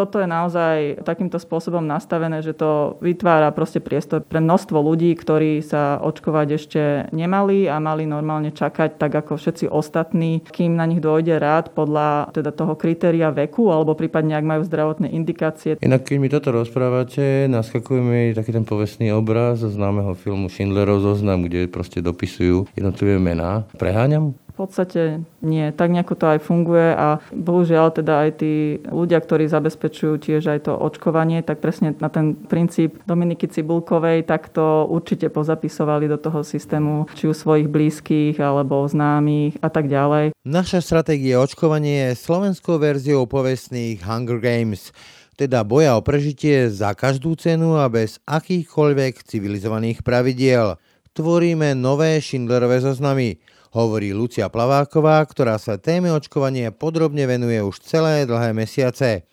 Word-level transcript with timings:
toto 0.00 0.16
je 0.16 0.24
naozaj 0.24 1.04
takýmto 1.04 1.36
spôsobom 1.36 1.84
nastavené, 1.84 2.40
že 2.40 2.56
to 2.56 2.96
vytvára 3.04 3.52
proste 3.52 3.84
priestor 3.84 4.24
pre 4.24 4.40
množstvo 4.40 4.80
ľudí, 4.80 5.12
ktorí 5.12 5.60
sa 5.60 6.00
očkovať 6.00 6.48
ešte 6.56 6.82
nemali 7.12 7.68
a 7.68 7.76
mali 7.76 8.08
normálne 8.08 8.48
čakať 8.48 8.96
tak 8.96 9.12
ako 9.12 9.36
všetci 9.36 9.68
ostatní, 9.68 10.40
kým 10.48 10.72
na 10.72 10.88
nich 10.88 11.04
dojde 11.04 11.36
rád 11.36 11.76
podľa 11.76 12.32
teda 12.32 12.48
toho 12.56 12.80
kritéria 12.80 13.28
veku 13.28 13.68
alebo 13.68 13.92
prípadne 13.92 14.40
ak 14.40 14.46
majú 14.48 14.62
zdravotné 14.64 15.12
indikácie. 15.12 15.76
Inak 15.84 16.08
keď 16.08 16.16
mi 16.16 16.32
toto 16.32 16.48
rozprávate, 16.48 17.44
naskakuje 17.52 18.00
mi 18.00 18.20
taký 18.32 18.56
ten 18.56 18.64
povestný 18.64 19.12
obraz 19.12 19.60
z 19.60 19.68
známeho 19.68 20.16
filmu 20.16 20.48
Schindlerov 20.48 21.04
zoznam, 21.04 21.44
kde 21.44 21.68
proste 21.68 22.00
dopisujú 22.00 22.72
jednotlivé 22.72 23.20
mená. 23.20 23.68
Preháňam? 23.76 24.32
Podstate 24.60 25.24
nie. 25.40 25.72
Tak 25.72 25.88
nejako 25.88 26.20
to 26.20 26.26
aj 26.36 26.44
funguje 26.44 26.92
a 26.92 27.16
bohužiaľ 27.32 27.96
teda 27.96 28.28
aj 28.28 28.44
tí 28.44 28.76
ľudia, 28.92 29.16
ktorí 29.16 29.48
zabezpečujú 29.48 30.20
tiež 30.20 30.52
aj 30.52 30.68
to 30.68 30.76
očkovanie, 30.76 31.40
tak 31.40 31.64
presne 31.64 31.96
na 31.96 32.12
ten 32.12 32.36
princíp 32.36 33.00
Dominiky 33.08 33.48
Cibulkovej, 33.48 34.28
tak 34.28 34.52
to 34.52 34.84
určite 34.84 35.32
pozapisovali 35.32 36.12
do 36.12 36.20
toho 36.20 36.44
systému, 36.44 37.08
či 37.16 37.24
u 37.24 37.32
svojich 37.32 37.72
blízkych 37.72 38.36
alebo 38.36 38.84
známych 38.84 39.56
a 39.64 39.72
tak 39.72 39.88
ďalej. 39.88 40.36
Naša 40.44 40.84
stratégia 40.84 41.40
očkovanie 41.40 42.12
je 42.12 42.20
slovenskou 42.20 42.76
verziou 42.76 43.24
povestných 43.24 44.04
Hunger 44.04 44.44
Games 44.44 44.92
teda 45.40 45.64
boja 45.64 45.96
o 45.96 46.04
prežitie 46.04 46.68
za 46.68 46.92
každú 46.92 47.32
cenu 47.32 47.80
a 47.80 47.88
bez 47.88 48.20
akýchkoľvek 48.28 49.24
civilizovaných 49.24 50.04
pravidiel. 50.04 50.76
Tvoríme 51.16 51.72
nové 51.72 52.20
Schindlerové 52.20 52.84
zoznamy 52.84 53.40
hovorí 53.70 54.10
Lucia 54.10 54.50
Plaváková, 54.50 55.22
ktorá 55.26 55.58
sa 55.58 55.78
téme 55.78 56.10
očkovania 56.10 56.74
podrobne 56.74 57.26
venuje 57.26 57.62
už 57.62 57.82
celé 57.82 58.26
dlhé 58.26 58.50
mesiace. 58.54 59.26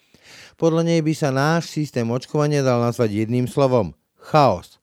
Podľa 0.57 0.89
nej 0.89 1.01
by 1.05 1.13
sa 1.13 1.29
náš 1.29 1.69
systém 1.69 2.05
očkovania 2.05 2.65
dal 2.65 2.81
nazvať 2.81 3.25
jedným 3.25 3.45
slovom– 3.45 3.93
chaos. 4.29 4.76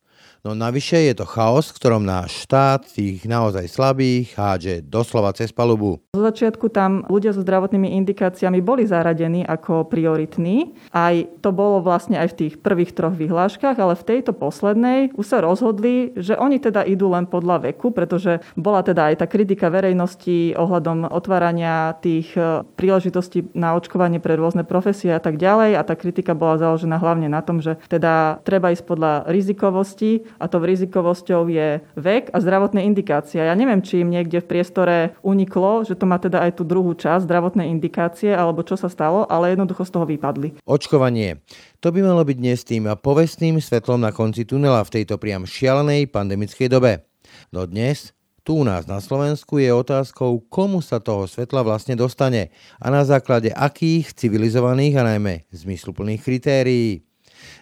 No 0.45 0.53
navyše 0.53 1.09
je 1.09 1.17
to 1.17 1.25
chaos, 1.25 1.73
v 1.73 1.77
ktorom 1.81 2.05
náš 2.05 2.45
štát 2.45 2.85
tých 2.85 3.25
naozaj 3.25 3.65
slabých 3.65 4.37
hádže 4.37 4.85
doslova 4.85 5.33
cez 5.33 5.49
palubu. 5.49 6.05
Zo 6.13 6.21
začiatku 6.21 6.69
tam 6.69 7.01
ľudia 7.09 7.33
so 7.33 7.41
zdravotnými 7.41 7.97
indikáciami 7.97 8.61
boli 8.61 8.85
zaradení 8.85 9.41
ako 9.41 9.89
prioritní. 9.89 10.77
Aj 10.93 11.17
to 11.41 11.49
bolo 11.49 11.81
vlastne 11.81 12.21
aj 12.21 12.29
v 12.29 12.37
tých 12.37 12.53
prvých 12.61 12.93
troch 12.93 13.17
vyhláškach, 13.17 13.73
ale 13.81 13.97
v 13.97 14.05
tejto 14.05 14.37
poslednej 14.37 15.17
už 15.17 15.25
sa 15.25 15.41
rozhodli, 15.41 16.13
že 16.13 16.37
oni 16.37 16.61
teda 16.61 16.85
idú 16.85 17.09
len 17.09 17.25
podľa 17.25 17.73
veku, 17.73 17.89
pretože 17.89 18.37
bola 18.53 18.85
teda 18.85 19.09
aj 19.09 19.15
tá 19.17 19.25
kritika 19.25 19.73
verejnosti 19.73 20.53
ohľadom 20.61 21.09
otvárania 21.09 21.97
tých 22.05 22.37
e, 22.37 22.61
príležitostí 22.77 23.49
na 23.57 23.73
očkovanie 23.73 24.21
pre 24.21 24.37
rôzne 24.37 24.61
profesie 24.61 25.09
a 25.09 25.17
tak 25.17 25.41
ďalej. 25.41 25.73
A 25.73 25.81
tá 25.81 25.97
kritika 25.97 26.37
bola 26.37 26.61
založená 26.61 27.01
hlavne 27.01 27.33
na 27.33 27.41
tom, 27.41 27.65
že 27.65 27.81
teda 27.89 28.45
treba 28.45 28.69
ísť 28.69 28.85
podľa 28.85 29.25
rizikovosti 29.25 30.34
a 30.39 30.45
to 30.47 30.61
rizikovosťou 30.61 31.47
je 31.47 31.83
vek 31.95 32.33
a 32.33 32.37
zdravotné 32.41 32.83
indikácie. 32.83 33.39
Ja 33.39 33.55
neviem, 33.55 33.79
či 33.81 34.01
im 34.01 34.11
niekde 34.11 34.41
v 34.41 34.49
priestore 34.49 34.95
uniklo, 35.21 35.87
že 35.87 35.95
to 35.95 36.05
má 36.09 36.19
teda 36.19 36.43
aj 36.43 36.59
tú 36.59 36.63
druhú 36.67 36.93
časť, 36.95 37.27
zdravotné 37.27 37.67
indikácie, 37.69 38.33
alebo 38.33 38.65
čo 38.65 38.75
sa 38.75 38.91
stalo, 38.91 39.23
ale 39.27 39.55
jednoducho 39.55 39.87
z 39.87 39.91
toho 39.93 40.05
vypadli. 40.05 40.59
Očkovanie. 40.67 41.41
To 41.79 41.93
by 41.93 41.99
malo 42.01 42.23
byť 42.25 42.37
dnes 42.37 42.59
tým 42.65 42.89
povestným 42.99 43.61
svetlom 43.61 44.01
na 44.01 44.11
konci 44.11 44.43
tunela 44.43 44.81
v 44.83 45.01
tejto 45.01 45.21
priam 45.21 45.45
šialenej 45.45 46.09
pandemickej 46.09 46.67
dobe. 46.67 47.05
No 47.53 47.65
dnes 47.65 48.15
tu 48.45 48.61
u 48.61 48.63
nás 48.63 48.85
na 48.85 49.01
Slovensku 49.01 49.57
je 49.57 49.73
otázkou, 49.73 50.37
komu 50.53 50.77
sa 50.77 51.01
toho 51.01 51.25
svetla 51.25 51.65
vlastne 51.65 51.97
dostane 51.97 52.53
a 52.77 52.93
na 52.93 53.01
základe 53.01 53.49
akých 53.49 54.13
civilizovaných 54.13 55.01
a 55.01 55.03
najmä 55.09 55.49
zmysluplných 55.49 56.21
kritérií. 56.21 57.01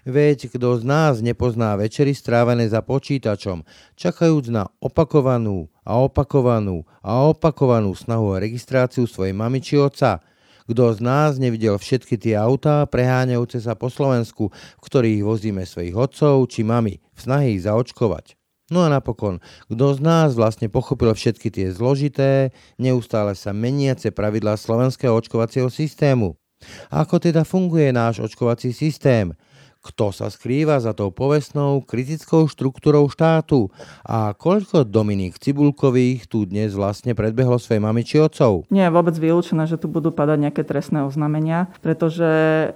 Veď 0.04 0.52
kto 0.54 0.80
z 0.80 0.84
nás 0.84 1.20
nepozná 1.24 1.76
večery 1.80 2.12
strávené 2.12 2.68
za 2.70 2.84
počítačom, 2.84 3.64
čakajúc 3.96 4.52
na 4.52 4.68
opakovanú 4.84 5.72
a 5.84 6.00
opakovanú 6.00 6.84
a 7.00 7.28
opakovanú 7.28 7.96
snahu 7.96 8.36
o 8.36 8.40
registráciu 8.40 9.08
svojej 9.08 9.36
mamy 9.36 9.60
či 9.64 9.80
otca, 9.80 10.24
kto 10.64 10.96
z 10.96 11.00
nás 11.04 11.36
nevidel 11.40 11.76
všetky 11.76 12.16
tie 12.16 12.40
autá 12.40 12.88
preháňajúce 12.88 13.60
sa 13.60 13.76
po 13.76 13.92
Slovensku, 13.92 14.50
v 14.52 14.84
ktorých 14.84 15.22
vozíme 15.24 15.68
svojich 15.68 15.96
otcov 15.96 16.48
či 16.48 16.64
mami 16.64 17.04
v 17.14 17.20
snahe 17.20 17.52
ich 17.52 17.68
zaočkovať. 17.68 18.40
No 18.72 18.88
a 18.88 18.90
napokon, 18.90 19.44
kto 19.68 19.86
z 19.94 20.00
nás 20.00 20.40
vlastne 20.40 20.72
pochopil 20.72 21.12
všetky 21.12 21.52
tie 21.52 21.68
zložité, 21.76 22.56
neustále 22.80 23.36
sa 23.36 23.52
meniace 23.52 24.10
pravidlá 24.16 24.56
slovenského 24.56 25.12
očkovacieho 25.12 25.68
systému? 25.68 26.40
Ako 26.88 27.20
teda 27.20 27.44
funguje 27.44 27.92
náš 27.92 28.24
očkovací 28.24 28.72
systém? 28.72 29.36
Kto 29.84 30.16
sa 30.16 30.32
skrýva 30.32 30.80
za 30.80 30.96
tou 30.96 31.12
povestnou 31.12 31.84
kritickou 31.84 32.48
štruktúrou 32.48 33.12
štátu 33.12 33.68
a 34.08 34.32
koľko 34.32 34.88
Dominik 34.88 35.36
Cibulkových 35.36 36.32
tu 36.32 36.48
dnes 36.48 36.72
vlastne 36.72 37.12
predbehlo 37.12 37.60
svoje 37.60 37.84
mami 37.84 38.08
či 38.08 38.24
otcov. 38.24 38.64
Nie 38.72 38.88
je 38.88 38.96
vôbec 38.96 39.12
vylúčené, 39.20 39.68
že 39.68 39.76
tu 39.76 39.92
budú 39.92 40.16
padať 40.16 40.40
nejaké 40.40 40.64
trestné 40.64 41.04
oznámenia, 41.04 41.68
pretože 41.84 42.24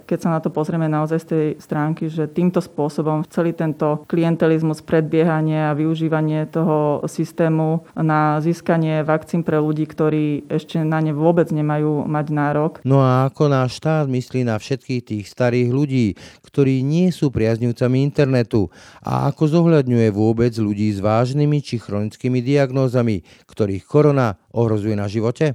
keď 0.04 0.18
sa 0.20 0.28
na 0.36 0.40
to 0.44 0.52
pozrieme 0.52 0.84
naozaj 0.84 1.18
z 1.24 1.26
tej 1.26 1.46
stránky, 1.64 2.12
že 2.12 2.28
týmto 2.28 2.60
spôsobom 2.60 3.24
celý 3.32 3.56
tento 3.56 4.04
klientelizmus, 4.04 4.84
predbiehanie 4.84 5.72
a 5.72 5.76
využívanie 5.76 6.44
toho 6.52 7.00
systému 7.08 7.88
na 7.96 8.36
získanie 8.44 9.00
vakcín 9.00 9.40
pre 9.40 9.56
ľudí, 9.56 9.88
ktorí 9.88 10.44
ešte 10.52 10.84
na 10.84 11.00
ne 11.00 11.16
vôbec 11.16 11.48
nemajú 11.48 12.04
mať 12.04 12.26
nárok. 12.28 12.72
No 12.84 13.00
a 13.00 13.32
ako 13.32 13.48
náš 13.48 13.80
štát 13.80 14.04
myslí 14.04 14.44
na 14.44 14.60
všetkých 14.60 15.02
tých 15.08 15.24
starých 15.24 15.70
ľudí, 15.72 16.06
ktorí 16.44 16.84
nie 16.84 16.97
nie 16.98 17.14
sú 17.14 17.30
priaznivcami 17.30 18.02
internetu 18.02 18.66
a 18.98 19.30
ako 19.30 19.46
zohľadňuje 19.46 20.08
vôbec 20.10 20.50
ľudí 20.58 20.90
s 20.90 20.98
vážnymi 20.98 21.62
či 21.62 21.78
chronickými 21.78 22.42
diagnózami, 22.42 23.22
ktorých 23.46 23.86
korona 23.86 24.34
ohrozuje 24.50 24.98
na 24.98 25.06
živote? 25.06 25.54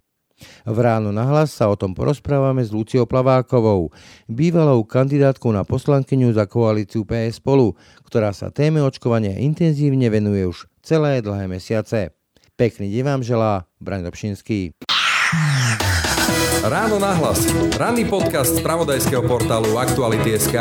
V 0.64 0.78
ráno 0.80 1.12
nahlas 1.12 1.56
sa 1.56 1.70
o 1.70 1.76
tom 1.78 1.96
porozprávame 1.96 2.64
s 2.64 2.74
Luciou 2.74 3.08
Plavákovou, 3.08 3.92
bývalou 4.28 4.84
kandidátkou 4.84 5.52
na 5.54 5.64
poslankyňu 5.64 6.36
za 6.36 6.50
koalíciu 6.50 7.08
PS 7.08 7.40
spolu, 7.40 7.76
ktorá 8.08 8.36
sa 8.36 8.52
téme 8.52 8.84
očkovania 8.84 9.40
intenzívne 9.40 10.10
venuje 10.12 10.48
už 10.48 10.68
celé 10.84 11.24
dlhé 11.24 11.48
mesiace. 11.48 12.12
Pekný 12.54 12.92
deň 12.92 13.04
vám 13.04 13.22
želá 13.24 13.66
Braň 13.80 14.10
Dobšinský. 14.10 14.76
Ráno 16.64 17.00
nahlas. 17.00 17.44
Ranný 17.76 18.08
podcast 18.08 18.56
z 18.56 18.64
pravodajského 18.64 19.24
portálu 19.28 19.76
Aktuality.sk. 19.76 20.56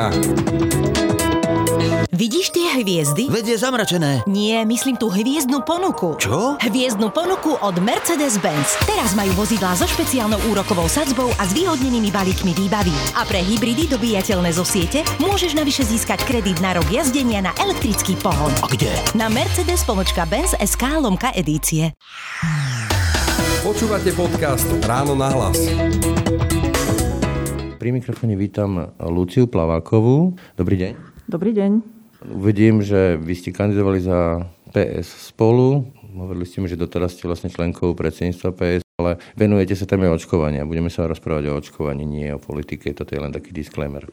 Vidíš 2.23 2.55
tie 2.55 2.79
hviezdy? 2.79 3.27
Veď 3.27 3.45
je 3.51 3.59
zamračené. 3.59 4.13
Nie, 4.31 4.63
myslím 4.63 4.95
tú 4.95 5.11
hviezdnu 5.11 5.67
ponuku. 5.67 6.15
Čo? 6.23 6.55
Hviezdnu 6.63 7.11
ponuku 7.11 7.59
od 7.59 7.83
Mercedes-Benz. 7.83 8.79
Teraz 8.87 9.19
majú 9.19 9.35
vozidlá 9.35 9.75
so 9.75 9.91
špeciálnou 9.91 10.39
úrokovou 10.47 10.87
sadzbou 10.87 11.35
a 11.35 11.43
zvýhodnenými 11.51 12.15
balíkmi 12.15 12.55
výbavy. 12.55 12.95
A 13.19 13.27
pre 13.27 13.43
hybridy 13.43 13.91
dobíjateľné 13.91 14.55
zo 14.55 14.63
siete 14.63 15.03
môžeš 15.19 15.59
navyše 15.59 15.83
získať 15.83 16.23
kredit 16.23 16.63
na 16.63 16.79
rok 16.79 16.87
jazdenia 16.95 17.43
na 17.43 17.51
elektrický 17.59 18.15
pohon. 18.23 18.55
A 18.63 18.71
kde? 18.71 18.95
Na 19.19 19.27
Mercedes 19.27 19.83
pomočka 19.83 20.23
Benz 20.23 20.55
SK 20.55 21.03
lomka 21.03 21.35
edície. 21.35 21.91
Počúvate 23.63 24.11
podcast 24.19 24.67
Ráno 24.83 25.15
na 25.15 25.31
hlas. 25.31 25.55
Pri 27.79 27.95
mikrofóne 27.95 28.35
vítam 28.35 28.91
Luciu 28.99 29.47
Plavákovú. 29.47 30.35
Dobrý 30.59 30.75
deň. 30.83 30.93
Dobrý 31.31 31.55
deň. 31.55 31.71
Uvedím, 32.35 32.83
že 32.83 33.15
vy 33.23 33.39
ste 33.39 33.55
kandidovali 33.55 34.03
za 34.03 34.51
PS 34.75 35.31
spolu. 35.31 35.87
Hovorili 36.11 36.43
ste 36.43 36.59
mi, 36.59 36.67
že 36.67 36.75
doteraz 36.75 37.15
ste 37.15 37.31
vlastne 37.31 37.55
členkou 37.55 37.95
predsedníctva 37.95 38.51
PS, 38.51 38.83
ale 38.99 39.23
venujete 39.39 39.79
sa 39.79 39.87
téme 39.87 40.11
očkovania. 40.11 40.67
Budeme 40.67 40.91
sa 40.91 41.07
rozprávať 41.07 41.55
o 41.55 41.57
očkovaní, 41.63 42.03
nie 42.03 42.35
o 42.35 42.43
politike. 42.43 42.91
Toto 42.91 43.15
je 43.15 43.23
len 43.23 43.31
taký 43.31 43.55
disclaimer. 43.55 44.11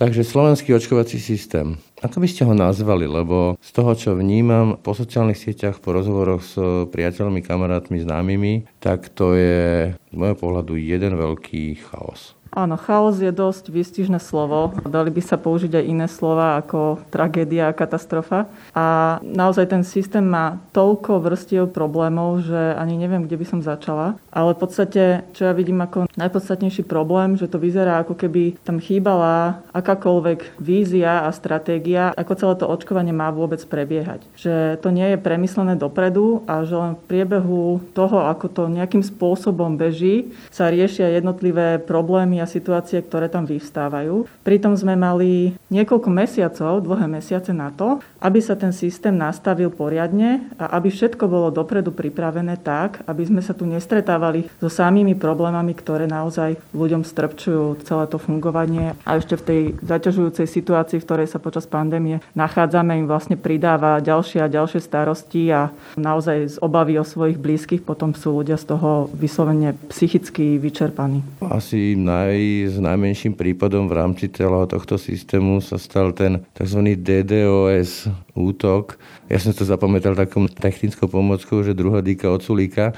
Takže 0.00 0.24
slovenský 0.24 0.72
očkovací 0.72 1.20
systém. 1.20 1.76
Ako 2.00 2.24
by 2.24 2.28
ste 2.32 2.48
ho 2.48 2.56
nazvali? 2.56 3.04
Lebo 3.04 3.60
z 3.60 3.70
toho, 3.76 3.92
čo 3.92 4.16
vnímam 4.16 4.80
po 4.80 4.96
sociálnych 4.96 5.36
sieťach, 5.36 5.76
po 5.84 5.92
rozhovoroch 5.92 6.40
s 6.40 6.56
priateľmi, 6.88 7.44
kamarátmi, 7.44 8.00
známymi, 8.00 8.80
tak 8.80 9.12
to 9.12 9.36
je 9.36 9.92
z 9.92 10.14
môjho 10.16 10.40
pohľadu 10.40 10.80
jeden 10.80 11.20
veľký 11.20 11.84
chaos. 11.84 12.32
Áno, 12.50 12.74
chaos 12.74 13.22
je 13.22 13.30
dosť 13.30 13.70
výstižné 13.70 14.18
slovo. 14.18 14.74
Dali 14.82 15.14
by 15.14 15.22
sa 15.22 15.38
použiť 15.38 15.70
aj 15.70 15.84
iné 15.86 16.06
slova 16.10 16.58
ako 16.58 16.98
tragédia 17.06 17.70
a 17.70 17.76
katastrofa. 17.76 18.50
A 18.74 19.18
naozaj 19.22 19.70
ten 19.70 19.86
systém 19.86 20.26
má 20.26 20.58
toľko 20.74 21.22
vrstiev 21.22 21.70
problémov, 21.70 22.42
že 22.42 22.74
ani 22.74 22.98
neviem, 22.98 23.22
kde 23.22 23.38
by 23.38 23.46
som 23.46 23.60
začala. 23.62 24.18
Ale 24.34 24.58
v 24.58 24.66
podstate, 24.66 25.22
čo 25.30 25.46
ja 25.46 25.54
vidím 25.54 25.78
ako 25.78 26.10
najpodstatnejší 26.18 26.90
problém, 26.90 27.38
že 27.38 27.46
to 27.46 27.62
vyzerá 27.62 28.02
ako 28.02 28.18
keby 28.18 28.58
tam 28.66 28.82
chýbala 28.82 29.62
akákoľvek 29.70 30.58
vízia 30.58 31.30
a 31.30 31.30
stratégia, 31.30 32.10
ako 32.18 32.34
celé 32.34 32.54
to 32.58 32.66
očkovanie 32.66 33.14
má 33.14 33.30
vôbec 33.30 33.62
prebiehať. 33.62 34.26
Že 34.34 34.82
to 34.82 34.90
nie 34.90 35.06
je 35.14 35.22
premyslené 35.22 35.78
dopredu 35.78 36.42
a 36.50 36.66
že 36.66 36.74
len 36.74 36.98
v 36.98 37.06
priebehu 37.06 37.78
toho, 37.94 38.26
ako 38.26 38.50
to 38.50 38.62
nejakým 38.66 39.06
spôsobom 39.06 39.78
beží, 39.78 40.34
sa 40.50 40.66
riešia 40.66 41.14
jednotlivé 41.14 41.78
problémy 41.78 42.39
a 42.40 42.50
situácie, 42.50 43.04
ktoré 43.04 43.28
tam 43.28 43.44
vyvstávajú. 43.46 44.26
Pritom 44.42 44.74
sme 44.74 44.96
mali 44.96 45.54
niekoľko 45.68 46.08
mesiacov, 46.10 46.82
dlhé 46.82 47.06
mesiace 47.06 47.52
na 47.52 47.70
to, 47.70 48.00
aby 48.18 48.40
sa 48.40 48.56
ten 48.56 48.72
systém 48.72 49.14
nastavil 49.14 49.70
poriadne 49.70 50.44
a 50.56 50.76
aby 50.80 50.88
všetko 50.88 51.24
bolo 51.28 51.48
dopredu 51.52 51.92
pripravené 51.92 52.56
tak, 52.60 53.04
aby 53.04 53.22
sme 53.28 53.40
sa 53.44 53.52
tu 53.52 53.68
nestretávali 53.68 54.48
so 54.58 54.68
samými 54.72 55.14
problémami, 55.16 55.72
ktoré 55.76 56.08
naozaj 56.08 56.56
ľuďom 56.72 57.04
strpčujú 57.04 57.84
celé 57.84 58.04
to 58.08 58.16
fungovanie 58.16 58.96
a 59.04 59.20
ešte 59.20 59.36
v 59.36 59.46
tej 59.46 59.60
zaťažujúcej 59.84 60.46
situácii, 60.48 60.98
v 61.00 61.06
ktorej 61.06 61.28
sa 61.28 61.42
počas 61.42 61.68
pandémie 61.68 62.22
nachádzame, 62.32 62.96
im 62.96 63.06
vlastne 63.10 63.36
pridáva 63.36 64.00
ďalšie 64.00 64.40
a 64.44 64.52
ďalšie 64.52 64.80
starosti 64.80 65.50
a 65.52 65.72
naozaj 65.98 66.36
z 66.54 66.56
obavy 66.62 66.96
o 66.96 67.04
svojich 67.04 67.38
blízkych 67.40 67.82
potom 67.84 68.14
sú 68.16 68.40
ľudia 68.40 68.56
z 68.56 68.70
toho 68.70 69.10
vyslovene 69.12 69.74
psychicky 69.90 70.56
vyčerpaní. 70.56 71.24
Asi 71.42 71.98
naj, 71.98 72.29
s 72.68 72.76
najmenším 72.78 73.34
prípadom 73.34 73.90
v 73.90 73.96
rámci 73.98 74.30
celého 74.30 74.68
tohto 74.68 75.00
systému 75.00 75.58
sa 75.58 75.80
stal 75.80 76.14
ten 76.14 76.44
tzv. 76.54 76.94
DDoS 76.98 78.06
útok. 78.36 79.00
Ja 79.26 79.40
som 79.40 79.56
to 79.56 79.66
zapamätal 79.66 80.14
takou 80.14 80.46
technickou 80.46 81.08
pomockou, 81.08 81.64
že 81.64 81.74
druhá 81.74 82.04
dýka 82.04 82.30
od 82.30 82.44
sulíka 82.44 82.92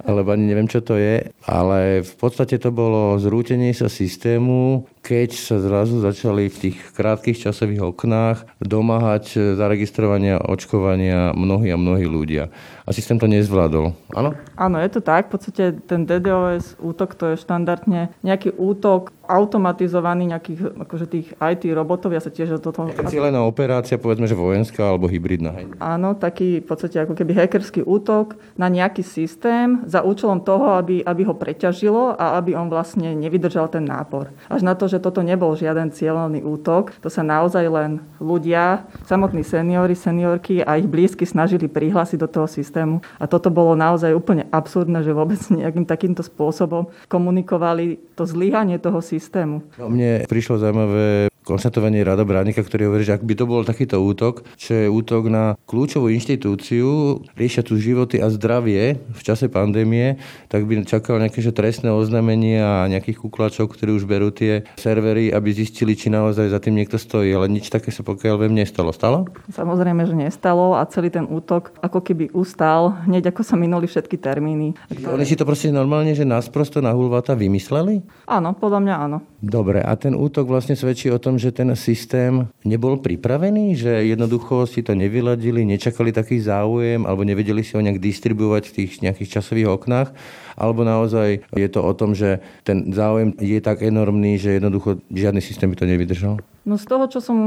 alebo 0.00 0.32
ani 0.32 0.48
neviem, 0.48 0.64
čo 0.64 0.80
to 0.80 0.96
je, 0.96 1.28
ale 1.44 2.00
v 2.00 2.14
podstate 2.16 2.56
to 2.56 2.72
bolo 2.72 3.20
zrútenie 3.20 3.76
sa 3.76 3.92
systému, 3.92 4.88
keď 5.00 5.32
sa 5.32 5.56
zrazu 5.56 5.98
začali 6.04 6.52
v 6.52 6.56
tých 6.68 6.78
krátkých 6.92 7.48
časových 7.48 7.96
oknách 7.96 8.44
domáhať 8.60 9.56
zaregistrovania 9.56 10.36
očkovania 10.40 11.32
mnohí 11.32 11.72
a 11.72 11.80
mnohí 11.80 12.04
ľudia. 12.04 12.52
A 12.84 12.90
systém 12.92 13.16
to 13.16 13.30
nezvládol. 13.30 13.96
Áno? 14.12 14.36
Áno, 14.58 14.76
je 14.82 14.90
to 14.92 15.00
tak. 15.00 15.30
V 15.30 15.38
podstate 15.38 15.78
ten 15.86 16.04
DDoS 16.04 16.76
útok 16.82 17.16
to 17.16 17.32
je 17.32 17.36
štandardne 17.40 18.12
nejaký 18.20 18.52
útok 18.58 19.14
automatizovaný 19.30 20.34
nejakých 20.34 20.74
akože 20.74 21.06
tých 21.06 21.26
IT 21.38 21.62
robotov. 21.70 22.10
Ja 22.10 22.18
sa 22.18 22.34
tiež 22.34 22.58
do 22.58 22.74
toho... 22.74 22.90
Cieľená 23.06 23.46
operácia, 23.46 23.94
povedzme, 23.94 24.26
že 24.26 24.34
vojenská 24.34 24.90
alebo 24.90 25.06
hybridná. 25.06 25.54
Hej? 25.54 25.70
Áno, 25.78 26.18
taký 26.18 26.58
v 26.58 26.66
podstate 26.66 26.98
ako 26.98 27.14
keby 27.14 27.38
hackerský 27.38 27.86
útok 27.86 28.34
na 28.58 28.66
nejaký 28.66 29.06
systém 29.06 29.86
za 29.86 30.02
účelom 30.02 30.42
toho, 30.42 30.74
aby, 30.74 31.06
aby 31.06 31.22
ho 31.22 31.38
preťažilo 31.38 32.18
a 32.18 32.42
aby 32.42 32.58
on 32.58 32.66
vlastne 32.66 33.14
nevydržal 33.14 33.70
ten 33.70 33.86
nápor. 33.86 34.34
Až 34.50 34.66
na 34.66 34.74
to, 34.74 34.89
že 34.90 34.98
toto 34.98 35.22
nebol 35.22 35.54
žiaden 35.54 35.94
cieľený 35.94 36.42
útok, 36.42 36.98
to 36.98 37.06
sa 37.06 37.22
naozaj 37.22 37.62
len 37.70 38.02
ľudia, 38.18 38.90
samotní 39.06 39.46
seniory, 39.46 39.94
seniorky 39.94 40.66
a 40.66 40.74
ich 40.74 40.90
blízky 40.90 41.22
snažili 41.22 41.70
prihlásiť 41.70 42.18
do 42.18 42.26
toho 42.26 42.50
systému. 42.50 42.98
A 43.22 43.30
toto 43.30 43.54
bolo 43.54 43.78
naozaj 43.78 44.10
úplne 44.10 44.50
absurdné, 44.50 45.06
že 45.06 45.14
vôbec 45.14 45.38
nejakým 45.46 45.86
takýmto 45.86 46.26
spôsobom 46.26 46.90
komunikovali 47.06 48.02
to 48.18 48.26
zlyhanie 48.26 48.82
toho 48.82 48.98
systému. 48.98 49.62
No, 49.78 49.86
mne 49.86 50.26
prišlo 50.26 50.58
zaujímavé 50.58 51.29
konštatovanie 51.50 52.06
Rada 52.06 52.22
Bránika, 52.22 52.62
ktorý 52.62 52.86
hovorí, 52.86 53.02
že 53.02 53.18
ak 53.18 53.26
by 53.26 53.34
to 53.34 53.44
bol 53.50 53.66
takýto 53.66 53.98
útok, 53.98 54.46
čo 54.54 54.78
je 54.78 54.86
útok 54.86 55.26
na 55.26 55.58
kľúčovú 55.66 56.06
inštitúciu, 56.14 57.26
riešia 57.34 57.66
tu 57.66 57.74
životy 57.74 58.22
a 58.22 58.30
zdravie 58.30 59.02
v 59.02 59.20
čase 59.26 59.50
pandémie, 59.50 60.22
tak 60.46 60.70
by 60.70 60.86
čakal 60.86 61.18
nejaké 61.18 61.42
že 61.42 61.50
trestné 61.50 61.90
oznámenie 61.90 62.62
a 62.62 62.86
nejakých 62.86 63.26
kuklačov, 63.26 63.74
ktorí 63.74 63.98
už 63.98 64.06
berú 64.06 64.30
tie 64.30 64.62
servery, 64.78 65.34
aby 65.34 65.50
zistili, 65.50 65.98
či 65.98 66.12
naozaj 66.12 66.54
za 66.54 66.62
tým 66.62 66.78
niekto 66.78 67.00
stojí. 67.00 67.34
Ale 67.34 67.50
nič 67.50 67.72
také 67.72 67.90
sa 67.90 68.06
pokiaľ 68.06 68.46
viem 68.46 68.54
nestalo. 68.54 68.94
Stalo? 68.94 69.26
Samozrejme, 69.50 70.06
že 70.06 70.14
nestalo 70.14 70.78
a 70.78 70.86
celý 70.86 71.10
ten 71.10 71.26
útok 71.26 71.74
ako 71.80 72.04
keby 72.04 72.30
ustal, 72.36 73.00
hneď 73.08 73.32
ako 73.34 73.42
sa 73.42 73.56
minuli 73.56 73.88
všetky 73.88 74.20
termíny. 74.20 74.76
Ktoré... 74.92 75.16
Oni 75.16 75.26
si 75.26 75.34
to 75.34 75.48
proste 75.48 75.72
normálne, 75.72 76.12
že 76.12 76.28
nás 76.28 76.46
prosto 76.52 76.84
na 76.84 76.92
hulvata 76.92 77.32
vymysleli? 77.32 78.04
Áno, 78.28 78.52
podľa 78.52 78.80
mňa 78.84 78.94
áno. 79.00 79.18
Dobre, 79.40 79.80
a 79.80 79.96
ten 79.96 80.12
útok 80.12 80.52
vlastne 80.52 80.76
svedčí 80.76 81.08
o 81.08 81.16
tom, 81.16 81.39
že 81.40 81.48
ten 81.48 81.72
systém 81.72 82.44
nebol 82.60 83.00
pripravený, 83.00 83.72
že 83.80 83.88
jednoducho 84.12 84.68
si 84.68 84.84
to 84.84 84.92
nevyladili, 84.92 85.64
nečakali 85.64 86.12
taký 86.12 86.36
záujem 86.36 87.08
alebo 87.08 87.24
nevedeli 87.24 87.64
si 87.64 87.72
ho 87.72 87.80
nejak 87.80 87.96
distribuovať 87.96 88.68
v 88.68 88.74
tých 88.76 88.90
nejakých 89.00 89.40
časových 89.40 89.72
oknách, 89.80 90.12
alebo 90.60 90.84
naozaj 90.84 91.48
je 91.56 91.68
to 91.72 91.80
o 91.80 91.92
tom, 91.96 92.12
že 92.12 92.44
ten 92.68 92.92
záujem 92.92 93.32
je 93.40 93.56
tak 93.64 93.80
enormný, 93.80 94.36
že 94.36 94.60
jednoducho 94.60 95.00
žiadny 95.08 95.40
systém 95.40 95.72
by 95.72 95.76
to 95.80 95.88
nevydržal? 95.88 96.36
No 96.60 96.76
z 96.76 96.84
toho, 96.84 97.08
čo 97.08 97.24
som 97.24 97.38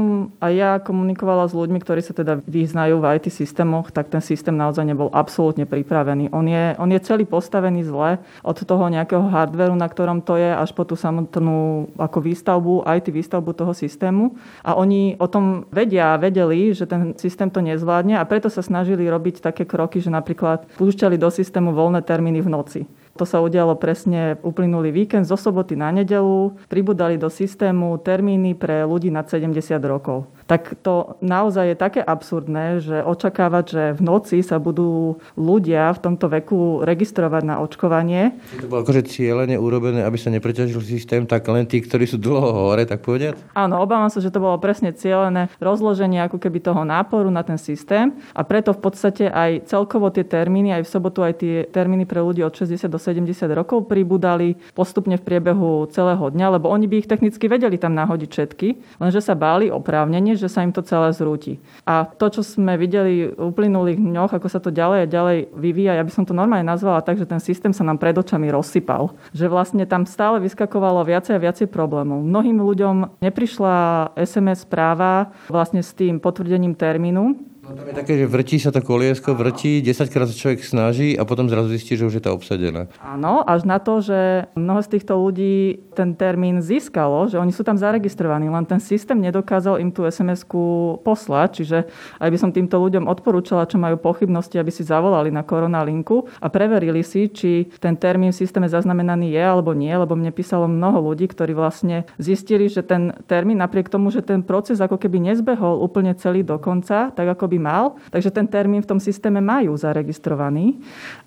aj 0.42 0.52
ja 0.52 0.70
komunikovala 0.82 1.46
s 1.46 1.54
ľuďmi, 1.54 1.78
ktorí 1.78 2.02
sa 2.02 2.10
teda 2.10 2.42
vyznajú 2.50 2.98
v 2.98 3.14
IT 3.14 3.30
systémoch, 3.30 3.94
tak 3.94 4.10
ten 4.10 4.18
systém 4.18 4.50
naozaj 4.50 4.82
nebol 4.82 5.06
absolútne 5.14 5.70
pripravený. 5.70 6.34
On 6.34 6.42
je, 6.42 6.74
on 6.82 6.90
je 6.90 6.98
celý 6.98 7.22
postavený 7.22 7.86
zle 7.86 8.18
od 8.42 8.58
toho 8.58 8.90
nejakého 8.90 9.22
hardveru, 9.22 9.78
na 9.78 9.86
ktorom 9.86 10.18
to 10.18 10.34
je, 10.34 10.50
až 10.50 10.74
po 10.74 10.82
tú 10.82 10.98
samotnú 10.98 11.94
ako 11.94 12.18
výstavbu, 12.26 12.82
IT 12.90 13.14
výstavbu 13.14 13.54
toho 13.54 13.70
systému. 13.70 14.34
A 14.66 14.74
oni 14.74 15.14
o 15.22 15.30
tom 15.30 15.70
vedia 15.70 16.18
a 16.18 16.20
vedeli, 16.20 16.74
že 16.74 16.90
ten 16.90 17.14
systém 17.14 17.46
to 17.54 17.62
nezvládne 17.62 18.18
a 18.18 18.26
preto 18.26 18.50
sa 18.50 18.66
snažili 18.66 19.06
robiť 19.06 19.38
také 19.46 19.62
kroky, 19.62 20.02
že 20.02 20.10
napríklad 20.10 20.66
púšťali 20.74 21.14
do 21.14 21.30
systému 21.30 21.70
voľné 21.70 22.02
termíny 22.02 22.42
v 22.42 22.50
noci. 22.50 22.80
To 23.14 23.22
sa 23.22 23.38
udialo 23.38 23.78
presne 23.78 24.34
uplynulý 24.42 24.90
víkend 24.90 25.22
zo 25.22 25.38
soboty 25.38 25.78
na 25.78 25.94
nedelu. 25.94 26.50
Pribudali 26.66 27.14
do 27.14 27.30
systému 27.30 28.02
termíny 28.02 28.58
pre 28.58 28.82
ľudí 28.82 29.06
nad 29.14 29.30
70 29.30 29.54
rokov 29.86 30.26
tak 30.44 30.76
to 30.84 31.16
naozaj 31.24 31.72
je 31.72 31.76
také 31.76 32.00
absurdné, 32.04 32.84
že 32.84 33.00
očakávať, 33.00 33.64
že 33.64 33.82
v 33.96 34.00
noci 34.04 34.38
sa 34.44 34.60
budú 34.60 35.16
ľudia 35.40 35.92
v 35.96 36.02
tomto 36.04 36.28
veku 36.28 36.84
registrovať 36.84 37.42
na 37.44 37.54
očkovanie. 37.64 38.36
To 38.60 38.68
bolo 38.68 38.84
akože 38.84 39.08
cieľene 39.08 39.56
urobené, 39.56 40.04
aby 40.04 40.20
sa 40.20 40.28
nepreťažil 40.28 40.84
systém, 40.84 41.24
tak 41.24 41.48
len 41.48 41.64
tí, 41.64 41.80
ktorí 41.80 42.04
sú 42.04 42.20
dlho 42.20 42.52
hore, 42.52 42.84
tak 42.84 43.00
povedať? 43.00 43.40
Áno, 43.56 43.80
obávam 43.80 44.12
sa, 44.12 44.20
že 44.20 44.28
to 44.28 44.42
bolo 44.42 44.60
presne 44.60 44.92
cieľené 44.92 45.48
rozloženie 45.58 46.20
ako 46.28 46.36
keby 46.36 46.60
toho 46.60 46.84
náporu 46.84 47.32
na 47.32 47.40
ten 47.40 47.56
systém 47.56 48.12
a 48.36 48.44
preto 48.44 48.76
v 48.76 48.80
podstate 48.84 49.24
aj 49.32 49.64
celkovo 49.68 50.12
tie 50.12 50.22
termíny, 50.28 50.76
aj 50.76 50.84
v 50.84 50.92
sobotu 50.92 51.24
aj 51.24 51.40
tie 51.40 51.64
termíny 51.64 52.04
pre 52.04 52.20
ľudí 52.20 52.44
od 52.44 52.52
60 52.52 52.86
do 52.86 53.00
70 53.00 53.32
rokov 53.56 53.88
pribudali 53.88 54.60
postupne 54.76 55.16
v 55.16 55.24
priebehu 55.24 55.88
celého 55.88 56.28
dňa, 56.28 56.60
lebo 56.60 56.68
oni 56.68 56.84
by 56.84 57.00
ich 57.00 57.08
technicky 57.08 57.48
vedeli 57.48 57.80
tam 57.80 57.96
nahodiť 57.96 58.30
všetky, 58.30 58.68
lenže 59.00 59.24
sa 59.24 59.32
báli 59.32 59.72
oprávnenie, 59.72 60.33
že 60.36 60.50
sa 60.50 60.62
im 60.62 60.74
to 60.74 60.84
celé 60.84 61.10
zrúti. 61.14 61.62
A 61.86 62.04
to, 62.04 62.30
čo 62.30 62.42
sme 62.44 62.74
videli 62.76 63.30
v 63.30 63.38
uplynulých 63.38 63.98
dňoch, 64.00 64.32
ako 64.34 64.48
sa 64.50 64.58
to 64.60 64.74
ďalej 64.74 65.06
a 65.06 65.10
ďalej 65.10 65.38
vyvíja, 65.54 65.98
ja 65.98 66.04
by 66.04 66.12
som 66.12 66.24
to 66.26 66.36
normálne 66.36 66.66
nazvala 66.66 67.00
tak, 67.00 67.18
že 67.18 67.28
ten 67.28 67.38
systém 67.38 67.72
sa 67.72 67.86
nám 67.86 68.02
pred 68.02 68.14
očami 68.16 68.50
rozsypal. 68.50 69.14
Že 69.32 69.46
vlastne 69.48 69.84
tam 69.86 70.04
stále 70.04 70.42
vyskakovalo 70.42 71.06
viacej 71.06 71.38
a 71.38 71.42
viacej 71.42 71.70
problémov. 71.70 72.22
Mnohým 72.22 72.58
ľuďom 72.60 73.22
neprišla 73.22 73.74
SMS 74.18 74.66
správa 74.66 75.30
vlastne 75.46 75.80
s 75.84 75.94
tým 75.94 76.18
potvrdením 76.18 76.74
termínu, 76.74 77.53
No 77.64 77.72
tam 77.72 77.88
je 77.88 77.96
také, 77.96 78.20
že 78.20 78.28
vrtí 78.28 78.60
sa 78.60 78.68
to 78.68 78.84
koliesko, 78.84 79.32
vrtí, 79.32 79.80
10 79.80 80.12
krát 80.12 80.28
sa 80.28 80.36
človek 80.36 80.60
snaží 80.60 81.16
a 81.16 81.24
potom 81.24 81.48
zrazu 81.48 81.72
zistí, 81.72 81.96
že 81.96 82.04
už 82.04 82.20
je 82.20 82.24
to 82.28 82.36
obsadené. 82.36 82.92
Áno, 83.00 83.40
až 83.40 83.64
na 83.64 83.80
to, 83.80 84.04
že 84.04 84.52
mnoho 84.52 84.84
z 84.84 84.92
týchto 84.92 85.16
ľudí 85.16 85.80
ten 85.96 86.12
termín 86.12 86.60
získalo, 86.60 87.24
že 87.32 87.40
oni 87.40 87.56
sú 87.56 87.64
tam 87.64 87.80
zaregistrovaní, 87.80 88.52
len 88.52 88.68
ten 88.68 88.84
systém 88.84 89.16
nedokázal 89.16 89.80
im 89.80 89.88
tú 89.88 90.04
SMS-ku 90.04 91.00
poslať, 91.08 91.64
čiže 91.64 91.78
aj 92.20 92.28
by 92.28 92.36
som 92.36 92.52
týmto 92.52 92.76
ľuďom 92.76 93.08
odporúčala, 93.08 93.64
čo 93.64 93.80
majú 93.80 93.96
pochybnosti, 93.96 94.60
aby 94.60 94.68
si 94.68 94.84
zavolali 94.84 95.32
na 95.32 95.40
koronalinku 95.40 96.28
a 96.44 96.52
preverili 96.52 97.00
si, 97.00 97.32
či 97.32 97.72
ten 97.80 97.96
termín 97.96 98.36
v 98.36 98.44
systéme 98.44 98.68
zaznamenaný 98.68 99.32
je 99.32 99.40
alebo 99.40 99.72
nie, 99.72 99.96
lebo 99.96 100.12
mne 100.12 100.36
písalo 100.36 100.68
mnoho 100.68 101.00
ľudí, 101.00 101.32
ktorí 101.32 101.56
vlastne 101.56 102.04
zistili, 102.20 102.68
že 102.68 102.84
ten 102.84 103.16
termín, 103.24 103.56
napriek 103.56 103.88
tomu, 103.88 104.12
že 104.12 104.20
ten 104.20 104.44
proces 104.44 104.84
ako 104.84 105.00
keby 105.00 105.32
nezbehol 105.32 105.80
úplne 105.80 106.12
celý 106.12 106.44
do 106.44 106.60
konca, 106.60 107.08
tak 107.08 107.24
ako 107.24 107.53
by 107.53 107.53
mal. 107.58 107.98
Takže 108.10 108.30
ten 108.30 108.46
termín 108.46 108.84
v 108.84 108.90
tom 108.94 109.00
systéme 109.00 109.42
majú 109.42 109.74
zaregistrovaný. 109.74 110.78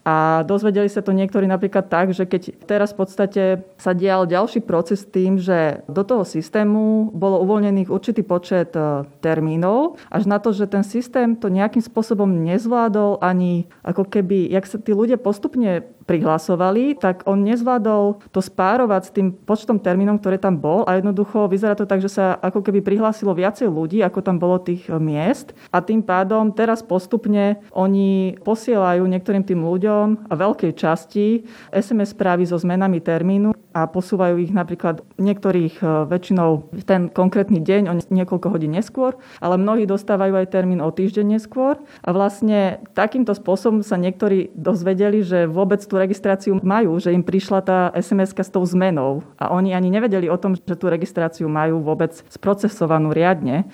A 0.08 0.48
dozvedeli 0.48 0.88
sa 0.88 1.04
to 1.04 1.12
niektorí 1.12 1.46
napríklad 1.46 1.92
tak, 1.92 2.16
že 2.16 2.24
keď 2.24 2.56
teraz 2.64 2.96
v 2.96 3.00
podstate 3.04 3.44
sa 3.76 3.92
dial 3.92 4.24
ďalší 4.24 4.64
proces 4.64 5.04
tým, 5.04 5.36
že 5.36 5.84
do 5.92 6.04
toho 6.08 6.24
systému 6.24 7.12
bolo 7.12 7.44
uvoľnených 7.44 7.92
určitý 7.92 8.24
počet 8.24 8.72
e, 8.78 9.04
termínov, 9.20 10.00
až 10.08 10.24
na 10.30 10.40
to, 10.40 10.56
že 10.56 10.72
ten 10.72 10.88
systém 10.88 11.36
to 11.36 11.52
nejakým 11.52 11.84
spôsobom 11.84 12.28
nezvládol 12.28 13.20
ani 13.20 13.68
ako 13.84 14.08
keby, 14.08 14.48
jak 14.48 14.64
sa 14.64 14.80
tí 14.80 14.96
ľudia 14.96 15.20
postupne 15.20 15.97
prihlasovali, 16.08 16.96
tak 16.96 17.28
on 17.28 17.44
nezvládol 17.44 18.32
to 18.32 18.40
spárovať 18.40 19.02
s 19.04 19.14
tým 19.14 19.28
počtom 19.36 19.78
termínov, 19.78 20.24
ktoré 20.24 20.40
tam 20.40 20.56
bol 20.56 20.88
a 20.88 20.96
jednoducho 20.96 21.52
vyzerá 21.52 21.76
to 21.76 21.84
tak, 21.84 22.00
že 22.00 22.08
sa 22.08 22.40
ako 22.40 22.64
keby 22.64 22.80
prihlásilo 22.80 23.36
viacej 23.36 23.68
ľudí, 23.68 24.00
ako 24.02 24.24
tam 24.24 24.40
bolo 24.40 24.58
tých 24.64 24.88
miest. 24.98 25.52
A 25.76 25.84
tým 25.84 26.00
pádom 26.00 26.56
teraz 26.56 26.80
postupne 26.80 27.60
oni 27.76 28.40
posielajú 28.42 29.04
niektorým 29.04 29.44
tým 29.44 29.62
ľuďom 29.62 30.32
a 30.32 30.34
veľkej 30.34 30.72
časti 30.74 31.44
SMS 31.76 32.16
správy 32.16 32.48
so 32.48 32.56
zmenami 32.56 33.04
termínu 33.04 33.67
a 33.78 33.86
posúvajú 33.86 34.42
ich 34.42 34.50
napríklad 34.50 35.06
niektorých 35.22 35.76
e, 35.78 36.10
väčšinou 36.10 36.74
v 36.74 36.84
ten 36.84 37.14
konkrétny 37.14 37.62
deň 37.62 37.82
o 37.86 37.94
niekoľko 38.10 38.50
hodín 38.50 38.74
neskôr, 38.74 39.14
ale 39.38 39.62
mnohí 39.62 39.86
dostávajú 39.86 40.34
aj 40.34 40.50
termín 40.50 40.82
o 40.82 40.90
týždeň 40.90 41.38
neskôr. 41.38 41.78
A 42.02 42.10
vlastne 42.10 42.82
takýmto 42.98 43.38
spôsobom 43.38 43.86
sa 43.86 44.02
niektorí 44.02 44.50
dozvedeli, 44.58 45.22
že 45.22 45.46
vôbec 45.46 45.78
tú 45.86 46.02
registráciu 46.02 46.58
majú, 46.66 46.98
že 46.98 47.14
im 47.14 47.22
prišla 47.22 47.60
tá 47.62 47.80
sms 47.94 48.34
s 48.34 48.50
tou 48.50 48.66
zmenou. 48.66 49.22
A 49.38 49.54
oni 49.54 49.78
ani 49.78 49.94
nevedeli 49.94 50.26
o 50.26 50.42
tom, 50.42 50.58
že 50.58 50.74
tú 50.74 50.90
registráciu 50.90 51.46
majú 51.46 51.78
vôbec 51.86 52.18
sprocesovanú 52.34 53.14
riadne. 53.14 53.70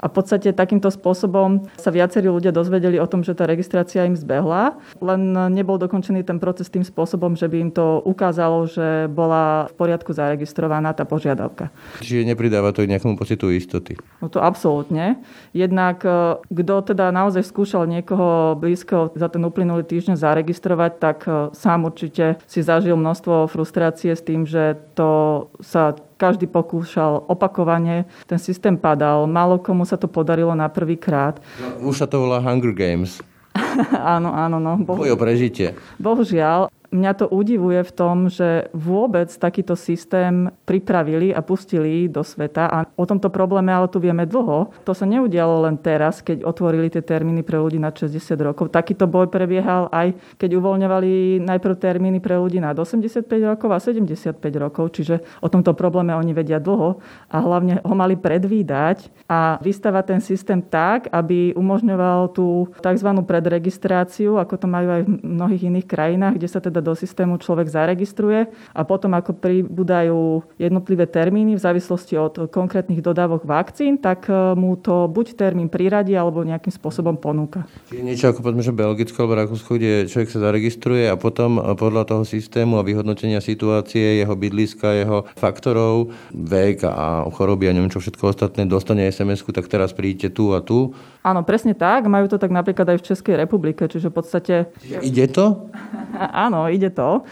A 0.00 0.08
v 0.08 0.12
podstate 0.20 0.52
takýmto 0.52 0.92
spôsobom 0.92 1.64
sa 1.80 1.90
viacerí 1.92 2.28
ľudia 2.28 2.52
dozvedeli 2.52 3.00
o 3.00 3.08
tom, 3.08 3.24
že 3.24 3.32
tá 3.32 3.48
registrácia 3.48 4.04
im 4.04 4.16
zbehla, 4.16 4.76
len 5.00 5.32
nebol 5.52 5.80
dokončený 5.80 6.24
ten 6.24 6.36
proces 6.36 6.68
tým 6.68 6.84
spôsobom, 6.84 7.34
že 7.34 7.48
by 7.48 7.56
im 7.68 7.70
to 7.72 8.04
ukázalo, 8.04 8.68
že 8.68 9.08
bola 9.08 9.68
v 9.72 9.74
poriadku 9.76 10.12
zaregistrovaná 10.12 10.92
tá 10.92 11.08
požiadavka. 11.08 11.72
Čiže 12.04 12.28
nepridáva 12.28 12.72
to 12.76 12.84
nejakému 12.84 13.16
pocitu 13.16 13.48
istoty? 13.52 13.96
No 14.20 14.28
to 14.28 14.40
absolútne. 14.40 15.20
Jednak 15.56 16.04
e, 16.04 16.40
kto 16.40 16.74
teda 16.92 17.10
naozaj 17.10 17.44
skúšal 17.44 17.88
niekoho 17.88 18.56
blízko 18.56 19.12
za 19.16 19.28
ten 19.32 19.42
uplynulý 19.44 19.84
týždeň 19.84 20.16
zaregistrovať, 20.16 20.92
tak 21.00 21.18
e, 21.24 21.30
sám 21.56 21.88
určite 21.88 22.40
si 22.44 22.60
zažil 22.60 22.96
množstvo 22.96 23.48
frustrácie 23.48 24.12
s 24.12 24.22
tým, 24.22 24.44
že 24.48 24.78
to 24.94 25.48
sa 25.60 25.96
každý 26.16 26.48
pokúšal 26.48 27.28
opakovane, 27.28 28.08
ten 28.24 28.40
systém 28.40 28.74
padal, 28.74 29.28
málo 29.28 29.60
komu 29.60 29.84
sa 29.84 30.00
to 30.00 30.08
podarilo 30.08 30.56
na 30.56 30.66
prvý 30.72 30.96
krát. 30.96 31.38
No, 31.60 31.92
už 31.92 32.04
sa 32.04 32.06
to 32.08 32.24
volá 32.24 32.40
Hunger 32.40 32.72
Games. 32.72 33.20
áno, 34.16 34.32
áno, 34.32 34.56
no. 34.60 34.76
Boj 34.80 35.12
o 35.12 35.18
prežitie. 35.20 35.76
Bohužiaľ, 35.96 36.68
Mňa 36.96 37.12
to 37.12 37.26
udivuje 37.28 37.84
v 37.84 37.92
tom, 37.92 38.32
že 38.32 38.72
vôbec 38.72 39.28
takýto 39.28 39.76
systém 39.76 40.48
pripravili 40.64 41.28
a 41.36 41.44
pustili 41.44 42.08
do 42.08 42.24
sveta 42.24 42.64
a 42.72 42.78
o 42.96 43.04
tomto 43.04 43.28
probléme 43.28 43.68
ale 43.68 43.92
tu 43.92 44.00
vieme 44.00 44.24
dlho. 44.24 44.72
To 44.88 44.92
sa 44.96 45.04
neudialo 45.04 45.68
len 45.68 45.76
teraz, 45.76 46.24
keď 46.24 46.40
otvorili 46.48 46.88
tie 46.88 47.04
termíny 47.04 47.44
pre 47.44 47.60
ľudí 47.60 47.76
na 47.76 47.92
60 47.92 48.16
rokov. 48.40 48.72
Takýto 48.72 49.04
boj 49.04 49.28
prebiehal 49.28 49.92
aj 49.92 50.16
keď 50.40 50.56
uvoľňovali 50.56 51.44
najprv 51.44 51.74
termíny 51.76 52.18
pre 52.24 52.40
ľudí 52.40 52.56
na 52.56 52.72
85 52.72 53.28
rokov 53.44 53.68
a 53.68 53.78
75 53.78 54.40
rokov, 54.56 54.96
čiže 54.96 55.20
o 55.44 55.52
tomto 55.52 55.76
probléme 55.76 56.16
oni 56.16 56.32
vedia 56.32 56.56
dlho 56.56 56.96
a 57.28 57.36
hlavne 57.36 57.84
ho 57.84 57.94
mali 57.94 58.16
predvídať 58.16 59.12
a 59.28 59.60
vystavať 59.60 60.04
ten 60.16 60.20
systém 60.24 60.64
tak, 60.64 61.12
aby 61.12 61.52
umožňoval 61.52 62.32
tú 62.32 62.70
tzv. 62.80 63.10
predregistráciu, 63.26 64.40
ako 64.40 64.54
to 64.56 64.66
majú 64.70 64.88
aj 64.96 65.02
v 65.04 65.10
mnohých 65.20 65.66
iných 65.68 65.86
krajinách, 65.86 66.34
kde 66.38 66.48
sa 66.48 66.60
teda 66.62 66.85
do 66.86 66.94
systému 66.94 67.42
človek 67.42 67.66
zaregistruje 67.66 68.46
a 68.70 68.80
potom 68.86 69.18
ako 69.18 69.34
pribúdajú 69.34 70.46
jednotlivé 70.54 71.10
termíny 71.10 71.58
v 71.58 71.64
závislosti 71.66 72.14
od 72.14 72.34
konkrétnych 72.54 73.02
dodávok 73.02 73.42
vakcín, 73.42 73.98
tak 73.98 74.30
e, 74.30 74.54
mu 74.54 74.78
to 74.78 75.10
buď 75.10 75.34
termín 75.34 75.66
priradí 75.66 76.14
alebo 76.14 76.46
nejakým 76.46 76.70
spôsobom 76.70 77.18
ponúka. 77.18 77.66
Čiže 77.90 78.06
niečo 78.06 78.26
ako 78.30 78.46
povedzme, 78.46 78.62
že 78.62 78.70
Belgicko 78.70 79.26
alebo 79.26 79.34
Rakúsko, 79.42 79.74
kde 79.74 80.06
človek 80.06 80.30
sa 80.30 80.38
zaregistruje 80.46 81.10
a 81.10 81.18
potom 81.18 81.58
e, 81.58 81.74
podľa 81.74 82.06
toho 82.06 82.22
systému 82.22 82.78
a 82.78 82.86
vyhodnotenia 82.86 83.42
situácie, 83.42 84.22
jeho 84.22 84.38
bydliska, 84.38 85.02
jeho 85.02 85.26
faktorov, 85.34 86.14
vek 86.30 86.86
a 86.86 87.26
choroby 87.34 87.66
a 87.66 87.74
neviem 87.74 87.90
čo 87.90 87.98
všetko 87.98 88.30
ostatné, 88.30 88.70
dostane 88.70 89.08
sms 89.10 89.42
tak 89.50 89.72
teraz 89.72 89.96
príďte 89.96 90.36
tu 90.36 90.52
a 90.52 90.60
tu. 90.60 90.92
Áno, 91.24 91.42
presne 91.42 91.74
tak. 91.74 92.06
Majú 92.06 92.30
to 92.30 92.36
tak 92.36 92.52
napríklad 92.52 92.92
aj 92.92 92.98
v 93.00 93.06
Českej 93.08 93.34
republike, 93.40 93.88
čiže 93.88 94.12
v 94.12 94.14
podstate... 94.14 94.54
Ide 94.84 95.26
to? 95.32 95.72
Áno, 96.46 96.65
ide 96.70 96.90
to. 96.90 97.24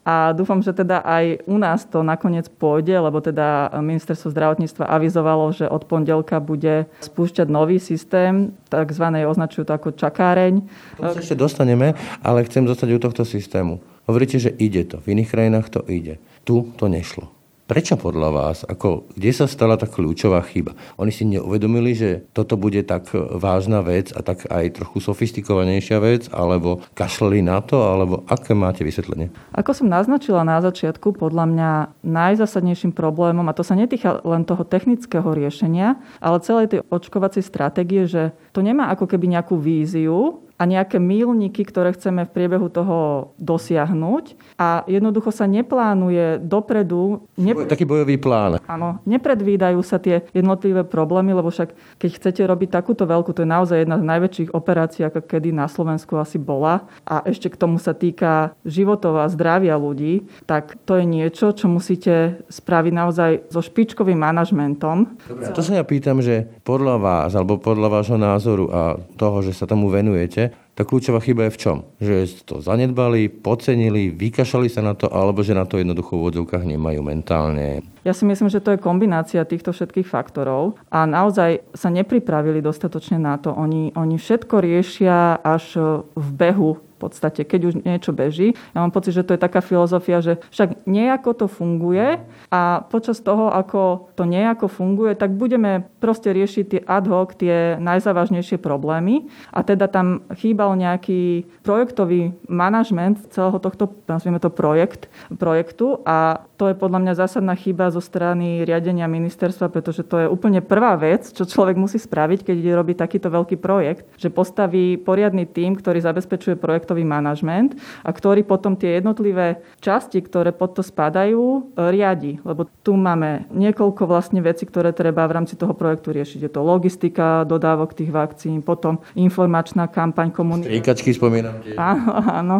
A 0.00 0.32
dúfam, 0.32 0.64
že 0.64 0.72
teda 0.72 1.04
aj 1.04 1.44
u 1.44 1.60
nás 1.60 1.84
to 1.84 2.00
nakoniec 2.00 2.48
pôjde, 2.48 2.96
lebo 2.96 3.20
teda 3.20 3.68
ministerstvo 3.84 4.32
zdravotníctva 4.32 4.88
avizovalo, 4.88 5.52
že 5.52 5.68
od 5.68 5.84
pondelka 5.84 6.40
bude 6.40 6.88
spúšťať 7.04 7.46
nový 7.52 7.76
systém, 7.76 8.56
takzvané 8.72 9.28
označujú 9.28 9.68
to 9.68 9.76
ako 9.76 9.92
čakáreň. 9.92 10.64
To 10.98 11.12
sa 11.12 11.20
ešte 11.20 11.36
dostaneme, 11.36 11.92
ale 12.24 12.48
chcem 12.48 12.64
zostať 12.64 12.96
u 12.96 12.98
tohto 12.98 13.28
systému. 13.28 13.84
Hovoríte, 14.08 14.40
že 14.40 14.56
ide 14.56 14.88
to. 14.88 15.04
V 15.04 15.12
iných 15.12 15.30
krajinách 15.30 15.68
to 15.68 15.84
ide. 15.84 16.16
Tu 16.48 16.64
to 16.80 16.88
nešlo. 16.88 17.39
Prečo 17.70 17.94
podľa 17.94 18.34
vás? 18.34 18.58
Ako, 18.66 19.06
kde 19.14 19.30
sa 19.30 19.46
stala 19.46 19.78
tá 19.78 19.86
kľúčová 19.86 20.42
chyba? 20.42 20.74
Oni 20.98 21.14
si 21.14 21.22
neuvedomili, 21.22 21.94
že 21.94 22.26
toto 22.34 22.58
bude 22.58 22.82
tak 22.82 23.14
vážna 23.14 23.78
vec 23.78 24.10
a 24.10 24.26
tak 24.26 24.50
aj 24.50 24.74
trochu 24.74 24.98
sofistikovanejšia 24.98 26.02
vec, 26.02 26.26
alebo 26.34 26.82
kašleli 26.98 27.46
na 27.46 27.62
to, 27.62 27.78
alebo 27.78 28.26
aké 28.26 28.58
máte 28.58 28.82
vysvetlenie? 28.82 29.30
Ako 29.54 29.70
som 29.70 29.86
naznačila 29.86 30.42
na 30.42 30.58
začiatku, 30.58 31.14
podľa 31.14 31.46
mňa 31.46 31.70
najzásadnejším 32.02 32.90
problémom, 32.90 33.46
a 33.46 33.54
to 33.54 33.62
sa 33.62 33.78
netýka 33.78 34.18
len 34.26 34.42
toho 34.42 34.66
technického 34.66 35.30
riešenia, 35.30 35.94
ale 36.18 36.42
celej 36.42 36.74
tej 36.74 36.80
očkovacej 36.90 37.46
stratégie, 37.46 38.10
že 38.10 38.34
to 38.50 38.66
nemá 38.66 38.90
ako 38.90 39.06
keby 39.06 39.30
nejakú 39.30 39.54
víziu, 39.54 40.42
a 40.60 40.68
nejaké 40.68 41.00
mílniky, 41.00 41.64
ktoré 41.64 41.96
chceme 41.96 42.28
v 42.28 42.34
priebehu 42.36 42.68
toho 42.68 43.32
dosiahnuť. 43.40 44.36
A 44.60 44.84
jednoducho 44.84 45.32
sa 45.32 45.48
neplánuje 45.48 46.36
dopredu... 46.44 47.24
Nep- 47.40 47.64
Taký 47.64 47.88
bojový 47.88 48.20
plán. 48.20 48.60
Áno, 48.68 49.00
nepredvídajú 49.08 49.80
sa 49.80 49.96
tie 49.96 50.28
jednotlivé 50.36 50.84
problémy, 50.84 51.32
lebo 51.32 51.48
však 51.48 51.72
keď 51.96 52.10
chcete 52.12 52.42
robiť 52.44 52.68
takúto 52.76 53.08
veľkú, 53.08 53.32
to 53.32 53.40
je 53.40 53.48
naozaj 53.48 53.80
jedna 53.80 53.96
z 53.96 54.04
najväčších 54.04 54.52
operácií, 54.52 55.08
ako 55.08 55.24
kedy 55.24 55.48
na 55.48 55.64
Slovensku 55.64 56.20
asi 56.20 56.36
bola. 56.36 56.84
A 57.08 57.24
ešte 57.24 57.48
k 57.48 57.56
tomu 57.56 57.80
sa 57.80 57.96
týka 57.96 58.52
životov 58.68 59.16
a 59.16 59.32
zdravia 59.32 59.80
ľudí, 59.80 60.28
tak 60.44 60.76
to 60.84 61.00
je 61.00 61.08
niečo, 61.08 61.56
čo 61.56 61.72
musíte 61.72 62.44
spraviť 62.52 62.92
naozaj 62.92 63.30
so 63.48 63.64
špičkovým 63.64 64.20
manažmentom. 64.20 65.08
Dobre, 65.24 65.56
to 65.56 65.64
sa 65.64 65.80
ja 65.80 65.84
pýtam, 65.88 66.20
že 66.20 66.52
podľa 66.68 67.00
vás, 67.00 67.30
alebo 67.32 67.56
podľa 67.56 67.88
vášho 67.88 68.20
názoru 68.20 68.68
a 68.68 68.80
toho, 69.16 69.40
že 69.40 69.56
sa 69.56 69.64
tomu 69.64 69.88
venujete, 69.88 70.49
tá 70.80 70.88
kľúčová 70.88 71.20
chyba 71.20 71.44
je 71.44 71.52
v 71.52 71.60
čom? 71.60 71.78
Že 72.00 72.16
to 72.48 72.54
zanedbali, 72.64 73.28
podcenili, 73.28 74.08
vykašali 74.16 74.72
sa 74.72 74.80
na 74.80 74.96
to, 74.96 75.12
alebo 75.12 75.44
že 75.44 75.52
na 75.52 75.68
to 75.68 75.76
jednoducho 75.76 76.16
v 76.16 76.32
odzvukách 76.32 76.64
nemajú 76.64 77.04
mentálne. 77.04 77.84
Ja 78.00 78.16
si 78.16 78.24
myslím, 78.24 78.48
že 78.48 78.64
to 78.64 78.72
je 78.72 78.80
kombinácia 78.80 79.44
týchto 79.44 79.76
všetkých 79.76 80.08
faktorov 80.08 80.80
a 80.88 81.04
naozaj 81.04 81.60
sa 81.76 81.92
nepripravili 81.92 82.64
dostatočne 82.64 83.20
na 83.20 83.36
to. 83.36 83.52
Oni, 83.52 83.92
oni 83.92 84.16
všetko 84.16 84.56
riešia 84.56 85.44
až 85.44 85.76
v 86.16 86.28
behu 86.32 86.80
podstate, 87.00 87.48
keď 87.48 87.60
už 87.72 87.74
niečo 87.80 88.12
beží. 88.12 88.52
Ja 88.76 88.84
mám 88.84 88.92
pocit, 88.92 89.16
že 89.16 89.24
to 89.24 89.32
je 89.32 89.40
taká 89.40 89.64
filozofia, 89.64 90.20
že 90.20 90.38
však 90.52 90.84
nejako 90.84 91.30
to 91.32 91.46
funguje 91.48 92.20
a 92.52 92.84
počas 92.92 93.24
toho, 93.24 93.48
ako 93.48 94.12
to 94.14 94.28
nejako 94.28 94.68
funguje, 94.68 95.16
tak 95.16 95.32
budeme 95.32 95.88
proste 95.98 96.30
riešiť 96.30 96.64
tie 96.68 96.80
ad 96.84 97.06
hoc, 97.08 97.40
tie 97.40 97.80
najzávažnejšie 97.80 98.60
problémy 98.60 99.26
a 99.50 99.64
teda 99.64 99.88
tam 99.88 100.28
chýbal 100.36 100.76
nejaký 100.76 101.48
projektový 101.64 102.36
manažment 102.46 103.16
celého 103.32 103.56
tohto, 103.56 103.88
nazvieme 104.04 104.42
to 104.42 104.52
projekt, 104.52 105.08
projektu 105.38 106.02
a 106.04 106.44
to 106.60 106.68
je 106.68 106.76
podľa 106.76 107.00
mňa 107.00 107.14
zásadná 107.16 107.56
chyba 107.56 107.88
zo 107.88 108.04
strany 108.04 108.68
riadenia 108.68 109.08
ministerstva, 109.08 109.72
pretože 109.72 110.04
to 110.04 110.20
je 110.20 110.26
úplne 110.28 110.60
prvá 110.60 110.92
vec, 111.00 111.32
čo 111.32 111.48
človek 111.48 111.80
musí 111.80 111.96
spraviť, 111.96 112.44
keď 112.44 112.54
ide 112.60 112.72
robiť 112.76 112.96
takýto 113.00 113.32
veľký 113.32 113.56
projekt, 113.56 114.04
že 114.20 114.28
postaví 114.28 115.00
poriadny 115.00 115.48
tím, 115.48 115.72
ktorý 115.72 116.04
zabezpečuje 116.04 116.60
projektový 116.90 117.06
manažment 117.06 117.78
a 118.02 118.10
ktorý 118.10 118.42
potom 118.42 118.74
tie 118.74 118.98
jednotlivé 118.98 119.62
časti, 119.78 120.18
ktoré 120.18 120.50
pod 120.50 120.74
to 120.74 120.82
spadajú, 120.82 121.70
riadi. 121.78 122.42
Lebo 122.42 122.66
tu 122.82 122.98
máme 122.98 123.46
niekoľko 123.54 124.10
vlastne 124.10 124.42
vecí, 124.42 124.66
ktoré 124.66 124.90
treba 124.90 125.22
v 125.30 125.38
rámci 125.38 125.54
toho 125.54 125.70
projektu 125.70 126.10
riešiť. 126.10 126.40
Je 126.42 126.50
to 126.50 126.66
logistika, 126.66 127.46
dodávok 127.46 127.94
tých 127.94 128.10
vakcín, 128.10 128.58
potom 128.66 128.98
informačná 129.14 129.86
kampaň 129.86 130.34
komunikácie. 130.34 130.82
Striekačky 130.82 131.10
spomínam. 131.14 131.62
Áno, 131.78 132.12
áno. 132.12 132.58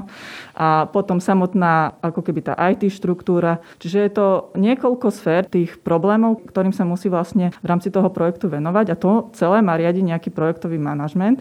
A 0.54 0.86
potom 0.90 1.18
samotná 1.18 1.98
ako 2.04 2.20
keby 2.22 2.52
tá 2.52 2.54
IT 2.70 2.88
štruktúra. 2.92 3.58
Čiže 3.82 3.98
je 3.98 4.10
to 4.12 4.26
niekoľko 4.54 5.08
sfér 5.10 5.48
tých 5.48 5.80
problémov, 5.80 6.44
ktorým 6.46 6.70
sa 6.70 6.84
musí 6.84 7.08
vlastne 7.08 7.50
v 7.64 7.66
rámci 7.66 7.88
toho 7.88 8.06
projektu 8.12 8.46
venovať 8.46 8.86
a 8.92 8.96
to 8.98 9.32
celé 9.32 9.64
má 9.64 9.74
riadiť 9.80 10.04
nejaký 10.04 10.30
projektový 10.30 10.76
manažment. 10.76 11.40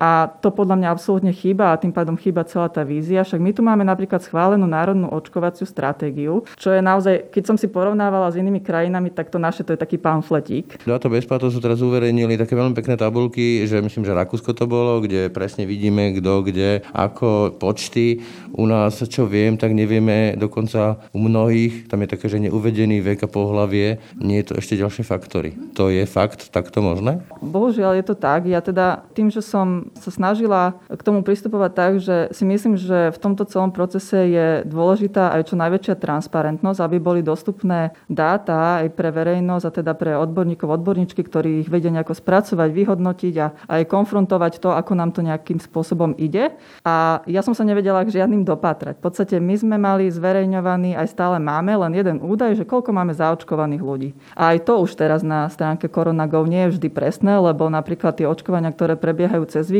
A 0.00 0.32
to 0.40 0.48
podľa 0.48 0.80
mňa 0.80 0.88
absolútne 0.88 1.28
chýba 1.36 1.76
a 1.76 1.78
tým 1.78 1.92
pádom 1.92 2.16
chýba 2.16 2.48
celá 2.48 2.72
tá 2.72 2.80
vízia. 2.80 3.20
Však 3.20 3.36
my 3.36 3.52
tu 3.52 3.60
máme 3.60 3.84
napríklad 3.84 4.24
schválenú 4.24 4.64
národnú 4.64 5.12
očkovaciu 5.12 5.68
stratégiu, 5.68 6.48
čo 6.56 6.72
je 6.72 6.80
naozaj, 6.80 7.28
keď 7.28 7.52
som 7.52 7.56
si 7.60 7.68
porovnávala 7.68 8.32
s 8.32 8.40
inými 8.40 8.64
krajinami, 8.64 9.12
tak 9.12 9.28
to 9.28 9.36
naše 9.36 9.60
to 9.60 9.76
je 9.76 9.78
taký 9.78 10.00
pamfletík. 10.00 10.88
Na 10.88 10.96
to 10.96 11.12
bezplatno 11.12 11.52
sú 11.52 11.60
teraz 11.60 11.84
uverejnili 11.84 12.40
také 12.40 12.56
veľmi 12.56 12.72
pekné 12.72 12.96
tabulky, 12.96 13.68
že 13.68 13.84
myslím, 13.84 14.08
že 14.08 14.16
Rakúsko 14.16 14.56
to 14.56 14.64
bolo, 14.64 15.04
kde 15.04 15.28
presne 15.28 15.68
vidíme, 15.68 16.16
kto 16.16 16.48
kde, 16.48 16.80
ako 16.96 17.60
počty. 17.60 18.24
U 18.56 18.64
nás, 18.64 19.04
čo 19.04 19.28
viem, 19.28 19.60
tak 19.60 19.76
nevieme 19.76 20.32
dokonca 20.40 20.96
u 21.12 21.20
mnohých, 21.20 21.92
tam 21.92 22.00
je 22.00 22.08
také, 22.08 22.32
že 22.32 22.40
neuvedený 22.40 23.04
vek 23.04 23.28
a 23.28 23.28
pohlavie, 23.28 24.00
nie 24.16 24.40
je 24.40 24.48
to 24.48 24.54
ešte 24.56 24.80
ďalšie 24.80 25.04
faktory. 25.04 25.52
To 25.76 25.92
je 25.92 26.08
fakt 26.08 26.48
takto 26.48 26.80
možné? 26.80 27.20
Bohužiaľ 27.44 28.00
je 28.00 28.04
to 28.08 28.16
tak. 28.16 28.48
Ja 28.48 28.64
teda 28.64 29.04
tým, 29.12 29.28
že 29.28 29.44
som 29.44 29.89
sa 29.98 30.10
snažila 30.12 30.78
k 30.86 31.02
tomu 31.02 31.26
pristupovať 31.26 31.70
tak, 31.72 31.92
že 31.98 32.16
si 32.30 32.44
myslím, 32.46 32.78
že 32.78 33.10
v 33.10 33.18
tomto 33.18 33.44
celom 33.48 33.74
procese 33.74 34.28
je 34.30 34.46
dôležitá 34.68 35.34
aj 35.34 35.52
čo 35.52 35.54
najväčšia 35.58 35.98
transparentnosť, 35.98 36.80
aby 36.80 36.96
boli 37.00 37.20
dostupné 37.20 37.92
dáta 38.06 38.84
aj 38.84 38.94
pre 38.94 39.10
verejnosť 39.12 39.64
a 39.66 39.72
teda 39.72 39.92
pre 39.96 40.16
odborníkov, 40.16 40.68
odborníčky, 40.70 41.20
ktorí 41.24 41.66
ich 41.66 41.68
vedia 41.72 41.90
nejako 41.90 42.16
spracovať, 42.16 42.68
vyhodnotiť 42.70 43.34
a 43.40 43.46
aj 43.80 43.82
konfrontovať 43.88 44.62
to, 44.62 44.70
ako 44.72 44.92
nám 44.96 45.10
to 45.12 45.24
nejakým 45.24 45.60
spôsobom 45.60 46.14
ide. 46.16 46.54
A 46.86 47.24
ja 47.26 47.40
som 47.44 47.52
sa 47.52 47.66
nevedela 47.66 48.04
k 48.06 48.14
žiadnym 48.14 48.46
dopátrať. 48.46 49.00
V 49.00 49.04
podstate 49.04 49.36
my 49.40 49.54
sme 49.56 49.76
mali 49.76 50.08
zverejňovaný, 50.08 50.96
aj 50.96 51.12
stále 51.12 51.36
máme 51.40 51.72
len 51.76 51.92
jeden 51.96 52.18
údaj, 52.20 52.56
že 52.56 52.68
koľko 52.68 52.92
máme 52.92 53.16
zaočkovaných 53.16 53.82
ľudí. 53.82 54.10
A 54.36 54.56
aj 54.56 54.68
to 54.68 54.80
už 54.80 54.96
teraz 54.96 55.24
na 55.24 55.48
stránke 55.48 55.88
Koronagov 55.88 56.46
nie 56.48 56.68
je 56.68 56.78
vždy 56.78 56.88
presné, 56.92 57.36
lebo 57.40 57.68
napríklad 57.68 58.16
tie 58.16 58.28
očkovania, 58.28 58.72
ktoré 58.72 58.96
prebiehajú 58.96 59.44
cez 59.48 59.68
víkend, 59.68 59.79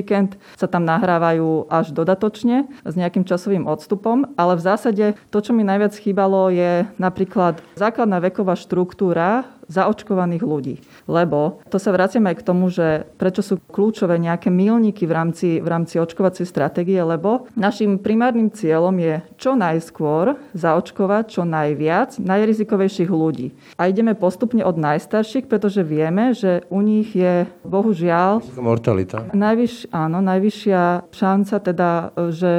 sa 0.57 0.67
tam 0.67 0.87
nahrávajú 0.87 1.69
až 1.69 1.93
dodatočne 1.93 2.69
s 2.85 2.95
nejakým 2.97 3.27
časovým 3.27 3.69
odstupom, 3.69 4.25
ale 4.35 4.57
v 4.57 4.65
zásade 4.65 5.05
to, 5.29 5.39
čo 5.41 5.53
mi 5.53 5.63
najviac 5.67 5.95
chýbalo, 5.97 6.49
je 6.51 6.87
napríklad 6.97 7.61
základná 7.77 8.19
veková 8.21 8.57
štruktúra 8.57 9.47
zaočkovaných 9.71 10.43
ľudí. 10.43 10.75
Lebo 11.07 11.63
to 11.71 11.79
sa 11.79 11.95
vraciame 11.95 12.35
aj 12.35 12.37
k 12.43 12.47
tomu, 12.47 12.69
že 12.69 13.07
prečo 13.17 13.41
sú 13.41 13.63
kľúčové 13.71 14.19
nejaké 14.19 14.51
milníky 14.51 15.07
v 15.07 15.15
rámci, 15.15 15.49
v 15.63 15.69
rámci 15.71 16.03
očkovacej 16.03 16.45
stratégie, 16.45 16.99
lebo 16.99 17.47
našim 17.55 18.03
primárnym 18.03 18.51
cieľom 18.51 18.99
je 18.99 19.15
čo 19.39 19.55
najskôr 19.55 20.35
zaočkovať 20.53 21.25
čo 21.31 21.43
najviac 21.47 22.19
najrizikovejších 22.19 23.11
ľudí. 23.11 23.55
A 23.79 23.87
ideme 23.87 24.19
postupne 24.19 24.67
od 24.67 24.75
najstarších, 24.75 25.47
pretože 25.47 25.87
vieme, 25.87 26.35
že 26.35 26.67
u 26.69 26.83
nich 26.83 27.15
je 27.15 27.47
bohužiaľ... 27.63 28.43
Mortalita. 28.59 29.31
Najvyš, 29.31 29.95
áno, 29.95 30.19
najvyššia 30.21 31.13
šanca 31.15 31.55
teda, 31.63 31.91
že 32.35 32.53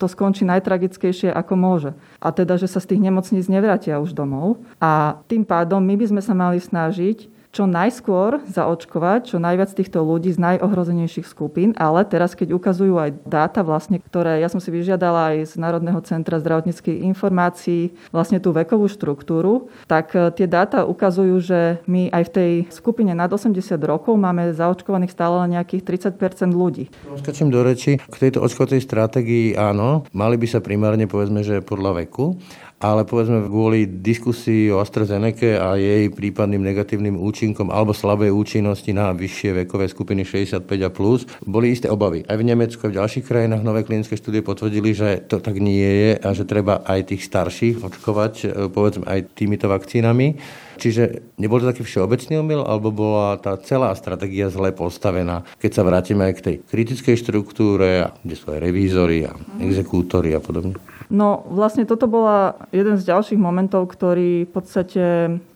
to 0.00 0.08
skončí 0.08 0.48
najtragickejšie, 0.48 1.28
ako 1.28 1.54
môže. 1.60 1.90
A 2.24 2.32
teda, 2.32 2.56
že 2.56 2.64
sa 2.64 2.80
z 2.80 2.96
tých 2.96 3.04
nemocníc 3.04 3.52
nevrátia 3.52 4.00
už 4.00 4.16
domov. 4.16 4.56
A 4.80 5.20
tým 5.28 5.44
pádom 5.44 5.84
my 5.84 6.00
by 6.00 6.06
sme 6.08 6.22
sa 6.24 6.32
mali 6.32 6.56
snažiť 6.56 7.39
čo 7.50 7.66
najskôr 7.66 8.46
zaočkovať 8.46 9.34
čo 9.34 9.42
najviac 9.42 9.74
týchto 9.74 10.06
ľudí 10.06 10.30
z 10.30 10.38
najohrozenejších 10.38 11.26
skupín, 11.26 11.74
ale 11.74 12.06
teraz, 12.06 12.38
keď 12.38 12.54
ukazujú 12.54 12.94
aj 12.94 13.10
dáta, 13.26 13.66
vlastne, 13.66 13.98
ktoré 13.98 14.38
ja 14.38 14.46
som 14.46 14.62
si 14.62 14.70
vyžiadala 14.70 15.34
aj 15.34 15.54
z 15.54 15.54
Národného 15.58 15.98
centra 16.06 16.38
zdravotníckých 16.38 17.02
informácií, 17.02 17.90
vlastne 18.14 18.38
tú 18.38 18.54
vekovú 18.54 18.86
štruktúru, 18.86 19.66
tak 19.90 20.14
e, 20.14 20.30
tie 20.30 20.46
dáta 20.46 20.86
ukazujú, 20.86 21.36
že 21.42 21.60
my 21.90 22.14
aj 22.14 22.22
v 22.30 22.34
tej 22.34 22.52
skupine 22.70 23.10
nad 23.12 23.28
80 23.30 23.58
rokov 23.82 24.14
máme 24.14 24.54
zaočkovaných 24.54 25.10
stále 25.10 25.42
len 25.42 25.58
nejakých 25.58 26.06
30% 26.14 26.54
ľudí. 26.54 26.86
Skačím 27.18 27.50
do 27.50 27.66
reči. 27.66 27.98
K 27.98 28.16
tejto 28.30 28.46
očkovacej 28.46 28.78
stratégii 28.78 29.58
áno, 29.58 30.06
mali 30.14 30.38
by 30.38 30.46
sa 30.46 30.62
primárne 30.62 31.10
povedzme, 31.10 31.42
že 31.42 31.58
podľa 31.66 32.06
veku, 32.06 32.38
ale 32.80 33.04
povedzme 33.04 33.44
kvôli 33.44 33.84
diskusii 33.84 34.72
o 34.72 34.80
AstraZeneca 34.80 35.60
a 35.60 35.76
jej 35.76 36.08
prípadným 36.08 36.64
negatívnym 36.64 37.20
účinkom 37.20 37.68
alebo 37.68 37.92
slabej 37.92 38.32
účinnosti 38.32 38.96
na 38.96 39.12
vyššie 39.12 39.64
vekové 39.64 39.84
skupiny 39.84 40.24
65 40.24 40.64
a 40.64 40.88
plus, 40.88 41.28
boli 41.44 41.76
isté 41.76 41.92
obavy. 41.92 42.24
Aj 42.24 42.40
v 42.40 42.48
Nemecku, 42.48 42.80
aj 42.88 42.90
v 42.96 42.98
ďalších 43.04 43.28
krajinách 43.28 43.60
nové 43.60 43.84
klinické 43.84 44.16
štúdie 44.16 44.40
potvrdili, 44.40 44.96
že 44.96 45.20
to 45.28 45.44
tak 45.44 45.60
nie 45.60 45.84
je 45.84 46.10
a 46.24 46.28
že 46.32 46.48
treba 46.48 46.80
aj 46.88 47.12
tých 47.12 47.28
starších 47.28 47.84
očkovať, 47.84 48.34
e, 48.40 48.72
povedzme 48.72 49.04
aj 49.04 49.36
týmito 49.36 49.68
vakcínami. 49.68 50.40
Čiže 50.80 51.36
nebol 51.36 51.60
to 51.60 51.68
taký 51.68 51.84
všeobecný 51.84 52.40
omyl, 52.40 52.64
alebo 52.64 52.88
bola 52.88 53.36
tá 53.36 53.60
celá 53.60 53.92
stratégia 53.92 54.48
zle 54.48 54.72
postavená, 54.72 55.44
keď 55.60 55.70
sa 55.76 55.84
vrátime 55.84 56.32
aj 56.32 56.34
k 56.40 56.44
tej 56.48 56.56
kritickej 56.64 57.16
štruktúre, 57.20 58.08
kde 58.24 58.34
sú 58.40 58.48
aj 58.48 58.64
revízory 58.64 59.28
a 59.28 59.36
exekútory 59.60 60.32
a 60.32 60.40
podobne? 60.40 60.80
No 61.10 61.42
vlastne 61.50 61.82
toto 61.82 62.06
bola 62.06 62.54
jeden 62.70 62.94
z 62.94 63.10
ďalších 63.10 63.34
momentov, 63.34 63.90
ktorý 63.90 64.46
v 64.46 64.50
podstate 64.54 65.04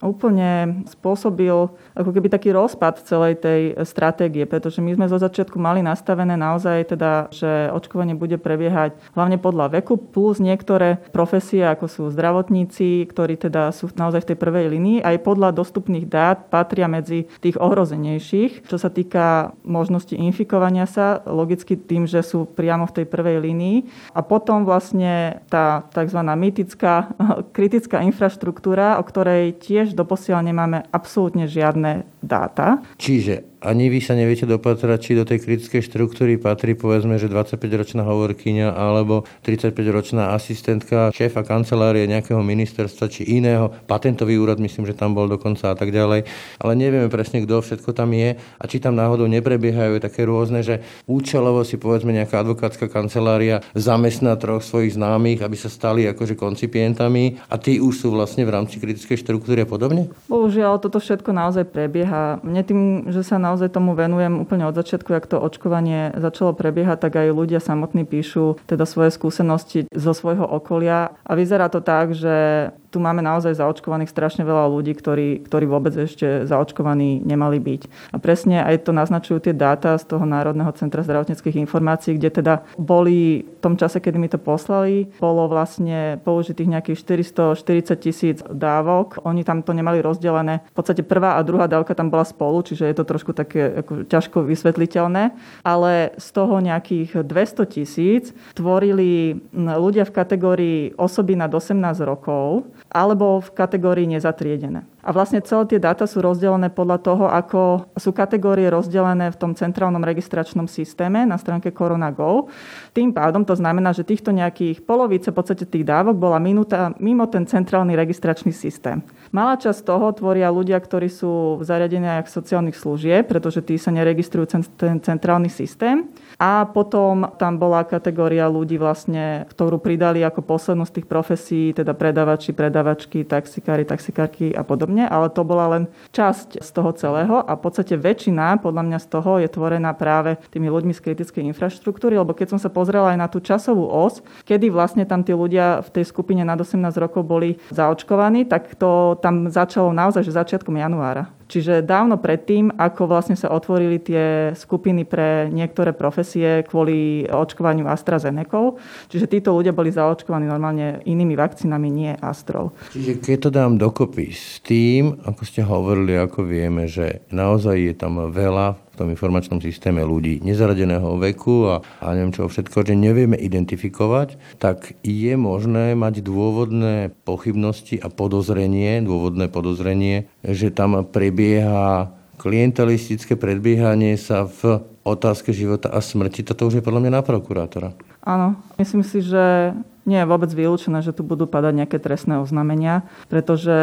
úplne 0.03 0.83
spôsobil 0.91 1.71
ako 1.95 2.11
keby 2.11 2.27
taký 2.27 2.51
rozpad 2.51 3.07
celej 3.07 3.39
tej 3.39 3.79
stratégie, 3.87 4.51
pretože 4.51 4.83
my 4.83 4.99
sme 4.99 5.07
zo 5.07 5.23
začiatku 5.23 5.55
mali 5.55 5.79
nastavené 5.79 6.35
naozaj 6.35 6.99
teda, 6.99 7.31
že 7.31 7.71
očkovanie 7.71 8.19
bude 8.19 8.35
prebiehať 8.35 8.99
hlavne 9.15 9.39
podľa 9.39 9.79
veku, 9.79 9.95
plus 9.95 10.43
niektoré 10.43 10.99
profesie, 11.15 11.63
ako 11.63 11.87
sú 11.87 12.03
zdravotníci, 12.11 13.07
ktorí 13.07 13.39
teda 13.39 13.71
sú 13.71 13.95
naozaj 13.95 14.27
v 14.27 14.29
tej 14.35 14.39
prvej 14.43 14.67
linii, 14.75 15.07
aj 15.07 15.23
podľa 15.23 15.55
dostupných 15.55 16.11
dát 16.11 16.51
patria 16.51 16.91
medzi 16.91 17.31
tých 17.39 17.63
ohrozenejších, 17.63 18.67
čo 18.67 18.75
sa 18.75 18.91
týka 18.91 19.55
možnosti 19.63 20.19
infikovania 20.19 20.91
sa, 20.91 21.23
logicky 21.31 21.79
tým, 21.79 22.11
že 22.11 22.27
sú 22.27 22.43
priamo 22.43 22.91
v 22.91 23.03
tej 23.03 23.07
prvej 23.07 23.39
línii. 23.39 23.77
A 24.19 24.21
potom 24.27 24.67
vlastne 24.67 25.44
tá 25.49 25.87
tzv. 25.93 26.21
mytická 26.21 27.15
kritická 27.57 28.01
infraštruktúra, 28.05 28.99
o 28.99 29.05
ktorej 29.05 29.57
tiež 29.61 29.93
doposiaľ 29.93 30.45
nemáme 30.45 30.85
absolútne 30.91 31.47
žiadne 31.47 32.09
dáta. 32.25 32.81
Čiže 32.97 33.55
ani 33.65 33.89
vy 33.89 34.05
sa 34.05 34.13
neviete 34.13 34.45
dopatrať, 34.45 34.99
či 35.01 35.17
do 35.17 35.25
tej 35.25 35.41
kritickej 35.41 35.89
štruktúry 35.89 36.37
patrí 36.37 36.77
povedzme, 36.77 37.17
že 37.17 37.33
25-ročná 37.33 38.05
hovorkyňa 38.05 38.77
alebo 38.77 39.25
35-ročná 39.41 40.37
asistentka 40.37 41.09
šéfa 41.17 41.41
kancelárie 41.49 42.05
nejakého 42.05 42.45
ministerstva 42.45 43.09
či 43.09 43.25
iného, 43.25 43.73
patentový 43.89 44.37
úrad, 44.37 44.61
myslím, 44.61 44.85
že 44.85 44.93
tam 44.93 45.17
bol 45.17 45.33
dokonca 45.33 45.73
a 45.73 45.77
tak 45.81 45.97
ďalej. 45.97 46.29
Ale 46.61 46.73
nevieme 46.77 47.09
presne, 47.09 47.41
kto 47.41 47.65
všetko 47.65 47.97
tam 47.97 48.13
je 48.13 48.37
a 48.37 48.65
či 48.69 48.85
tam 48.85 49.01
náhodou 49.01 49.25
neprebiehajú 49.33 49.97
také 49.97 50.29
rôzne, 50.29 50.61
že 50.61 50.85
účelovo 51.09 51.65
si 51.65 51.81
povedzme 51.81 52.13
nejaká 52.13 52.45
advokátska 52.45 52.93
kancelária 52.93 53.65
zamestná 53.73 54.37
troch 54.37 54.61
svojich 54.61 55.01
známych, 55.01 55.41
aby 55.41 55.57
sa 55.57 55.73
stali 55.73 56.05
akože 56.05 56.37
koncipientami 56.37 57.41
a 57.49 57.57
tí 57.57 57.81
už 57.81 57.97
sú 57.97 58.13
vlastne 58.13 58.45
v 58.45 58.53
rámci 58.53 58.77
kritickej 58.77 59.25
štruktúry 59.25 59.65
a 59.65 59.69
podobne? 59.69 60.13
Bohužiaľ, 60.29 60.77
toto 60.85 61.01
všetko 61.01 61.33
naozaj 61.33 61.65
prebieha. 61.73 62.14
Mne 62.43 62.63
tým, 62.63 62.81
že 63.11 63.27
sa 63.27 63.41
naozaj 63.41 63.73
tomu 63.73 63.97
venujem 63.99 64.41
úplne 64.41 64.69
od 64.69 64.77
začiatku, 64.77 65.11
jak 65.11 65.27
to 65.27 65.41
očkovanie 65.41 66.15
začalo 66.17 66.55
prebiehať, 66.55 66.99
tak 67.01 67.19
aj 67.19 67.35
ľudia 67.35 67.59
samotní 67.59 68.07
píšu 68.07 68.61
teda 68.69 68.87
svoje 68.87 69.11
skúsenosti 69.11 69.91
zo 69.91 70.13
svojho 70.13 70.45
okolia. 70.47 71.17
A 71.27 71.33
vyzerá 71.35 71.67
to 71.69 71.83
tak, 71.83 72.15
že 72.15 72.71
tu 72.95 73.03
máme 73.03 73.27
naozaj 73.27 73.59
zaočkovaných 73.59 74.15
strašne 74.15 74.47
veľa 74.47 74.71
ľudí, 74.71 74.95
ktorí, 74.95 75.43
ktorí 75.51 75.67
vôbec 75.67 75.91
ešte 75.99 76.47
zaočkovaní 76.47 77.27
nemali 77.27 77.59
byť. 77.59 78.15
A 78.15 78.23
presne 78.23 78.63
aj 78.63 78.87
to 78.87 78.95
naznačujú 78.95 79.51
tie 79.51 79.51
dáta 79.51 79.99
z 79.99 80.07
toho 80.07 80.23
Národného 80.23 80.71
centra 80.79 81.03
zdravotníckých 81.03 81.59
informácií, 81.59 82.15
kde 82.15 82.31
teda 82.31 82.55
boli 82.79 83.43
v 83.43 83.59
tom 83.59 83.75
čase, 83.75 83.99
kedy 83.99 84.15
mi 84.15 84.31
to 84.31 84.39
poslali, 84.39 85.11
bolo 85.19 85.51
vlastne 85.51 86.23
použitých 86.23 86.71
nejakých 86.71 87.19
440 87.27 87.99
tisíc 87.99 88.39
dávok. 88.47 89.19
Oni 89.27 89.43
tam 89.43 89.67
to 89.67 89.75
nemali 89.75 89.99
rozdelené. 89.99 90.63
V 90.71 90.75
podstate 90.79 91.03
prvá 91.03 91.35
a 91.35 91.43
druhá 91.43 91.67
dávka 91.67 91.99
tam 91.99 92.15
bola 92.15 92.23
spolu, 92.23 92.63
čiže 92.63 92.87
je 92.87 92.95
to 92.95 93.09
trošku 93.09 93.35
také 93.35 93.83
ako 93.83 94.07
ťažko 94.07 94.47
vysvetliteľné. 94.47 95.35
Ale 95.67 96.15
z 96.15 96.29
toho 96.31 96.63
nejakých 96.63 97.27
200 97.27 97.75
tisíc 97.75 98.31
tvorili 98.55 99.43
ľudia 99.57 100.07
v 100.07 100.15
kategórii 100.15 100.79
osoby 100.95 101.35
nad 101.35 101.51
18 101.51 101.83
rokov 102.07 102.69
alebo 102.95 103.43
v 103.43 103.51
kategórii 103.51 104.07
nezatriedené. 104.07 104.87
A 105.05 105.13
vlastne 105.13 105.45
celé 105.45 105.69
tie 105.69 105.77
dáta 105.77 106.09
sú 106.09 106.25
rozdelené 106.25 106.73
podľa 106.73 106.99
toho, 107.05 107.25
ako 107.29 107.93
sú 108.01 108.17
kategórie 108.17 108.73
rozdelené 108.73 109.29
v 109.29 109.37
tom 109.37 109.53
centrálnom 109.53 110.01
registračnom 110.01 110.65
systéme 110.65 111.29
na 111.29 111.37
stránke 111.37 111.69
CoronaGo. 111.77 112.49
Tým 112.97 113.13
pádom 113.13 113.45
to 113.45 113.53
znamená, 113.53 113.93
že 113.93 114.09
týchto 114.09 114.33
nejakých 114.33 114.81
polovice 114.89 115.29
v 115.29 115.37
podstate 115.37 115.69
tých 115.69 115.85
dávok 115.85 116.17
bola 116.17 116.41
minúta 116.41 116.97
mimo 116.97 117.29
ten 117.29 117.45
centrálny 117.45 117.93
registračný 117.93 118.57
systém. 118.57 119.05
Malá 119.29 119.61
časť 119.61 119.85
toho 119.85 120.09
tvoria 120.17 120.49
ľudia, 120.49 120.81
ktorí 120.81 121.13
sú 121.13 121.61
v 121.61 121.69
zariadeniach 121.69 122.25
sociálnych 122.25 122.81
služieb, 122.81 123.29
pretože 123.29 123.61
tí 123.61 123.77
sa 123.77 123.93
neregistrujú 123.93 124.65
ten 124.81 124.97
centrálny 125.05 125.53
systém. 125.53 126.09
A 126.39 126.67
potom 126.67 127.31
tam 127.39 127.61
bola 127.61 127.87
kategória 127.87 128.47
ľudí, 128.51 128.75
vlastne, 128.75 129.47
ktorú 129.55 129.79
pridali 129.79 130.23
ako 130.27 130.43
poslednú 130.43 130.83
z 130.87 130.99
tých 130.99 131.07
profesí, 131.07 131.71
teda 131.77 131.95
predavači, 131.95 132.51
predavačky, 132.51 133.23
taxikári, 133.23 133.87
taxikárky 133.87 134.51
a 134.51 134.67
podobne, 134.67 134.94
ale 135.03 135.27
to 135.35 135.43
bola 135.43 135.67
len 135.75 135.85
časť 136.15 136.63
z 136.63 136.71
toho 136.71 136.95
celého 136.95 137.43
a 137.43 137.59
v 137.59 137.61
podstate 137.67 137.99
väčšina 137.99 138.63
podľa 138.63 138.87
mňa 138.87 138.99
z 139.03 139.07
toho 139.11 139.43
je 139.43 139.51
tvorená 139.51 139.91
práve 139.99 140.39
tými 140.55 140.71
ľuďmi 140.71 140.95
z 140.95 141.03
kritickej 141.03 141.43
infraštruktúry, 141.51 142.15
lebo 142.15 142.31
keď 142.31 142.55
som 142.55 142.61
sa 142.63 142.71
pozrela 142.71 143.11
aj 143.11 143.19
na 143.19 143.27
tú 143.27 143.43
časovú 143.43 143.91
os, 143.91 144.23
kedy 144.47 144.71
vlastne 144.71 145.03
tam 145.03 145.27
tí 145.27 145.35
ľudia 145.35 145.83
v 145.83 145.91
tej 145.91 146.05
skupine 146.07 146.47
nad 146.47 146.61
18 146.61 146.79
rokov 147.03 147.27
boli 147.27 147.59
zaočkovaní, 147.75 148.47
tak 148.47 148.79
to 148.79 149.19
tam 149.19 149.51
začalo 149.51 149.91
naozaj 149.91 150.23
že 150.23 150.39
začiatkom 150.39 150.79
januára. 150.79 151.27
Čiže 151.49 151.85
dávno 151.85 152.17
predtým, 152.21 152.73
ako 152.75 153.09
vlastne 153.09 153.37
sa 153.37 153.53
otvorili 153.53 154.01
tie 154.01 154.53
skupiny 154.57 155.05
pre 155.05 155.49
niektoré 155.53 155.93
profesie 155.93 156.65
kvôli 156.65 157.29
očkovaniu 157.29 157.89
AstraZeneca, 157.89 158.77
čiže 159.09 159.27
títo 159.31 159.57
ľudia 159.57 159.73
boli 159.73 159.89
zaočkovaní 159.91 160.45
normálne 160.45 161.01
inými 161.09 161.35
vakcínami, 161.35 161.89
nie 161.91 162.13
Astrou. 162.21 162.73
Čiže 162.93 163.21
keď 163.21 163.37
to 163.41 163.51
dám 163.51 163.73
dokopy 163.81 164.31
s 164.33 164.61
tým, 164.61 165.19
ako 165.25 165.43
ste 165.45 165.65
hovorili, 165.65 166.17
ako 166.17 166.45
vieme, 166.47 166.87
že 166.87 167.25
naozaj 167.33 167.77
je 167.77 167.95
tam 167.97 168.31
veľa 168.31 168.84
v 168.95 168.99
tom 169.03 169.11
informačnom 169.11 169.59
systéme 169.59 170.07
ľudí 170.07 170.39
nezaradeného 170.47 171.19
veku 171.19 171.67
a, 171.67 171.83
a 171.99 172.15
neviem 172.15 172.31
čo 172.31 172.47
všetko, 172.47 172.87
že 172.87 172.95
nevieme 172.95 173.35
identifikovať, 173.35 174.39
tak 174.63 174.95
je 175.03 175.35
možné 175.35 175.99
mať 175.99 176.23
dôvodné 176.23 177.11
pochybnosti 177.27 177.99
a 177.99 178.07
podozrenie, 178.07 179.03
dôvodné 179.03 179.51
podozrenie, 179.51 180.31
že 180.47 180.71
tam 180.71 181.03
prebieha 181.03 182.15
klientelistické 182.39 183.35
predbiehanie 183.35 184.15
sa 184.15 184.47
v 184.47 184.79
otázke 185.03 185.51
života 185.51 185.91
a 185.91 185.99
smrti. 185.99 186.47
Toto 186.47 186.71
už 186.71 186.79
je 186.79 186.87
podľa 186.87 187.07
mňa 187.07 187.13
na 187.19 187.23
prokurátora. 187.27 187.99
Áno, 188.25 188.57
myslím 188.79 189.03
si, 189.03 189.21
že 189.21 189.75
nie 190.05 190.21
je 190.21 190.29
vôbec 190.29 190.53
vylúčené, 190.53 191.01
že 191.01 191.17
tu 191.17 191.25
budú 191.25 191.49
padať 191.49 191.73
nejaké 191.85 191.97
trestné 191.97 192.37
oznámenia, 192.37 193.09
pretože 193.33 193.75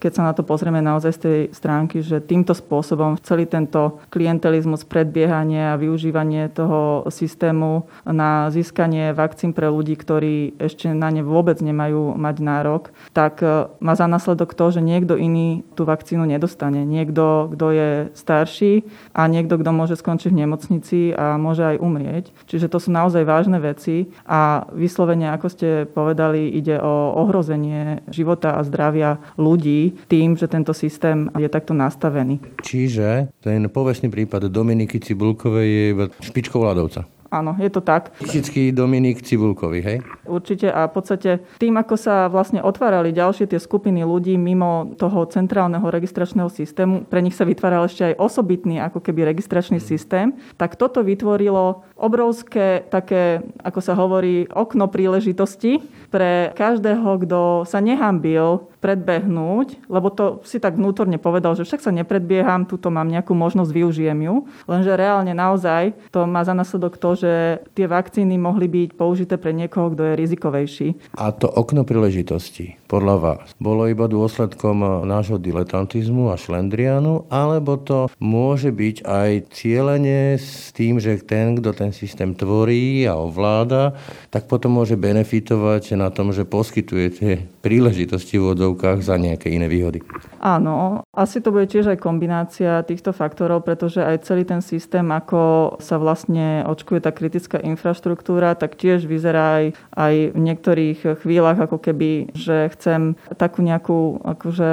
keď 0.00 0.12
sa 0.12 0.22
na 0.24 0.32
to 0.32 0.40
pozrieme 0.40 0.80
naozaj 0.80 1.12
z 1.12 1.20
tej 1.20 1.38
stránky, 1.52 2.00
že 2.00 2.24
týmto 2.24 2.56
spôsobom 2.56 3.20
celý 3.20 3.44
tento 3.44 4.00
klientelizmus, 4.08 4.88
predbiehanie 4.88 5.76
a 5.76 5.80
využívanie 5.80 6.48
toho 6.48 7.04
systému 7.12 7.84
na 8.08 8.48
získanie 8.48 9.12
vakcín 9.12 9.52
pre 9.52 9.68
ľudí, 9.68 9.94
ktorí 10.00 10.56
ešte 10.56 10.88
na 10.96 11.12
ne 11.12 11.20
vôbec 11.20 11.60
nemajú 11.60 12.16
mať 12.16 12.36
nárok, 12.40 12.88
tak 13.12 13.44
e, 13.44 13.68
má 13.84 13.92
za 13.92 14.08
následok 14.08 14.56
to, 14.56 14.72
že 14.72 14.80
niekto 14.80 15.20
iný 15.20 15.64
tú 15.76 15.84
vakcínu 15.84 16.24
nedostane. 16.24 16.88
Niekto, 16.88 17.52
kto 17.52 17.66
je 17.76 17.90
starší 18.16 18.88
a 19.12 19.28
niekto, 19.28 19.60
kto 19.60 19.70
môže 19.72 20.00
skončiť 20.00 20.32
v 20.32 20.40
nemocnici 20.44 21.00
a 21.12 21.36
môže 21.36 21.64
aj 21.64 21.76
umrieť. 21.80 22.24
Čiže 22.48 22.72
to 22.72 22.78
sú 22.80 22.88
naozaj 22.88 23.28
vážne 23.28 23.60
veci 23.60 24.08
a 24.24 24.64
vyslovene, 24.72 25.28
ako 25.34 25.57
ste 25.58 25.90
povedali, 25.90 26.54
ide 26.54 26.78
o 26.78 27.18
ohrozenie 27.26 28.06
života 28.14 28.54
a 28.54 28.62
zdravia 28.62 29.18
ľudí 29.34 30.06
tým, 30.06 30.38
že 30.38 30.46
tento 30.46 30.70
systém 30.70 31.26
je 31.34 31.50
takto 31.50 31.74
nastavený. 31.74 32.38
Čiže 32.62 33.34
ten 33.42 33.66
povestný 33.66 34.06
prípad 34.06 34.46
Dominiky 34.46 35.02
Cibulkovej 35.02 35.66
je 35.66 36.06
špičkou 36.22 36.62
ľadovca. 36.62 37.17
Áno, 37.28 37.52
je 37.60 37.68
to 37.68 37.84
tak. 37.84 38.16
Psychický 38.24 38.72
Dominik 38.72 39.20
Cibulkový, 39.20 39.84
hej? 39.84 39.98
Určite 40.24 40.72
a 40.72 40.88
v 40.88 40.92
podstate 40.96 41.30
tým, 41.60 41.76
ako 41.76 42.00
sa 42.00 42.24
vlastne 42.32 42.64
otvárali 42.64 43.12
ďalšie 43.12 43.44
tie 43.52 43.60
skupiny 43.60 44.00
ľudí 44.00 44.40
mimo 44.40 44.96
toho 44.96 45.28
centrálneho 45.28 45.84
registračného 45.92 46.48
systému, 46.48 47.04
pre 47.04 47.20
nich 47.20 47.36
sa 47.36 47.44
vytváral 47.44 47.84
ešte 47.84 48.12
aj 48.12 48.14
osobitný 48.16 48.80
ako 48.80 49.04
keby 49.04 49.28
registračný 49.28 49.76
systém, 49.76 50.40
tak 50.56 50.80
toto 50.80 51.04
vytvorilo 51.04 51.84
obrovské 52.00 52.88
také, 52.88 53.44
ako 53.60 53.80
sa 53.84 53.92
hovorí, 53.92 54.48
okno 54.48 54.88
príležitosti 54.88 55.84
pre 56.08 56.56
každého, 56.56 57.28
kto 57.28 57.40
sa 57.68 57.84
nehambil 57.84 58.72
predbehnúť, 58.78 59.90
lebo 59.90 60.08
to 60.10 60.40
si 60.46 60.62
tak 60.62 60.78
vnútorne 60.78 61.18
povedal, 61.18 61.58
že 61.58 61.66
však 61.66 61.82
sa 61.82 61.92
nepredbieham, 61.94 62.66
túto 62.66 62.88
mám 62.88 63.10
nejakú 63.10 63.34
možnosť, 63.34 63.70
využijem 63.74 64.18
ju. 64.24 64.36
Lenže 64.70 64.94
reálne 64.94 65.34
naozaj 65.34 65.94
to 66.14 66.24
má 66.24 66.46
za 66.46 66.54
následok 66.54 66.96
to, 66.96 67.18
že 67.18 67.32
tie 67.74 67.90
vakcíny 67.90 68.38
mohli 68.38 68.70
byť 68.70 68.90
použité 68.94 69.34
pre 69.36 69.50
niekoho, 69.50 69.92
kto 69.92 70.02
je 70.02 70.18
rizikovejší. 70.18 70.88
A 71.18 71.34
to 71.34 71.50
okno 71.50 71.82
príležitosti, 71.82 72.78
podľa 72.88 73.16
vás, 73.20 73.48
bolo 73.60 73.84
iba 73.84 74.08
dôsledkom 74.08 75.04
nášho 75.04 75.36
diletantizmu 75.36 76.32
a 76.32 76.40
šlendrianu, 76.40 77.28
alebo 77.28 77.76
to 77.76 78.08
môže 78.16 78.72
byť 78.72 78.96
aj 79.04 79.30
cieľenie 79.52 80.40
s 80.40 80.72
tým, 80.72 80.96
že 80.96 81.20
ten, 81.20 81.60
kto 81.60 81.76
ten 81.76 81.92
systém 81.92 82.32
tvorí 82.32 83.04
a 83.04 83.20
ovláda, 83.20 83.92
tak 84.32 84.48
potom 84.48 84.80
môže 84.80 84.96
benefitovať 84.96 86.00
na 86.00 86.08
tom, 86.08 86.32
že 86.32 86.48
poskytuje 86.48 87.06
tie 87.12 87.32
príležitosti 87.60 88.40
v 88.40 88.48
úvodzovkách 88.48 89.04
za 89.04 89.20
nejaké 89.20 89.52
iné 89.52 89.68
výhody. 89.68 90.00
Áno, 90.40 91.04
asi 91.12 91.44
to 91.44 91.52
bude 91.52 91.68
tiež 91.68 91.92
aj 91.92 91.98
kombinácia 92.00 92.80
týchto 92.88 93.12
faktorov, 93.12 93.68
pretože 93.68 94.00
aj 94.00 94.24
celý 94.24 94.48
ten 94.48 94.64
systém, 94.64 95.04
ako 95.12 95.76
sa 95.82 96.00
vlastne 96.00 96.64
očkuje 96.64 97.04
tá 97.04 97.12
kritická 97.12 97.60
infraštruktúra, 97.60 98.56
tak 98.56 98.80
tiež 98.80 99.04
vyzerá 99.04 99.60
aj, 99.60 99.66
aj 99.92 100.14
v 100.32 100.40
niektorých 100.40 100.98
chvíľach 101.20 101.58
ako 101.68 101.76
keby, 101.82 102.32
že 102.32 102.70
chcem 102.78 103.18
takú 103.34 103.66
nejakú 103.66 104.22
akože 104.22 104.70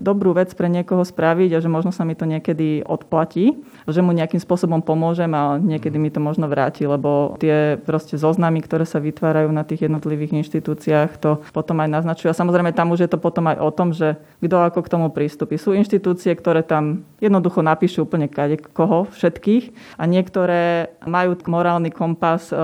dobrú 0.00 0.32
vec 0.32 0.48
pre 0.56 0.72
niekoho 0.72 1.04
spraviť 1.04 1.60
a 1.60 1.62
že 1.62 1.68
možno 1.68 1.92
sa 1.92 2.08
mi 2.08 2.16
to 2.16 2.24
niekedy 2.24 2.80
odplatí, 2.80 3.60
že 3.84 4.00
mu 4.00 4.16
nejakým 4.16 4.40
spôsobom 4.40 4.80
pomôžem 4.80 5.28
a 5.36 5.60
niekedy 5.60 6.00
mi 6.00 6.08
to 6.08 6.18
možno 6.18 6.48
vráti, 6.48 6.88
lebo 6.88 7.36
tie 7.36 7.76
proste 7.76 8.16
zoznamy, 8.16 8.64
ktoré 8.64 8.88
sa 8.88 8.98
vytvárajú 9.04 9.52
na 9.52 9.68
tých 9.68 9.84
jednotlivých 9.84 10.40
inštitúciách, 10.40 11.20
to 11.20 11.44
potom 11.52 11.84
aj 11.84 12.00
naznačujú. 12.00 12.32
A 12.32 12.40
samozrejme 12.40 12.72
tam 12.72 12.96
už 12.96 13.04
je 13.04 13.10
to 13.12 13.20
potom 13.20 13.52
aj 13.52 13.60
o 13.60 13.70
tom, 13.70 13.92
že 13.92 14.16
kto 14.40 14.56
ako 14.56 14.80
k 14.80 14.92
tomu 14.92 15.08
prístupí. 15.12 15.60
Sú 15.60 15.76
inštitúcie, 15.76 16.32
ktoré 16.32 16.64
tam 16.64 17.04
jednoducho 17.20 17.60
napíšu 17.60 18.08
úplne 18.08 18.26
kade 18.26 18.56
koho, 18.72 19.04
všetkých 19.12 19.98
a 20.00 20.08
niektoré 20.08 20.92
majú 21.04 21.36
morálny 21.46 21.90
kompas 21.92 22.50
e, 22.50 22.56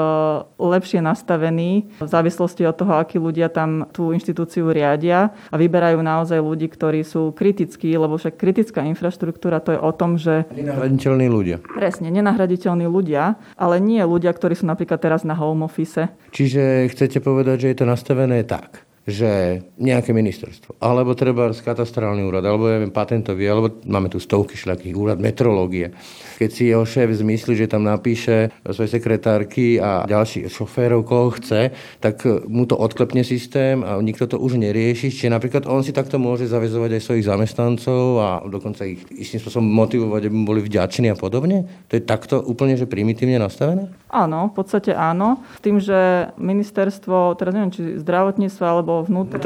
lepšie 0.59 1.03
nastavený 1.03 1.89
v 1.99 2.09
závislosti 2.09 2.65
od 2.67 2.77
toho, 2.79 2.93
akí 2.97 3.21
ľudia 3.21 3.51
tam 3.51 3.87
tú 3.91 4.15
inštitúciu 4.15 4.71
riadia 4.79 5.35
a 5.51 5.57
vyberajú 5.59 5.99
naozaj 5.99 6.39
ľudí, 6.39 6.71
ktorí 6.71 7.03
sú 7.03 7.35
kritickí, 7.35 7.91
lebo 7.99 8.15
však 8.15 8.39
kritická 8.39 8.87
infraštruktúra 8.87 9.59
to 9.59 9.75
je 9.75 9.81
o 9.83 9.93
tom, 9.93 10.17
že... 10.17 10.47
Nenahraditeľní 10.55 11.27
ľudia. 11.27 11.57
Presne, 11.61 12.09
nenahraditeľní 12.15 12.87
ľudia, 12.87 13.37
ale 13.59 13.83
nie 13.83 14.01
ľudia, 14.01 14.31
ktorí 14.31 14.55
sú 14.55 14.65
napríklad 14.71 15.03
teraz 15.03 15.27
na 15.27 15.35
home 15.35 15.67
office. 15.67 16.09
Čiže 16.33 16.89
chcete 16.95 17.19
povedať, 17.21 17.67
že 17.67 17.69
je 17.75 17.77
to 17.83 17.87
nastavené 17.87 18.47
tak, 18.47 18.88
že 19.09 19.65
nejaké 19.81 20.13
ministerstvo, 20.13 20.77
alebo 20.85 21.17
treba 21.17 21.49
katastrálny 21.49 22.21
úrad, 22.29 22.45
alebo 22.45 22.69
ja 22.69 22.77
viem, 22.77 22.93
patentový, 22.93 23.49
alebo 23.49 23.81
máme 23.89 24.13
tu 24.13 24.21
stovky 24.21 24.53
šľakých 24.53 24.93
úrad 24.93 25.17
metrológie. 25.17 25.97
Keď 26.37 26.51
si 26.53 26.69
jeho 26.69 26.85
šéf 26.85 27.09
zmyslí, 27.17 27.57
že 27.57 27.73
tam 27.73 27.89
napíše 27.89 28.53
svoje 28.69 28.93
sekretárky 28.93 29.81
a 29.81 30.05
ďalších 30.05 30.53
šoférov, 30.53 31.09
koho 31.09 31.33
chce, 31.41 31.73
tak 32.05 32.21
mu 32.47 32.69
to 32.69 32.77
odklepne 32.77 33.25
systém 33.25 33.81
a 33.81 33.97
nikto 34.05 34.29
to 34.29 34.37
už 34.37 34.61
nerieši. 34.61 35.09
Čiže 35.09 35.33
napríklad 35.33 35.65
on 35.65 35.81
si 35.81 35.97
takto 35.97 36.21
môže 36.21 36.45
zavezovať 36.45 37.01
aj 37.01 37.03
svojich 37.03 37.27
zamestnancov 37.27 38.03
a 38.21 38.29
dokonca 38.45 38.85
ich 38.85 39.01
istým 39.09 39.41
spôsobom 39.41 39.67
motivovať, 39.67 40.29
aby 40.29 40.37
boli 40.45 40.61
vďační 40.61 41.11
a 41.11 41.17
podobne. 41.17 41.65
To 41.89 41.97
je 41.97 42.05
takto 42.05 42.45
úplne, 42.45 42.77
že 42.77 42.85
primitívne 42.85 43.41
nastavené? 43.41 43.89
Áno, 44.13 44.53
v 44.53 44.55
podstate 44.55 44.93
áno. 44.93 45.41
Tým, 45.65 45.81
že 45.81 46.31
ministerstvo, 46.37 47.35
teraz 47.41 47.57
neviem, 47.57 47.73
či 47.73 47.99
zdravotníctvo 48.05 48.65
alebo 48.65 48.98
vnútra 49.05 49.39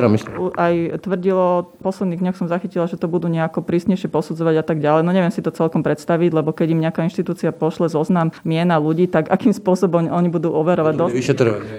aj 0.57 0.75
tvrdilo, 1.03 1.75
v 1.77 1.83
posledných 1.83 2.23
dňoch 2.23 2.39
som 2.39 2.49
zachytila, 2.49 2.87
že 2.87 3.01
to 3.01 3.11
budú 3.11 3.27
nejako 3.27 3.65
prísnejšie 3.65 4.09
posudzovať 4.13 4.55
a 4.61 4.65
tak 4.65 4.79
ďalej. 4.79 5.03
No 5.03 5.11
neviem 5.11 5.35
si 5.35 5.43
to 5.43 5.51
celkom 5.51 5.83
predstaviť, 5.83 6.31
lebo 6.31 6.55
keď 6.55 6.77
im 6.77 6.85
nejaká 6.85 7.03
inštitúcia 7.03 7.51
pošle 7.51 7.91
zoznam 7.91 8.31
miena 8.47 8.79
ľudí, 8.79 9.11
tak 9.11 9.29
akým 9.33 9.51
spôsobom 9.51 10.07
oni 10.07 10.29
budú 10.31 10.55
overovať. 10.55 10.95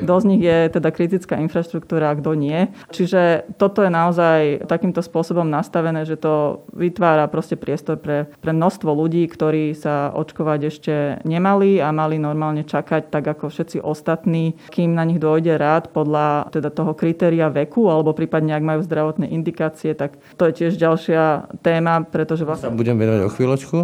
Dosť, 0.04 0.24
z 0.24 0.30
nich 0.30 0.42
je 0.44 0.58
teda 0.74 0.90
kritická 0.92 1.36
infraštruktúra 1.40 2.12
a 2.12 2.18
kto 2.20 2.36
nie. 2.36 2.72
Čiže 2.92 3.54
toto 3.56 3.84
je 3.84 3.92
naozaj 3.92 4.68
takýmto 4.68 5.00
spôsobom 5.00 5.48
nastavené, 5.48 6.04
že 6.04 6.20
to 6.20 6.66
vytvára 6.76 7.28
proste 7.32 7.56
priestor 7.56 8.00
pre, 8.00 8.28
pre 8.44 8.52
množstvo 8.52 8.92
ľudí, 8.92 9.24
ktorí 9.32 9.72
sa 9.78 10.12
očkovať 10.12 10.60
ešte 10.68 10.94
nemali 11.24 11.80
a 11.80 11.90
mali 11.96 12.20
normálne 12.20 12.68
čakať 12.68 13.08
tak 13.08 13.24
ako 13.24 13.48
všetci 13.48 13.78
ostatní, 13.80 14.60
kým 14.72 14.96
na 14.96 15.08
nich 15.08 15.20
dojde 15.24 15.56
rád 15.56 15.92
podľa 15.96 16.52
teda 16.52 16.70
toho 16.74 16.92
kritéria 16.92 17.48
veku 17.48 17.63
veku, 17.64 17.88
alebo 17.88 18.12
prípadne 18.12 18.54
ak 18.54 18.64
majú 18.64 18.84
zdravotné 18.84 19.32
indikácie, 19.32 19.96
tak 19.96 20.20
to 20.36 20.46
je 20.52 20.54
tiež 20.64 20.76
ďalšia 20.76 21.56
téma, 21.64 22.04
pretože 22.04 22.44
vlastne... 22.44 22.70
Sa 22.70 22.76
budem 22.76 23.00
venovať 23.00 23.22
o 23.26 23.34
chvíľočku. 23.34 23.78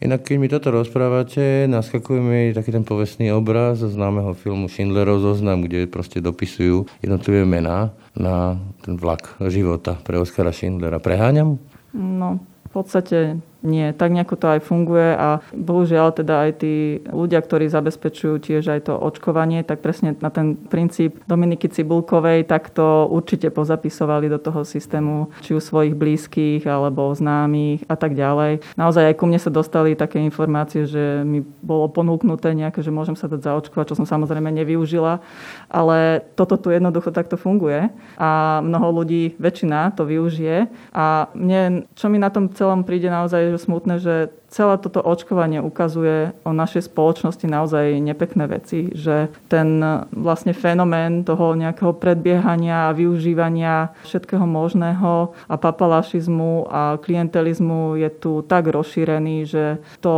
Inak 0.00 0.24
keď 0.24 0.36
mi 0.40 0.48
toto 0.48 0.72
rozprávate, 0.72 1.68
naskakuje 1.68 2.20
mi 2.20 2.40
taký 2.56 2.72
ten 2.72 2.82
povestný 2.82 3.30
obraz 3.32 3.84
z 3.84 3.92
známeho 3.92 4.32
filmu 4.32 4.66
Schindlerov 4.72 5.20
zoznam, 5.20 5.62
kde 5.64 5.86
proste 5.86 6.24
dopisujú 6.24 6.88
jednotlivé 7.04 7.44
mená 7.44 7.92
na 8.16 8.56
ten 8.82 8.96
vlak 8.96 9.36
života 9.52 10.00
pre 10.00 10.16
Oskara 10.16 10.50
Schindlera. 10.50 10.96
Preháňam? 10.98 11.60
No, 11.92 12.40
v 12.68 12.70
podstate 12.72 13.40
nie. 13.66 13.90
Tak 13.90 14.14
nejako 14.14 14.36
to 14.38 14.46
aj 14.46 14.60
funguje 14.62 15.12
a 15.12 15.42
bohužiaľ 15.50 16.14
teda 16.14 16.48
aj 16.48 16.50
tí 16.62 16.74
ľudia, 17.10 17.42
ktorí 17.42 17.66
zabezpečujú 17.66 18.38
tiež 18.38 18.64
aj 18.70 18.80
to 18.88 18.94
očkovanie, 18.94 19.66
tak 19.66 19.82
presne 19.82 20.14
na 20.22 20.30
ten 20.30 20.54
princíp 20.54 21.18
Dominiky 21.26 21.66
Cibulkovej, 21.66 22.46
tak 22.46 22.70
to 22.70 23.10
určite 23.10 23.50
pozapisovali 23.50 24.30
do 24.30 24.38
toho 24.38 24.62
systému, 24.62 25.34
či 25.42 25.52
u 25.52 25.60
svojich 25.60 25.98
blízkych 25.98 26.62
alebo 26.64 27.10
známych 27.10 27.82
a 27.90 27.98
tak 27.98 28.14
ďalej. 28.14 28.62
Naozaj 28.78 29.10
aj 29.10 29.18
ku 29.18 29.24
mne 29.26 29.42
sa 29.42 29.50
dostali 29.50 29.98
také 29.98 30.22
informácie, 30.22 30.86
že 30.86 31.26
mi 31.26 31.42
bolo 31.42 31.90
ponúknuté 31.90 32.54
nejaké, 32.54 32.80
že 32.80 32.94
môžem 32.94 33.18
sa 33.18 33.26
dať 33.26 33.42
zaočkovať, 33.42 33.90
čo 33.90 33.98
som 33.98 34.06
samozrejme 34.06 34.52
nevyužila, 34.52 35.18
ale 35.66 36.22
toto 36.38 36.54
tu 36.60 36.70
jednoducho 36.70 37.10
takto 37.10 37.34
funguje 37.34 37.90
a 38.20 38.60
mnoho 38.62 39.02
ľudí, 39.02 39.34
väčšina 39.40 39.96
to 39.96 40.06
využije 40.06 40.70
a 40.92 41.32
mne, 41.34 41.88
čo 41.96 42.06
mi 42.12 42.20
na 42.20 42.30
tom 42.30 42.52
celom 42.52 42.84
príde 42.84 43.08
naozaj, 43.08 43.55
že 43.56 43.64
smutné, 43.64 43.94
že 43.98 44.14
celé 44.52 44.76
toto 44.76 45.00
očkovanie 45.00 45.64
ukazuje 45.64 46.36
o 46.44 46.52
našej 46.52 46.92
spoločnosti 46.92 47.48
naozaj 47.48 47.98
nepekné 48.04 48.44
veci, 48.46 48.92
že 48.92 49.32
ten 49.48 49.80
vlastne 50.12 50.52
fenomén 50.52 51.24
toho 51.24 51.56
nejakého 51.56 51.96
predbiehania 51.96 52.92
a 52.92 52.96
využívania 52.96 53.96
všetkého 54.04 54.44
možného 54.44 55.32
a 55.48 55.54
papalašizmu 55.56 56.68
a 56.68 57.00
klientelizmu 57.00 57.96
je 57.96 58.10
tu 58.12 58.44
tak 58.44 58.68
rozšírený, 58.68 59.48
že 59.48 59.80
to 60.04 60.14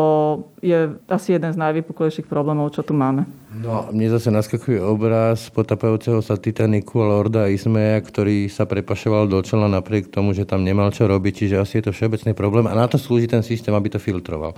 je 0.58 0.98
asi 1.06 1.38
jeden 1.38 1.54
z 1.54 1.60
najvypuklejších 1.62 2.26
problémov, 2.26 2.74
čo 2.74 2.82
tu 2.82 2.92
máme. 2.92 3.37
No, 3.48 3.88
mne 3.88 4.12
zase 4.12 4.28
naskakuje 4.28 4.76
obraz 4.76 5.48
potapajúceho 5.48 6.20
sa 6.20 6.36
Titaniku 6.36 7.00
Lorda 7.00 7.48
Ismeja, 7.48 7.96
ktorý 8.04 8.44
sa 8.52 8.68
prepašoval 8.68 9.24
do 9.24 9.40
čela 9.40 9.72
napriek 9.72 10.12
tomu, 10.12 10.36
že 10.36 10.44
tam 10.44 10.68
nemal 10.68 10.92
čo 10.92 11.08
robiť, 11.08 11.32
čiže 11.32 11.56
asi 11.56 11.80
je 11.80 11.88
to 11.88 11.96
všeobecný 11.96 12.36
problém. 12.36 12.68
A 12.68 12.76
na 12.76 12.84
to 12.84 13.00
slúži 13.00 13.24
ten 13.24 13.40
systém, 13.40 13.72
aby 13.72 13.88
to 13.88 13.96
filtroval, 13.96 14.52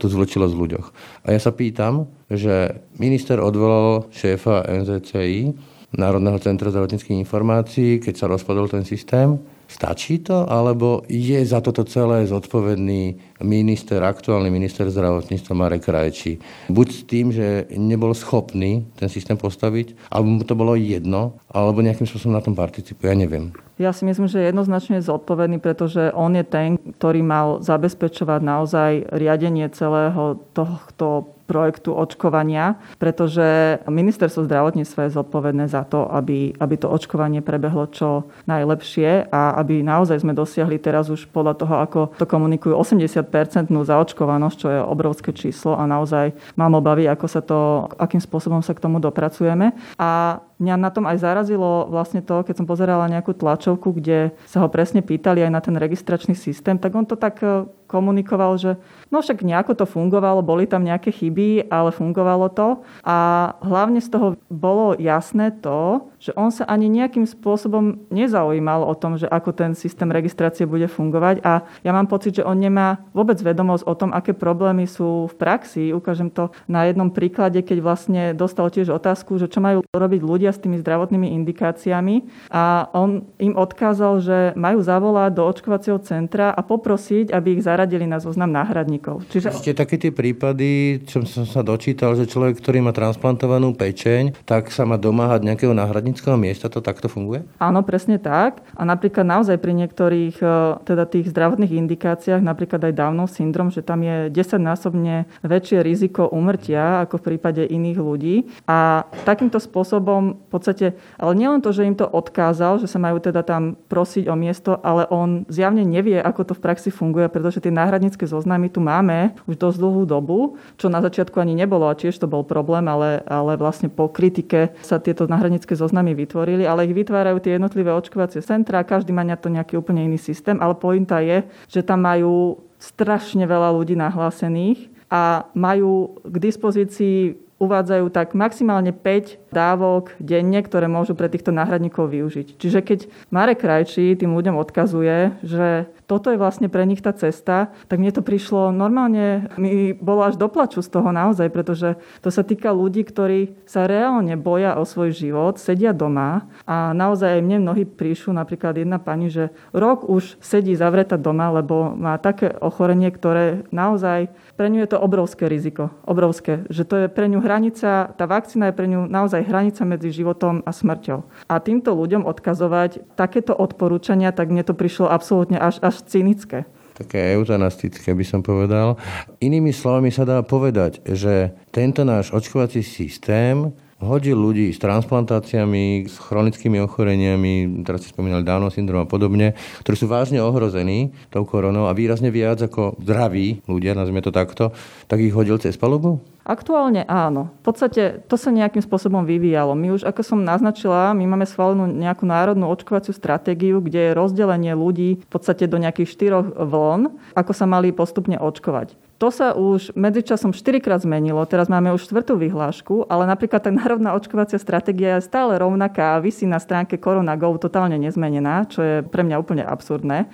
tú 0.00 0.08
zločilosť 0.08 0.56
v 0.56 0.60
ľuďoch. 0.64 0.86
A 1.28 1.36
ja 1.36 1.40
sa 1.40 1.52
pýtam, 1.52 2.08
že 2.32 2.80
minister 2.96 3.36
odvolal 3.44 4.08
šéfa 4.08 4.64
NZCI, 4.72 5.52
Národného 6.00 6.40
centra 6.40 6.72
zdravotníckých 6.72 7.20
informácií, 7.20 8.00
keď 8.00 8.24
sa 8.24 8.30
rozpadol 8.30 8.72
ten 8.72 8.88
systém, 8.88 9.36
Stačí 9.70 10.18
to, 10.18 10.50
alebo 10.50 11.06
je 11.06 11.38
za 11.46 11.62
toto 11.62 11.86
celé 11.86 12.26
zodpovedný 12.26 13.14
minister, 13.46 14.02
aktuálny 14.02 14.50
minister 14.50 14.90
zdravotníctva 14.90 15.54
Marek 15.54 15.86
Krajčí? 15.86 16.42
Buď 16.66 16.88
s 16.90 17.02
tým, 17.06 17.30
že 17.30 17.70
nebol 17.78 18.10
schopný 18.10 18.90
ten 18.98 19.06
systém 19.06 19.38
postaviť, 19.38 20.10
alebo 20.10 20.26
mu 20.26 20.42
to 20.42 20.58
bolo 20.58 20.74
jedno, 20.74 21.38
alebo 21.54 21.86
nejakým 21.86 22.02
spôsobom 22.02 22.34
na 22.34 22.42
tom 22.42 22.58
participuje, 22.58 23.14
ja 23.14 23.14
neviem. 23.14 23.54
Ja 23.78 23.94
si 23.94 24.02
myslím, 24.04 24.26
že 24.26 24.50
jednoznačne 24.50 24.98
je 24.98 25.08
zodpovedný, 25.08 25.62
pretože 25.62 26.10
on 26.18 26.34
je 26.34 26.44
ten, 26.44 26.76
ktorý 27.00 27.22
mal 27.22 27.62
zabezpečovať 27.62 28.40
naozaj 28.42 28.92
riadenie 29.14 29.70
celého 29.70 30.36
tohto 30.52 31.39
projektu 31.50 31.90
očkovania, 31.90 32.78
pretože 33.02 33.82
ministerstvo 33.90 34.46
zdravotníctva 34.46 35.10
je 35.10 35.16
zodpovedné 35.18 35.66
za 35.66 35.82
to, 35.82 36.06
aby, 36.06 36.54
aby 36.54 36.74
to 36.78 36.86
očkovanie 36.86 37.42
prebehlo 37.42 37.90
čo 37.90 38.30
najlepšie 38.46 39.26
a 39.34 39.58
aby 39.58 39.82
naozaj 39.82 40.22
sme 40.22 40.30
dosiahli 40.30 40.78
teraz 40.78 41.10
už 41.10 41.26
podľa 41.34 41.54
toho, 41.58 41.74
ako 41.82 42.00
to 42.14 42.30
komunikujú, 42.30 42.78
80-percentnú 42.78 43.82
zaočkovanosť, 43.82 44.56
čo 44.56 44.68
je 44.70 44.78
obrovské 44.78 45.34
číslo 45.34 45.74
a 45.74 45.90
naozaj 45.90 46.30
mám 46.54 46.78
obavy, 46.78 47.10
ako 47.10 47.26
sa 47.26 47.42
to, 47.42 47.90
akým 47.98 48.22
spôsobom 48.22 48.62
sa 48.62 48.70
k 48.70 48.82
tomu 48.86 49.02
dopracujeme. 49.02 49.74
A 49.98 50.38
Mňa 50.60 50.76
na 50.76 50.92
tom 50.92 51.08
aj 51.08 51.24
zarazilo 51.24 51.88
vlastne 51.88 52.20
to, 52.20 52.44
keď 52.44 52.60
som 52.60 52.68
pozerala 52.68 53.08
nejakú 53.08 53.32
tlačovku, 53.32 53.96
kde 53.96 54.36
sa 54.44 54.60
ho 54.60 54.68
presne 54.68 55.00
pýtali 55.00 55.40
aj 55.40 55.52
na 55.56 55.60
ten 55.64 55.72
registračný 55.72 56.36
systém, 56.36 56.76
tak 56.76 56.92
on 56.92 57.08
to 57.08 57.16
tak 57.16 57.40
e, 57.40 57.64
komunikoval, 57.88 58.60
že 58.60 58.76
no 59.08 59.24
však 59.24 59.40
nejako 59.40 59.72
to 59.72 59.88
fungovalo, 59.88 60.44
boli 60.44 60.68
tam 60.68 60.84
nejaké 60.84 61.16
chyby, 61.16 61.72
ale 61.72 61.96
fungovalo 61.96 62.52
to. 62.52 62.84
A 63.00 63.50
hlavne 63.64 64.04
z 64.04 64.12
toho 64.12 64.36
bolo 64.52 64.92
jasné 65.00 65.48
to, 65.64 66.09
že 66.20 66.36
on 66.36 66.52
sa 66.52 66.68
ani 66.68 66.92
nejakým 66.92 67.24
spôsobom 67.24 68.06
nezaujímal 68.12 68.84
o 68.84 68.92
tom, 68.92 69.16
že 69.16 69.24
ako 69.26 69.56
ten 69.56 69.72
systém 69.72 70.12
registrácie 70.12 70.68
bude 70.68 70.84
fungovať 70.86 71.40
a 71.40 71.64
ja 71.80 71.90
mám 71.96 72.06
pocit, 72.06 72.36
že 72.36 72.46
on 72.46 72.60
nemá 72.60 73.00
vôbec 73.16 73.40
vedomosť 73.40 73.88
o 73.88 73.94
tom, 73.96 74.12
aké 74.12 74.36
problémy 74.36 74.84
sú 74.84 75.32
v 75.32 75.34
praxi. 75.40 75.96
Ukážem 75.96 76.28
to 76.28 76.52
na 76.68 76.84
jednom 76.84 77.08
príklade, 77.08 77.64
keď 77.64 77.78
vlastne 77.80 78.22
dostal 78.36 78.68
tiež 78.68 78.92
otázku, 78.92 79.40
že 79.40 79.48
čo 79.48 79.64
majú 79.64 79.80
robiť 79.90 80.20
ľudia, 80.20 80.52
s 80.52 80.60
tými 80.60 80.76
zdravotnými 80.84 81.32
indikáciami 81.40 82.28
a 82.52 82.92
on 82.92 83.24
im 83.40 83.56
odkázal, 83.56 84.20
že 84.20 84.38
majú 84.58 84.84
zavolať 84.84 85.30
do 85.32 85.42
očkovacieho 85.48 85.98
centra 86.04 86.52
a 86.52 86.60
poprosiť, 86.60 87.32
aby 87.32 87.56
ich 87.56 87.64
zaradili 87.64 88.04
na 88.04 88.20
zoznam 88.20 88.52
náhradníkov. 88.52 89.24
Čiže... 89.32 89.56
Ešte 89.56 89.72
také 89.72 89.96
tie 89.96 90.12
prípady, 90.12 91.00
čo 91.06 91.24
som 91.24 91.48
sa 91.48 91.64
dočítal, 91.64 92.12
že 92.18 92.28
človek, 92.28 92.60
ktorý 92.60 92.84
má 92.84 92.92
transplantovanú 92.92 93.72
pečeň, 93.72 94.44
tak 94.44 94.68
sa 94.68 94.84
má 94.84 95.00
domáhať 95.00 95.46
nejakého 95.46 95.72
náhradníckého 96.10 96.36
miesta, 96.36 96.66
to 96.66 96.82
takto 96.82 97.06
funguje? 97.06 97.46
Áno, 97.62 97.86
presne 97.86 98.18
tak. 98.18 98.66
A 98.74 98.82
napríklad 98.82 99.22
naozaj 99.22 99.62
pri 99.62 99.72
niektorých 99.78 100.36
e, 100.42 100.46
teda 100.82 101.06
tých 101.06 101.30
zdravotných 101.30 101.70
indikáciách, 101.70 102.42
napríklad 102.42 102.82
aj 102.90 102.98
Downov 102.98 103.30
syndrom, 103.30 103.70
že 103.70 103.86
tam 103.86 104.02
je 104.02 104.26
10-násobne 104.34 105.30
väčšie 105.46 105.86
riziko 105.86 106.26
umrtia 106.26 107.06
ako 107.06 107.22
v 107.22 107.26
prípade 107.34 107.62
iných 107.62 107.98
ľudí. 108.02 108.36
A 108.66 109.06
takýmto 109.22 109.62
spôsobom 109.62 110.34
v 110.34 110.48
podstate, 110.50 110.86
ale 111.14 111.32
nielen 111.38 111.62
to, 111.62 111.70
že 111.70 111.86
im 111.86 111.94
to 111.94 112.10
odkázal, 112.10 112.82
že 112.82 112.90
sa 112.90 112.98
majú 112.98 113.22
teda 113.22 113.46
tam 113.46 113.78
prosiť 113.86 114.26
o 114.26 114.34
miesto, 114.34 114.82
ale 114.82 115.06
on 115.14 115.46
zjavne 115.46 115.86
nevie, 115.86 116.18
ako 116.18 116.50
to 116.50 116.54
v 116.58 116.64
praxi 116.64 116.90
funguje, 116.90 117.30
pretože 117.30 117.62
tie 117.62 117.70
náhradnícke 117.70 118.26
zoznamy 118.26 118.66
tu 118.72 118.82
máme 118.82 119.38
už 119.46 119.54
dosť 119.54 119.78
dlhú 119.78 120.02
dobu, 120.10 120.58
čo 120.74 120.90
na 120.90 120.98
začiatku 120.98 121.38
ani 121.38 121.54
nebolo 121.54 121.86
a 121.86 121.94
tiež 121.94 122.18
to 122.18 122.26
bol 122.26 122.42
problém, 122.42 122.88
ale, 122.90 123.22
ale 123.28 123.54
vlastne 123.54 123.92
po 123.92 124.10
kritike 124.10 124.74
sa 124.80 124.98
tieto 124.98 125.28
náhradnícke 125.28 125.76
zoznamy 125.76 125.99
vytvorili, 126.02 126.64
ale 126.64 126.88
ich 126.88 126.96
vytvárajú 126.96 127.36
tie 127.44 127.60
jednotlivé 127.60 127.92
očkovacie 127.92 128.40
centra, 128.40 128.80
každý 128.80 129.12
má 129.12 129.20
na 129.20 129.36
to 129.36 129.52
nejaký 129.52 129.76
úplne 129.76 130.08
iný 130.08 130.16
systém, 130.16 130.56
ale 130.56 130.72
pointa 130.72 131.20
je, 131.20 131.44
že 131.68 131.84
tam 131.84 132.08
majú 132.08 132.64
strašne 132.80 133.44
veľa 133.44 133.76
ľudí 133.76 133.92
nahlásených 133.92 134.88
a 135.12 135.44
majú 135.52 136.16
k 136.24 136.36
dispozícii 136.40 137.36
uvádzajú 137.60 138.08
tak 138.08 138.32
maximálne 138.32 138.96
5 138.96 139.49
dávok 139.52 140.14
denne, 140.22 140.62
ktoré 140.62 140.86
môžu 140.86 141.14
pre 141.18 141.28
týchto 141.30 141.50
náhradníkov 141.50 142.10
využiť. 142.10 142.56
Čiže 142.56 142.80
keď 142.82 142.98
Marek 143.34 143.62
Krajčí 143.62 144.16
tým 144.16 144.32
ľuďom 144.34 144.56
odkazuje, 144.56 145.42
že 145.44 145.90
toto 146.10 146.34
je 146.34 146.42
vlastne 146.42 146.66
pre 146.66 146.82
nich 146.82 146.98
tá 146.98 147.14
cesta, 147.14 147.70
tak 147.86 148.02
mne 148.02 148.10
to 148.10 148.26
prišlo 148.26 148.74
normálne, 148.74 149.46
mi 149.54 149.94
bolo 149.94 150.26
až 150.26 150.34
doplaču 150.34 150.82
z 150.82 150.90
toho 150.90 151.14
naozaj, 151.14 151.46
pretože 151.54 151.94
to 152.18 152.34
sa 152.34 152.42
týka 152.42 152.74
ľudí, 152.74 153.06
ktorí 153.06 153.54
sa 153.62 153.86
reálne 153.86 154.34
boja 154.34 154.74
o 154.74 154.82
svoj 154.82 155.14
život, 155.14 155.62
sedia 155.62 155.94
doma 155.94 156.50
a 156.66 156.90
naozaj 156.90 157.38
aj 157.38 157.42
mne 157.46 157.58
mnohí 157.62 157.86
príšu, 157.86 158.34
napríklad 158.34 158.74
jedna 158.82 158.98
pani, 158.98 159.30
že 159.30 159.54
rok 159.70 160.02
už 160.10 160.34
sedí 160.42 160.74
zavretá 160.74 161.14
doma, 161.14 161.54
lebo 161.54 161.94
má 161.94 162.18
také 162.18 162.50
ochorenie, 162.58 163.14
ktoré 163.14 163.62
naozaj 163.70 164.34
pre 164.58 164.66
ňu 164.66 164.82
je 164.82 164.90
to 164.92 164.98
obrovské 164.98 165.46
riziko. 165.46 165.94
Obrovské. 166.04 166.66
Že 166.68 166.82
to 166.84 166.94
je 167.00 167.06
pre 167.08 167.30
ňu 167.30 167.40
hranica, 167.40 168.12
tá 168.12 168.24
vakcína 168.26 168.68
je 168.68 168.76
pre 168.76 168.86
ňu 168.90 169.06
naozaj 169.06 169.39
hranica 169.44 169.82
medzi 169.88 170.12
životom 170.12 170.62
a 170.64 170.70
smrťou. 170.70 171.48
A 171.48 171.54
týmto 171.58 171.96
ľuďom 171.96 172.24
odkazovať 172.24 173.16
takéto 173.16 173.56
odporúčania, 173.56 174.30
tak 174.30 174.52
mne 174.52 174.64
to 174.64 174.76
prišlo 174.76 175.10
absolútne 175.10 175.56
až, 175.56 175.80
až 175.80 176.02
cynické 176.06 176.68
také 177.00 177.32
eutanastické 177.32 178.12
by 178.12 178.24
som 178.28 178.44
povedal. 178.44 179.00
Inými 179.40 179.72
slovami 179.72 180.12
sa 180.12 180.28
dá 180.28 180.44
povedať, 180.44 181.00
že 181.08 181.56
tento 181.72 182.04
náš 182.04 182.28
očkovací 182.28 182.84
systém 182.84 183.72
hodil 184.00 184.36
ľudí 184.36 184.72
s 184.72 184.80
transplantáciami, 184.80 186.08
s 186.08 186.16
chronickými 186.16 186.80
ochoreniami, 186.80 187.84
teraz 187.84 188.04
si 188.04 188.12
spomínali 188.12 188.42
Downov 188.42 188.72
syndrom 188.72 189.04
a 189.04 189.08
podobne, 189.08 189.52
ktorí 189.84 189.96
sú 189.96 190.06
vážne 190.08 190.40
ohrození 190.40 191.12
tou 191.28 191.44
koronou 191.44 191.86
a 191.86 191.96
výrazne 191.96 192.32
viac 192.32 192.64
ako 192.64 192.96
zdraví 193.00 193.60
ľudia, 193.68 193.92
nazvime 193.92 194.24
to 194.24 194.32
takto, 194.32 194.72
tak 195.06 195.20
ich 195.20 195.36
hodil 195.36 195.60
cez 195.60 195.76
palubu? 195.76 196.18
Aktuálne 196.40 197.04
áno. 197.06 197.52
V 197.62 197.70
podstate 197.70 198.24
to 198.26 198.34
sa 198.40 198.50
nejakým 198.50 198.80
spôsobom 198.80 199.22
vyvíjalo. 199.28 199.76
My 199.76 199.94
už, 199.94 200.08
ako 200.08 200.24
som 200.24 200.40
naznačila, 200.40 201.12
my 201.12 201.22
máme 201.28 201.46
schválenú 201.46 201.86
nejakú 201.86 202.24
národnú 202.24 202.66
očkovaciu 202.72 203.12
stratégiu, 203.12 203.78
kde 203.84 204.10
je 204.10 204.16
rozdelenie 204.16 204.72
ľudí 204.72 205.20
v 205.20 205.28
podstate 205.28 205.68
do 205.68 205.76
nejakých 205.76 206.10
štyroch 206.10 206.46
vln, 206.56 207.12
ako 207.36 207.52
sa 207.52 207.68
mali 207.68 207.92
postupne 207.92 208.40
očkovať. 208.40 209.09
To 209.20 209.28
sa 209.28 209.52
už 209.52 209.92
medzičasom 210.00 210.56
4 210.56 210.80
krát 210.80 211.04
zmenilo, 211.04 211.44
teraz 211.44 211.68
máme 211.68 211.92
už 211.92 212.08
štvrtú 212.08 212.40
vyhlášku, 212.40 213.04
ale 213.04 213.28
napríklad 213.28 213.60
tá 213.60 213.68
národná 213.68 214.16
očkovacia 214.16 214.56
stratégia 214.56 215.20
je 215.20 215.28
stále 215.28 215.60
rovnaká 215.60 216.16
a 216.16 216.24
vysí 216.24 216.48
na 216.48 216.56
stránke 216.56 216.96
Corona.gov 216.96 217.60
totálne 217.60 218.00
nezmenená, 218.00 218.64
čo 218.72 218.80
je 218.80 218.96
pre 219.04 219.20
mňa 219.20 219.36
úplne 219.36 219.60
absurdné. 219.68 220.24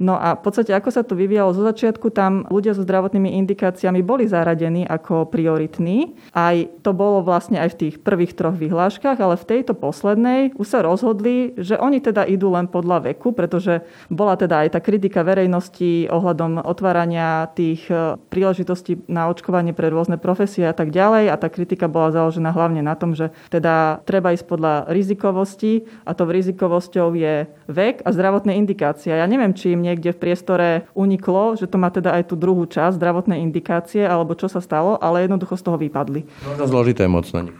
No 0.00 0.16
a 0.16 0.32
v 0.32 0.40
podstate, 0.48 0.72
ako 0.72 0.88
sa 0.88 1.04
to 1.04 1.12
vyvíjalo 1.12 1.52
zo 1.52 1.60
začiatku, 1.60 2.08
tam 2.08 2.48
ľudia 2.48 2.72
so 2.72 2.80
zdravotnými 2.80 3.36
indikáciami 3.44 4.00
boli 4.00 4.24
zaradení 4.24 4.88
ako 4.88 5.28
prioritní. 5.28 6.16
Aj 6.32 6.56
to 6.80 6.96
bolo 6.96 7.20
vlastne 7.20 7.60
aj 7.60 7.76
v 7.76 7.78
tých 7.84 7.94
prvých 8.00 8.32
troch 8.32 8.56
vyhláškach, 8.56 9.20
ale 9.20 9.36
v 9.36 9.44
tejto 9.44 9.76
poslednej 9.76 10.56
už 10.56 10.64
sa 10.64 10.80
rozhodli, 10.80 11.52
že 11.60 11.76
oni 11.76 12.00
teda 12.00 12.24
idú 12.24 12.48
len 12.48 12.64
podľa 12.64 13.12
veku, 13.12 13.36
pretože 13.36 13.84
bola 14.08 14.40
teda 14.40 14.64
aj 14.64 14.72
tá 14.72 14.80
kritika 14.80 15.20
verejnosti 15.20 16.08
ohľadom 16.08 16.64
otvárania 16.64 17.52
tých 17.52 17.84
e, 17.92 18.16
príležitostí 18.32 19.04
na 19.04 19.28
očkovanie 19.28 19.76
pre 19.76 19.92
rôzne 19.92 20.16
profesie 20.16 20.64
a 20.64 20.72
tak 20.72 20.96
ďalej. 20.96 21.28
A 21.28 21.36
tá 21.36 21.52
kritika 21.52 21.92
bola 21.92 22.08
založená 22.08 22.56
hlavne 22.56 22.80
na 22.80 22.96
tom, 22.96 23.12
že 23.12 23.28
teda 23.52 24.00
treba 24.08 24.32
ísť 24.32 24.48
podľa 24.48 24.88
rizikovosti 24.88 25.84
a 26.08 26.16
to 26.16 26.24
v 26.24 26.40
rizikovosti 26.40 26.96
je 27.20 27.44
vek 27.70 28.02
a 28.02 28.10
zdravotné 28.10 28.58
indikácie. 28.58 29.14
Ja 29.14 29.30
neviem, 29.30 29.54
či 29.54 29.72
im 29.78 29.80
niekde 29.86 30.10
v 30.10 30.18
priestore 30.18 30.68
uniklo, 30.92 31.54
že 31.54 31.70
to 31.70 31.78
má 31.78 31.88
teda 31.94 32.12
aj 32.18 32.28
tú 32.28 32.34
druhú 32.34 32.66
časť, 32.66 32.98
zdravotné 32.98 33.38
indikácie, 33.40 34.02
alebo 34.02 34.34
čo 34.34 34.50
sa 34.50 34.58
stalo, 34.58 34.98
ale 34.98 35.24
jednoducho 35.24 35.54
z 35.54 35.62
toho 35.64 35.78
vypadli. 35.78 36.26
Možno 36.44 36.64
zložité 36.66 37.06
moc 37.06 37.30
na 37.30 37.46
nich. 37.46 37.56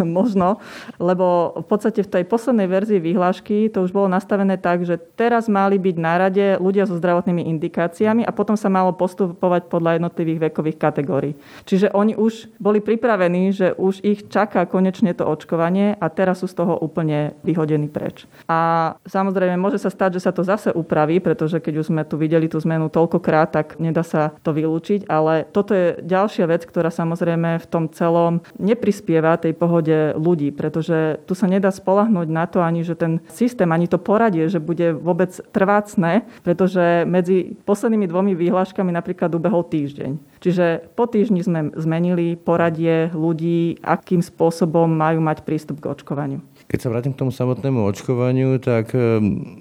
Možno, 0.00 0.58
lebo 0.96 1.60
v 1.60 1.66
podstate 1.68 2.00
v 2.00 2.08
tej 2.08 2.24
poslednej 2.24 2.64
verzii 2.64 2.98
vyhlášky 3.04 3.68
to 3.68 3.84
už 3.84 3.92
bolo 3.92 4.08
nastavené 4.08 4.56
tak, 4.56 4.82
že 4.88 4.96
teraz 4.96 5.44
mali 5.46 5.76
byť 5.76 5.96
na 6.00 6.14
rade 6.16 6.46
ľudia 6.56 6.88
so 6.88 6.96
zdravotnými 6.96 7.44
indikáciami 7.52 8.24
a 8.24 8.32
potom 8.32 8.56
sa 8.56 8.72
malo 8.72 8.96
postupovať 8.96 9.68
podľa 9.68 10.00
jednotlivých 10.00 10.50
vekových 10.50 10.80
kategórií. 10.80 11.36
Čiže 11.68 11.92
oni 11.92 12.16
už 12.16 12.56
boli 12.56 12.80
pripravení, 12.80 13.52
že 13.52 13.76
už 13.76 14.00
ich 14.00 14.24
čaká 14.32 14.64
konečne 14.64 15.12
to 15.12 15.28
očkovanie 15.28 15.92
a 16.00 16.06
teraz 16.08 16.40
sú 16.40 16.48
z 16.48 16.56
toho 16.56 16.80
úplne 16.80 17.36
vyhodení 17.44 17.92
preč. 17.92 18.24
A 18.48 18.96
samozrejme 19.04 19.43
môže 19.60 19.78
sa 19.80 19.92
stať, 19.92 20.18
že 20.18 20.24
sa 20.24 20.32
to 20.32 20.42
zase 20.42 20.72
upraví, 20.72 21.20
pretože 21.20 21.60
keď 21.60 21.84
už 21.84 21.88
sme 21.92 22.02
tu 22.08 22.16
videli 22.16 22.48
tú 22.48 22.56
zmenu 22.60 22.88
toľkokrát, 22.88 23.52
tak 23.52 23.66
nedá 23.76 24.00
sa 24.00 24.32
to 24.40 24.56
vylúčiť, 24.56 25.06
ale 25.06 25.44
toto 25.52 25.76
je 25.76 26.00
ďalšia 26.00 26.48
vec, 26.48 26.64
ktorá 26.64 26.88
samozrejme 26.88 27.60
v 27.60 27.66
tom 27.68 27.86
celom 27.92 28.40
neprispieva 28.56 29.36
tej 29.36 29.52
pohode 29.52 30.16
ľudí, 30.16 30.50
pretože 30.54 31.20
tu 31.28 31.36
sa 31.36 31.44
nedá 31.50 31.68
spolahnúť 31.68 32.28
na 32.30 32.44
to 32.48 32.64
ani, 32.64 32.86
že 32.86 32.96
ten 32.96 33.20
systém, 33.28 33.68
ani 33.68 33.90
to 33.90 34.00
poradie, 34.00 34.48
že 34.48 34.62
bude 34.62 34.96
vôbec 34.96 35.34
trvácne, 35.52 36.24
pretože 36.42 37.04
medzi 37.04 37.56
poslednými 37.68 38.08
dvomi 38.08 38.32
výhláškami 38.32 38.90
napríklad 38.92 39.32
ubehol 39.34 39.66
týždeň. 39.66 40.40
Čiže 40.44 40.92
po 40.92 41.08
týždni 41.08 41.40
sme 41.40 41.60
zmenili 41.72 42.36
poradie 42.36 43.08
ľudí, 43.16 43.80
akým 43.80 44.20
spôsobom 44.20 44.92
majú 44.92 45.24
mať 45.24 45.40
prístup 45.48 45.80
k 45.80 45.88
očkovaniu. 45.96 46.44
Keď 46.74 46.82
sa 46.82 46.90
vrátim 46.90 47.14
k 47.14 47.22
tomu 47.22 47.30
samotnému 47.30 47.86
očkovaniu, 47.86 48.58
tak 48.58 48.90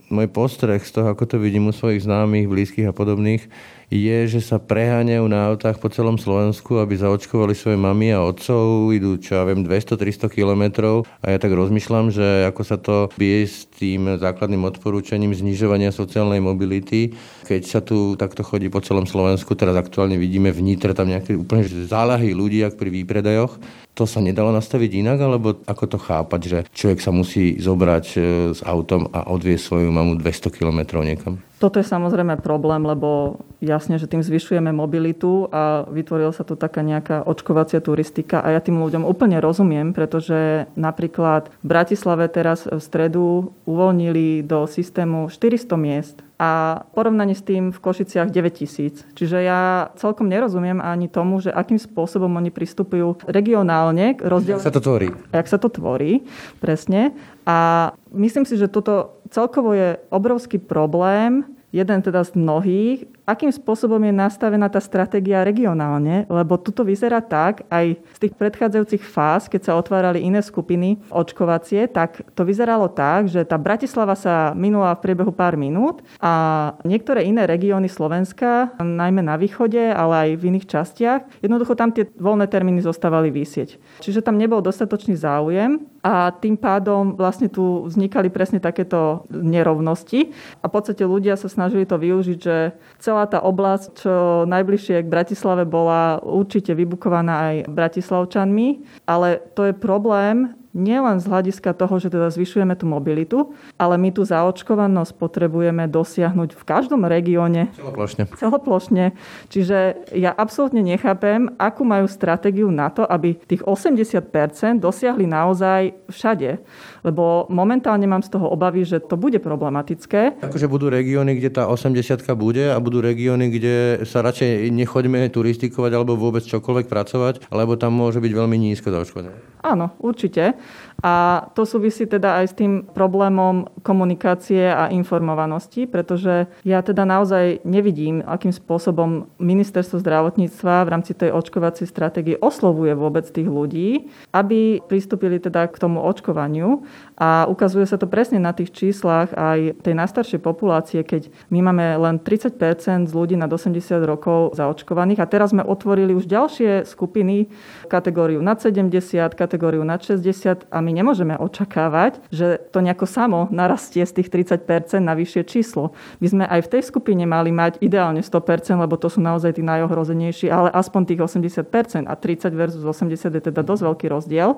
môj 0.10 0.28
postreh 0.34 0.82
z 0.82 0.97
toho, 0.97 1.13
ako 1.13 1.30
to 1.30 1.38
vidím 1.38 1.69
u 1.69 1.73
svojich 1.76 2.02
známych, 2.10 2.49
blízkych 2.49 2.89
a 2.89 2.93
podobných, 2.97 3.45
je, 3.93 4.25
že 4.25 4.41
sa 4.41 4.58
preháňajú 4.58 5.25
na 5.29 5.53
autách 5.53 5.77
po 5.77 5.86
celom 5.93 6.17
Slovensku, 6.17 6.82
aby 6.82 6.97
zaočkovali 6.97 7.53
svoje 7.53 7.77
mamy 7.77 8.10
a 8.10 8.25
otcov, 8.25 8.89
idú, 8.89 9.21
čo 9.21 9.38
ja 9.38 9.45
viem, 9.45 9.62
200-300 9.62 10.34
kilometrov. 10.34 11.06
A 11.21 11.29
ja 11.29 11.38
tak 11.38 11.53
rozmýšľam, 11.53 12.10
že 12.10 12.49
ako 12.49 12.62
sa 12.65 12.82
to 12.82 13.13
bije 13.21 13.45
s 13.45 13.69
tým 13.69 14.17
základným 14.17 14.65
odporúčaním 14.65 15.38
znižovania 15.38 15.93
sociálnej 15.93 16.41
mobility, 16.41 17.13
keď 17.45 17.62
sa 17.62 17.79
tu 17.86 18.17
takto 18.17 18.41
chodí 18.41 18.73
po 18.73 18.82
celom 18.82 19.06
Slovensku, 19.06 19.53
teraz 19.53 19.77
aktuálne 19.77 20.17
vidíme 20.17 20.49
v 20.49 20.73
tam 20.82 21.10
nejaké 21.10 21.38
úplne 21.38 21.65
zálahy 21.69 22.34
ľudí, 22.34 22.65
ak 22.65 22.77
pri 22.79 22.89
výpredajoch, 22.89 23.62
to 23.93 24.10
sa 24.10 24.25
nedalo 24.25 24.49
nastaviť 24.49 25.06
inak, 25.06 25.21
alebo 25.21 25.62
ako 25.69 25.86
to 25.86 25.97
chápať, 26.01 26.41
že 26.41 26.60
človek 26.73 26.97
sa 26.97 27.13
musí 27.13 27.62
zobrať 27.62 28.06
e, 28.17 28.19
s 28.58 28.65
autom 28.65 29.06
a 29.13 29.29
odviesť 29.29 29.63
svoju 29.69 29.89
mamu 29.93 30.17
200 30.17 30.49
km 30.49 31.06
niekam? 31.06 31.38
Toto 31.63 31.80
je 31.80 31.88
samozrejme 31.88 32.43
problém, 32.43 32.84
lebo 32.84 33.39
jasne, 33.63 33.95
že 33.95 34.12
tým 34.12 34.19
zvyšujeme 34.19 34.76
mobilitu 34.76 35.47
a 35.47 35.88
vytvorila 35.88 36.36
sa 36.36 36.43
tu 36.43 36.60
taká 36.60 36.84
nejaká 36.84 37.23
očkovacia 37.23 37.80
turistika 37.80 38.43
a 38.43 38.52
ja 38.52 38.60
tým 38.60 38.84
ľuďom 38.84 39.08
úplne 39.08 39.39
rozumiem, 39.39 39.95
pretože 39.95 40.67
napríklad 40.76 41.47
v 41.63 41.65
Bratislave 41.71 42.28
teraz 42.28 42.67
v 42.67 42.84
stredu 42.84 43.56
uvoľnili 43.63 44.43
do 44.43 44.67
systému 44.67 45.32
400 45.32 45.80
miest 45.80 46.19
a 46.41 46.82
porovnaní 46.98 47.38
s 47.38 47.46
tým 47.46 47.69
v 47.69 47.80
Košiciach 47.80 48.34
9000. 48.34 49.13
Čiže 49.13 49.38
ja 49.46 49.93
celkom 49.96 50.26
nerozumiem 50.26 50.82
ani 50.82 51.06
tomu, 51.08 51.39
že 51.39 51.54
akým 51.54 51.78
spôsobom 51.78 52.30
oni 52.34 52.50
pristupujú 52.50 53.22
regionálne 53.30 54.17
k 54.17 54.22
rozdielu. 54.26 54.58
Jak 54.58 54.67
sa 54.67 54.74
to 54.74 54.82
tvorí? 54.82 55.08
Jak 55.30 55.48
sa 55.48 55.58
to 55.62 55.69
tvorí, 55.69 56.12
presne. 56.58 57.13
A 57.46 57.91
myslím 58.12 58.50
si, 58.50 58.58
že 58.58 58.67
toto 58.67 59.22
celkovo 59.30 59.78
je 59.78 60.02
obrovský 60.10 60.58
problém, 60.58 61.46
jeden 61.74 62.00
teda 62.06 62.22
z 62.22 62.38
mnohých, 62.38 63.10
akým 63.23 63.51
spôsobom 63.51 63.99
je 64.03 64.12
nastavená 64.12 64.67
tá 64.67 64.83
stratégia 64.83 65.47
regionálne, 65.47 66.27
lebo 66.27 66.59
tuto 66.59 66.83
vyzerá 66.83 67.23
tak, 67.23 67.63
aj 67.71 67.95
z 67.95 68.17
tých 68.19 68.33
predchádzajúcich 68.36 69.03
fáz, 69.03 69.47
keď 69.47 69.62
sa 69.71 69.77
otvárali 69.79 70.23
iné 70.23 70.43
skupiny 70.43 70.99
očkovacie, 71.07 71.88
tak 71.88 72.23
to 72.36 72.43
vyzeralo 72.43 72.91
tak, 72.91 73.31
že 73.31 73.47
tá 73.47 73.55
Bratislava 73.55 74.19
sa 74.19 74.51
minula 74.51 74.95
v 74.99 75.03
priebehu 75.07 75.31
pár 75.31 75.55
minút 75.55 76.03
a 76.19 76.75
niektoré 76.83 77.23
iné 77.23 77.47
regióny 77.47 77.88
Slovenska, 77.88 78.75
najmä 78.79 79.23
na 79.23 79.39
východe, 79.39 79.79
ale 79.79 80.13
aj 80.13 80.29
v 80.39 80.43
iných 80.53 80.67
častiach, 80.67 81.21
jednoducho 81.39 81.79
tam 81.79 81.95
tie 81.95 82.07
voľné 82.19 82.51
termíny 82.51 82.83
zostávali 82.83 83.31
vysieť. 83.31 83.79
Čiže 84.03 84.19
tam 84.19 84.36
nebol 84.36 84.59
dostatočný 84.59 85.15
záujem 85.15 85.79
a 86.03 86.36
tým 86.36 86.59
pádom 86.59 87.15
vlastne 87.15 87.47
tu 87.47 87.88
vznikali 87.88 88.27
presne 88.27 88.59
takéto 88.59 89.23
nerovnosti 89.31 90.36
a 90.59 90.67
v 90.67 90.73
podstate 90.75 91.07
ľudia 91.07 91.39
sa 91.39 91.47
snažili 91.47 91.88
to 91.88 91.95
využiť, 91.95 92.38
že 92.43 92.75
celá 93.13 93.30
tá 93.30 93.45
oblasť, 93.45 94.02
čo 94.02 94.13
najbližšie 94.49 95.06
k 95.06 95.13
Bratislave 95.13 95.69
bola 95.69 96.17
určite 96.26 96.73
vybukovaná 96.73 97.54
aj 97.54 97.69
bratislavčanmi, 97.69 98.82
ale 99.06 99.38
to 99.54 99.69
je 99.69 99.73
problém, 99.78 100.58
nielen 100.73 101.21
z 101.21 101.30
hľadiska 101.30 101.78
toho, 101.78 102.02
že 102.02 102.10
teda 102.10 102.34
zvyšujeme 102.34 102.73
tú 102.73 102.89
mobilitu, 102.89 103.54
ale 103.78 103.95
my 104.02 104.10
tú 104.10 104.26
zaočkovanosť 104.26 105.13
potrebujeme 105.21 105.86
dosiahnuť 105.86 106.58
v 106.58 106.63
každom 106.65 107.06
regióne. 107.06 107.69
Celoplošne. 107.78 108.23
Celoplošne. 108.34 109.06
Čiže 109.54 110.10
ja 110.17 110.34
absolútne 110.34 110.82
nechápem, 110.82 111.54
akú 111.62 111.86
majú 111.86 112.10
stratégiu 112.10 112.73
na 112.73 112.89
to, 112.89 113.06
aby 113.06 113.38
tých 113.45 113.62
80% 113.62 114.82
dosiahli 114.82 115.30
naozaj 115.30 115.93
všade. 116.10 116.58
Lebo 117.04 117.52
momentálne 117.52 118.08
mám 118.08 118.24
z 118.24 118.32
toho 118.32 118.48
obavy, 118.48 118.88
že 118.88 119.04
to 119.04 119.20
bude 119.20 119.38
problematické. 119.44 120.39
Akože 120.39 120.72
budú 120.72 120.88
regióny, 120.88 121.36
kde 121.36 121.52
tá 121.52 121.68
80 121.68 122.24
bude 122.39 122.72
a 122.72 122.80
budú 122.80 123.04
regióny, 123.04 123.52
kde 123.52 123.76
sa 124.08 124.24
radšej 124.24 124.72
nechoďme 124.72 125.28
turistikovať 125.28 125.92
alebo 125.92 126.16
vôbec 126.16 126.48
čokoľvek 126.48 126.88
pracovať, 126.88 127.36
lebo 127.52 127.76
tam 127.76 128.00
môže 128.00 128.24
byť 128.24 128.32
veľmi 128.32 128.56
nízko 128.56 128.89
zaočkovanie. 128.96 129.36
Áno, 129.63 129.96
určite. 130.00 130.56
A 131.04 131.46
to 131.52 131.68
súvisí 131.68 132.08
teda 132.08 132.39
aj 132.39 132.46
s 132.48 132.56
tým 132.56 132.88
problémom 132.88 133.68
komunikácie 133.84 134.72
a 134.72 134.88
informovanosti, 134.88 135.84
pretože 135.84 136.48
ja 136.63 136.80
teda 136.80 137.04
naozaj 137.04 137.60
nevidím, 137.68 138.24
akým 138.24 138.56
spôsobom 138.56 139.28
ministerstvo 139.36 140.00
zdravotníctva 140.00 140.88
v 140.88 140.92
rámci 140.96 141.12
tej 141.12 141.36
očkovacej 141.36 141.92
stratégie 141.92 142.39
oslovuje 142.39 142.96
vôbec 142.96 143.28
tých 143.28 143.52
ľudí, 143.52 144.08
aby 144.32 144.80
pristúpili 144.88 145.44
teda 145.44 145.68
k 145.68 145.76
tomu 145.76 146.00
očkovaniu. 146.00 146.88
A 147.17 147.45
ukazuje 147.45 147.86
sa 147.86 148.02
to 148.02 148.10
presne 148.10 148.41
na 148.41 148.52
tých 148.58 148.73
číslach 148.73 149.30
aj 149.38 149.78
tej 149.86 149.93
najstaršej 149.93 150.41
populácie, 150.41 151.06
keď 151.06 151.30
my 151.54 151.62
máme 151.62 151.86
len 152.02 152.15
30% 152.17 153.10
z 153.10 153.13
ľudí 153.13 153.38
nad 153.38 153.49
80 153.49 153.78
rokov 154.04 154.58
zaočkovaných 154.58 155.21
a 155.21 155.30
teraz 155.30 155.54
sme 155.54 155.62
otvorili 155.62 156.17
už 156.17 156.26
ďalšie 156.26 156.89
skupiny, 156.89 157.54
kategóriu 157.86 158.41
nad 158.41 158.58
70, 158.58 158.89
kategóriu 159.38 159.86
nad 159.86 160.02
60 160.02 160.73
a 160.73 160.78
my 160.82 160.91
nemôžeme 160.91 161.38
očakávať, 161.38 162.17
že 162.34 162.58
to 162.73 162.82
nejako 162.82 163.06
samo 163.06 163.39
narastie 163.54 164.02
z 164.02 164.21
tých 164.21 164.34
30% 164.34 164.97
na 164.97 165.13
vyššie 165.13 165.43
číslo. 165.45 165.93
My 166.17 166.28
sme 166.28 166.43
aj 166.49 166.65
v 166.65 166.71
tej 166.78 166.82
skupine 166.89 167.30
mali 167.30 167.54
mať 167.54 167.78
ideálne 167.84 168.26
100% 168.26 168.73
lebo 168.73 168.97
to 168.97 169.08
sú 169.08 169.21
naozaj 169.21 169.56
tí 169.56 169.62
najohrozenejší, 169.62 170.49
ale 170.49 170.73
aspoň 170.73 171.02
tých 171.13 171.21
80% 171.21 172.10
a 172.10 172.13
30 172.17 172.49
versus 172.58 172.84
80 172.84 173.30
je 173.30 173.41
teda 173.54 173.62
dosť 173.62 173.82
veľký 173.86 174.06
rozdiel. 174.10 174.58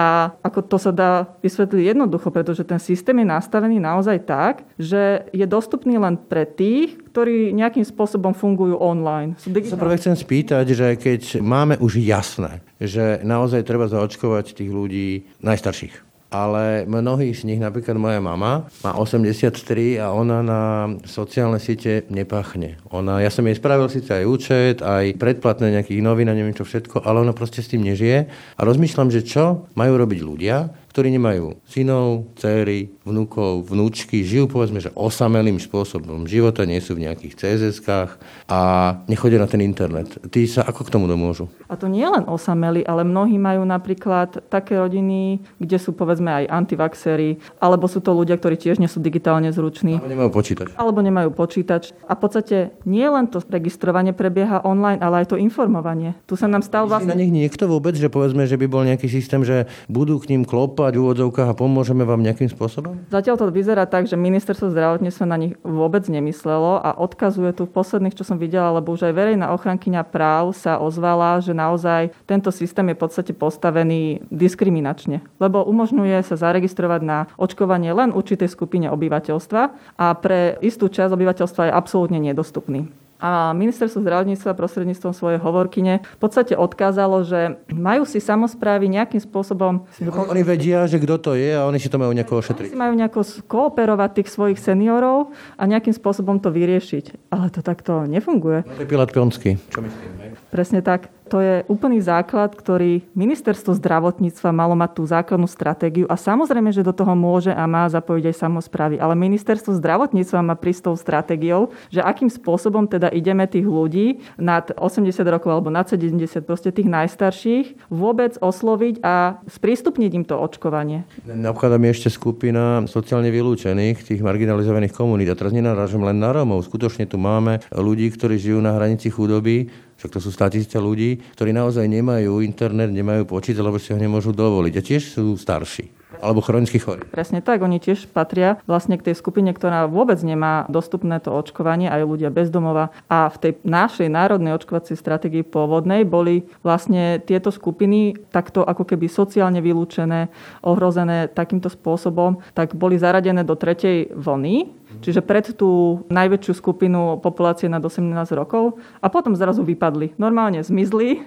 A 0.00 0.32
ako 0.40 0.60
to 0.64 0.76
sa 0.80 0.92
dá 0.94 1.12
vysvetliť 1.44 1.89
jednoducho, 1.92 2.30
pretože 2.30 2.62
ten 2.64 2.78
systém 2.78 3.18
je 3.22 3.26
nastavený 3.26 3.82
naozaj 3.82 4.18
tak, 4.26 4.62
že 4.78 5.26
je 5.34 5.46
dostupný 5.46 5.98
len 5.98 6.16
pre 6.16 6.46
tých, 6.46 6.98
ktorí 7.10 7.50
nejakým 7.50 7.84
spôsobom 7.84 8.32
fungujú 8.32 8.78
online. 8.78 9.34
Sa 9.40 9.78
prvé 9.80 9.98
chcem 9.98 10.14
spýtať, 10.14 10.66
že 10.70 10.88
keď 10.94 11.42
máme 11.42 11.76
už 11.82 11.98
jasné, 12.00 12.62
že 12.78 13.18
naozaj 13.26 13.66
treba 13.66 13.90
zaočkovať 13.90 14.56
tých 14.56 14.70
ľudí 14.70 15.26
najstarších 15.42 16.10
ale 16.30 16.86
mnohí 16.86 17.34
z 17.34 17.42
nich, 17.44 17.58
napríklad 17.58 17.98
moja 17.98 18.22
mama, 18.22 18.70
má 18.86 18.92
83 18.94 19.98
a 19.98 20.14
ona 20.14 20.38
na 20.46 20.62
sociálne 21.02 21.58
siete 21.58 22.06
nepachne. 22.06 22.78
Ona, 22.94 23.18
ja 23.18 23.34
som 23.34 23.42
jej 23.44 23.58
spravil 23.58 23.90
síce 23.90 24.14
aj 24.14 24.24
účet, 24.24 24.76
aj 24.78 25.18
predplatné 25.18 25.74
nejakých 25.74 26.00
novín 26.00 26.30
a 26.30 26.38
neviem 26.38 26.54
čo 26.54 26.62
všetko, 26.62 27.02
ale 27.02 27.26
ona 27.26 27.34
proste 27.34 27.60
s 27.60 27.74
tým 27.74 27.82
nežije. 27.82 28.30
A 28.30 28.60
rozmýšľam, 28.62 29.10
že 29.10 29.26
čo 29.26 29.66
majú 29.74 29.98
robiť 29.98 30.20
ľudia, 30.22 30.56
ktorí 31.00 31.16
nemajú 31.16 31.56
synov, 31.64 32.28
céry, 32.36 32.92
vnúkov, 33.08 33.72
vnúčky, 33.72 34.20
žijú 34.20 34.52
povedzme, 34.52 34.84
že 34.84 34.92
osamelým 34.92 35.56
spôsobom 35.56 36.28
života, 36.28 36.68
nie 36.68 36.76
sú 36.76 36.92
v 36.92 37.08
nejakých 37.08 37.40
CSS-kách 37.40 38.20
a 38.52 38.60
nechodia 39.08 39.40
na 39.40 39.48
ten 39.48 39.64
internet. 39.64 40.20
Tí 40.28 40.44
sa 40.44 40.60
ako 40.60 40.84
k 40.84 40.92
tomu 40.92 41.08
domôžu? 41.08 41.48
A 41.72 41.80
to 41.80 41.88
nie 41.88 42.04
len 42.04 42.28
osamelí, 42.28 42.84
ale 42.84 43.08
mnohí 43.08 43.40
majú 43.40 43.64
napríklad 43.64 44.44
také 44.52 44.76
rodiny, 44.76 45.40
kde 45.56 45.80
sú 45.80 45.96
povedzme 45.96 46.44
aj 46.44 46.52
antivaxery, 46.52 47.40
alebo 47.56 47.88
sú 47.88 48.04
to 48.04 48.12
ľudia, 48.12 48.36
ktorí 48.36 48.60
tiež 48.60 48.76
nie 48.76 48.90
sú 48.92 49.00
digitálne 49.00 49.48
zruční. 49.56 49.96
Alebo 49.96 50.12
nemajú 50.12 50.30
počítač. 50.36 50.68
Alebo 50.76 51.00
nemajú 51.00 51.30
počítač. 51.32 51.96
A 52.04 52.12
v 52.12 52.20
podstate 52.28 52.56
nie 52.84 53.08
len 53.08 53.24
to 53.24 53.40
registrovanie 53.48 54.12
prebieha 54.12 54.60
online, 54.68 55.00
ale 55.00 55.24
aj 55.24 55.32
to 55.32 55.40
informovanie. 55.40 56.12
Tu 56.28 56.36
sa 56.36 56.44
nám 56.44 56.60
stal 56.60 56.84
vlastne... 56.84 57.16
na 57.16 57.16
nich 57.16 57.32
niekto 57.32 57.64
vôbec, 57.64 57.96
že 57.96 58.12
povedzme, 58.12 58.44
že 58.44 58.60
by 58.60 58.66
bol 58.68 58.84
nejaký 58.84 59.08
systém, 59.08 59.40
že 59.40 59.64
budú 59.88 60.20
k 60.20 60.36
ním 60.36 60.44
klopať 60.50 60.89
kopať 60.90 60.98
v 60.98 61.06
úvodzovkách 61.06 61.48
a 61.54 61.54
pomôžeme 61.54 62.02
vám 62.02 62.18
nejakým 62.18 62.50
spôsobom? 62.50 62.98
Zatiaľ 63.14 63.38
to 63.38 63.54
vyzerá 63.54 63.86
tak, 63.86 64.10
že 64.10 64.18
ministerstvo 64.18 64.74
zdravotníctva 64.74 65.26
na 65.30 65.38
nich 65.38 65.54
vôbec 65.62 66.02
nemyslelo 66.10 66.82
a 66.82 66.98
odkazuje 66.98 67.54
tu 67.54 67.70
v 67.70 67.74
posledných, 67.78 68.18
čo 68.18 68.26
som 68.26 68.42
videla, 68.42 68.74
lebo 68.74 68.90
už 68.90 69.06
aj 69.06 69.14
verejná 69.14 69.54
ochrankyňa 69.54 70.02
práv 70.10 70.50
sa 70.58 70.82
ozvala, 70.82 71.38
že 71.38 71.54
naozaj 71.54 72.10
tento 72.26 72.50
systém 72.50 72.90
je 72.90 72.98
v 72.98 73.02
podstate 73.06 73.32
postavený 73.38 74.26
diskriminačne, 74.34 75.22
lebo 75.38 75.62
umožňuje 75.62 76.18
sa 76.26 76.34
zaregistrovať 76.34 77.00
na 77.06 77.18
očkovanie 77.38 77.94
len 77.94 78.10
určitej 78.10 78.50
skupine 78.50 78.90
obyvateľstva 78.90 79.62
a 79.94 80.06
pre 80.18 80.58
istú 80.58 80.90
časť 80.90 81.14
obyvateľstva 81.14 81.70
je 81.70 81.76
absolútne 81.76 82.18
nedostupný. 82.18 82.90
A 83.20 83.52
ministerstvo 83.52 84.00
zdravotníctva 84.00 84.56
prostredníctvom 84.56 85.12
svojej 85.12 85.38
hovorkyne 85.38 86.00
v 86.00 86.18
podstate 86.18 86.56
odkázalo, 86.56 87.20
že 87.22 87.60
majú 87.68 88.08
si 88.08 88.16
samozprávy 88.16 88.88
nejakým 88.88 89.20
spôsobom... 89.20 89.84
Oni 90.00 90.40
vedia, 90.40 90.88
že 90.88 90.96
kto 90.96 91.20
to 91.20 91.30
je 91.36 91.52
a 91.52 91.68
oni 91.68 91.76
si 91.76 91.92
to 91.92 92.00
majú 92.00 92.16
nejako 92.16 92.40
ošetriť. 92.40 92.72
Si 92.72 92.80
majú 92.80 92.96
nejako 92.96 93.20
kooperovať 93.44 94.10
tých 94.24 94.28
svojich 94.32 94.58
seniorov 94.58 95.36
a 95.60 95.62
nejakým 95.68 95.92
spôsobom 95.92 96.40
to 96.40 96.48
vyriešiť. 96.48 97.28
Ale 97.28 97.52
to 97.52 97.60
takto 97.60 98.08
nefunguje. 98.08 98.64
No 98.64 98.72
to 98.74 98.82
je 98.82 98.88
Pilat 98.88 99.12
Pionsky. 99.12 99.60
Čo 99.68 99.84
myslím? 99.84 100.29
Presne 100.50 100.82
tak 100.82 101.14
to 101.30 101.38
je 101.38 101.62
úplný 101.70 102.02
základ, 102.02 102.58
ktorý 102.58 103.06
ministerstvo 103.14 103.78
zdravotníctva 103.78 104.50
malo 104.50 104.74
mať 104.74 104.90
tú 104.98 105.02
základnú 105.06 105.46
stratégiu 105.46 106.10
a 106.10 106.18
samozrejme, 106.18 106.74
že 106.74 106.82
do 106.82 106.90
toho 106.90 107.14
môže 107.14 107.54
a 107.54 107.70
má 107.70 107.86
zapojiť 107.86 108.34
aj 108.34 108.36
samozprávy. 108.36 108.98
Ale 108.98 109.14
ministerstvo 109.14 109.78
zdravotníctva 109.78 110.42
má 110.42 110.58
prísť 110.58 110.90
tou 110.90 110.98
stratégiou, 110.98 111.70
že 111.94 112.02
akým 112.02 112.26
spôsobom 112.26 112.90
teda 112.90 113.14
ideme 113.14 113.46
tých 113.46 113.62
ľudí 113.62 114.18
nad 114.42 114.74
80 114.74 115.22
rokov 115.30 115.54
alebo 115.54 115.70
nad 115.70 115.86
70, 115.86 116.18
proste 116.42 116.74
tých 116.74 116.90
najstarších, 116.90 117.86
vôbec 117.86 118.34
osloviť 118.42 118.98
a 119.06 119.38
sprístupniť 119.46 120.10
im 120.18 120.24
to 120.26 120.34
očkovanie. 120.34 121.06
Obchádza 121.30 121.78
mi 121.78 121.94
ešte 121.94 122.10
skupina 122.10 122.82
sociálne 122.90 123.30
vylúčených, 123.30 124.02
tých 124.02 124.18
marginalizovaných 124.18 124.90
komunít. 124.90 125.30
A 125.30 125.38
teraz 125.38 125.54
nenarážam 125.54 126.02
len 126.02 126.18
na 126.18 126.34
Rómov. 126.34 126.66
Skutočne 126.66 127.06
tu 127.06 127.22
máme 127.22 127.62
ľudí, 127.70 128.10
ktorí 128.10 128.34
žijú 128.34 128.58
na 128.58 128.74
hranici 128.74 129.14
chudoby, 129.14 129.70
však 130.00 130.16
to 130.16 130.20
sú 130.24 130.32
statisíce 130.32 130.80
ľudí, 130.80 131.20
ktorí 131.36 131.52
naozaj 131.52 131.84
nemajú 131.84 132.40
internet, 132.40 132.88
nemajú 132.88 133.28
počítač, 133.28 133.60
lebo 133.60 133.76
si 133.76 133.92
ho 133.92 134.00
nemôžu 134.00 134.32
dovoliť. 134.32 134.74
A 134.80 134.80
tiež 134.80 135.02
sú 135.12 135.36
starší 135.36 136.00
alebo 136.20 136.44
chronicky 136.44 136.76
chorí. 136.76 137.02
Presne 137.08 137.40
tak, 137.40 137.64
oni 137.64 137.80
tiež 137.80 138.12
patria 138.12 138.60
vlastne 138.68 139.00
k 139.00 139.10
tej 139.10 139.16
skupine, 139.16 139.50
ktorá 139.50 139.88
vôbec 139.88 140.20
nemá 140.20 140.68
dostupné 140.68 141.16
to 141.18 141.32
očkovanie, 141.32 141.88
aj 141.88 142.04
ľudia 142.04 142.28
bez 142.28 142.52
domova. 142.52 142.92
A 143.08 143.32
v 143.32 143.36
tej 143.40 143.52
našej 143.64 144.12
národnej 144.12 144.52
očkovacej 144.54 145.00
stratégii 145.00 145.48
pôvodnej 145.48 146.04
boli 146.04 146.44
vlastne 146.60 147.18
tieto 147.24 147.48
skupiny 147.48 148.20
takto 148.30 148.62
ako 148.62 148.84
keby 148.84 149.08
sociálne 149.08 149.64
vylúčené, 149.64 150.28
ohrozené 150.60 151.32
takýmto 151.32 151.72
spôsobom, 151.72 152.44
tak 152.52 152.76
boli 152.76 153.00
zaradené 153.00 153.42
do 153.42 153.56
tretej 153.56 154.12
vlny, 154.12 154.79
Čiže 155.00 155.24
pred 155.24 155.56
tú 155.56 156.04
najväčšiu 156.12 156.52
skupinu 156.52 157.18
populácie 157.24 157.66
nad 157.72 157.80
18 157.80 158.04
rokov 158.36 158.76
a 159.00 159.08
potom 159.08 159.32
zrazu 159.32 159.64
vypadli. 159.64 160.16
Normálne 160.20 160.60
zmizli 160.60 161.24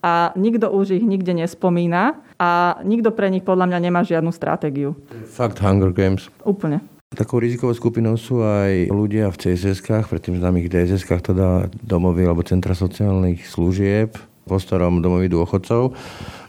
a 0.00 0.30
nikto 0.38 0.70
už 0.70 1.02
ich 1.02 1.04
nikde 1.04 1.34
nespomína 1.34 2.22
a 2.38 2.78
nikto 2.86 3.10
pre 3.10 3.26
nich 3.28 3.42
podľa 3.42 3.66
mňa 3.74 3.78
nemá 3.82 4.00
žiadnu 4.06 4.30
stratégiu. 4.30 4.94
Fakt 5.26 5.58
Hunger 5.58 5.90
Games. 5.90 6.30
Úplne. 6.46 6.78
Takou 7.14 7.38
rizikovou 7.38 7.70
skupinou 7.70 8.18
sú 8.18 8.42
aj 8.42 8.90
ľudia 8.90 9.30
v 9.30 9.38
CSS-kách, 9.38 10.10
predtým 10.10 10.42
známych 10.42 10.66
DSS-kách, 10.66 11.32
teda 11.32 11.70
domovy 11.80 12.26
alebo 12.26 12.42
centra 12.42 12.74
sociálnych 12.74 13.46
služieb, 13.46 14.18
po 14.46 14.62
starom 14.62 15.02
domoví 15.02 15.26
dôchodcov. 15.26 15.90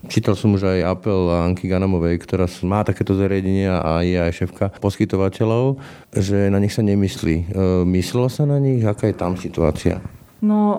Čítal 0.06 0.38
som 0.38 0.54
už 0.54 0.70
aj 0.70 0.80
apel 0.86 1.18
Anky 1.34 1.66
Ganamovej, 1.66 2.22
ktorá 2.22 2.46
má 2.62 2.86
takéto 2.86 3.18
zariadenia 3.18 3.82
a 3.82 4.06
je 4.06 4.22
aj 4.22 4.38
šéfka 4.38 4.70
poskytovateľov, 4.78 5.82
že 6.14 6.54
na 6.54 6.62
nich 6.62 6.78
sa 6.78 6.86
nemyslí. 6.86 7.36
E, 7.42 7.46
myslelo 7.98 8.30
sa 8.30 8.46
na 8.46 8.62
nich? 8.62 8.86
Aká 8.86 9.10
je 9.10 9.18
tam 9.18 9.34
situácia? 9.34 9.98
No, 10.46 10.78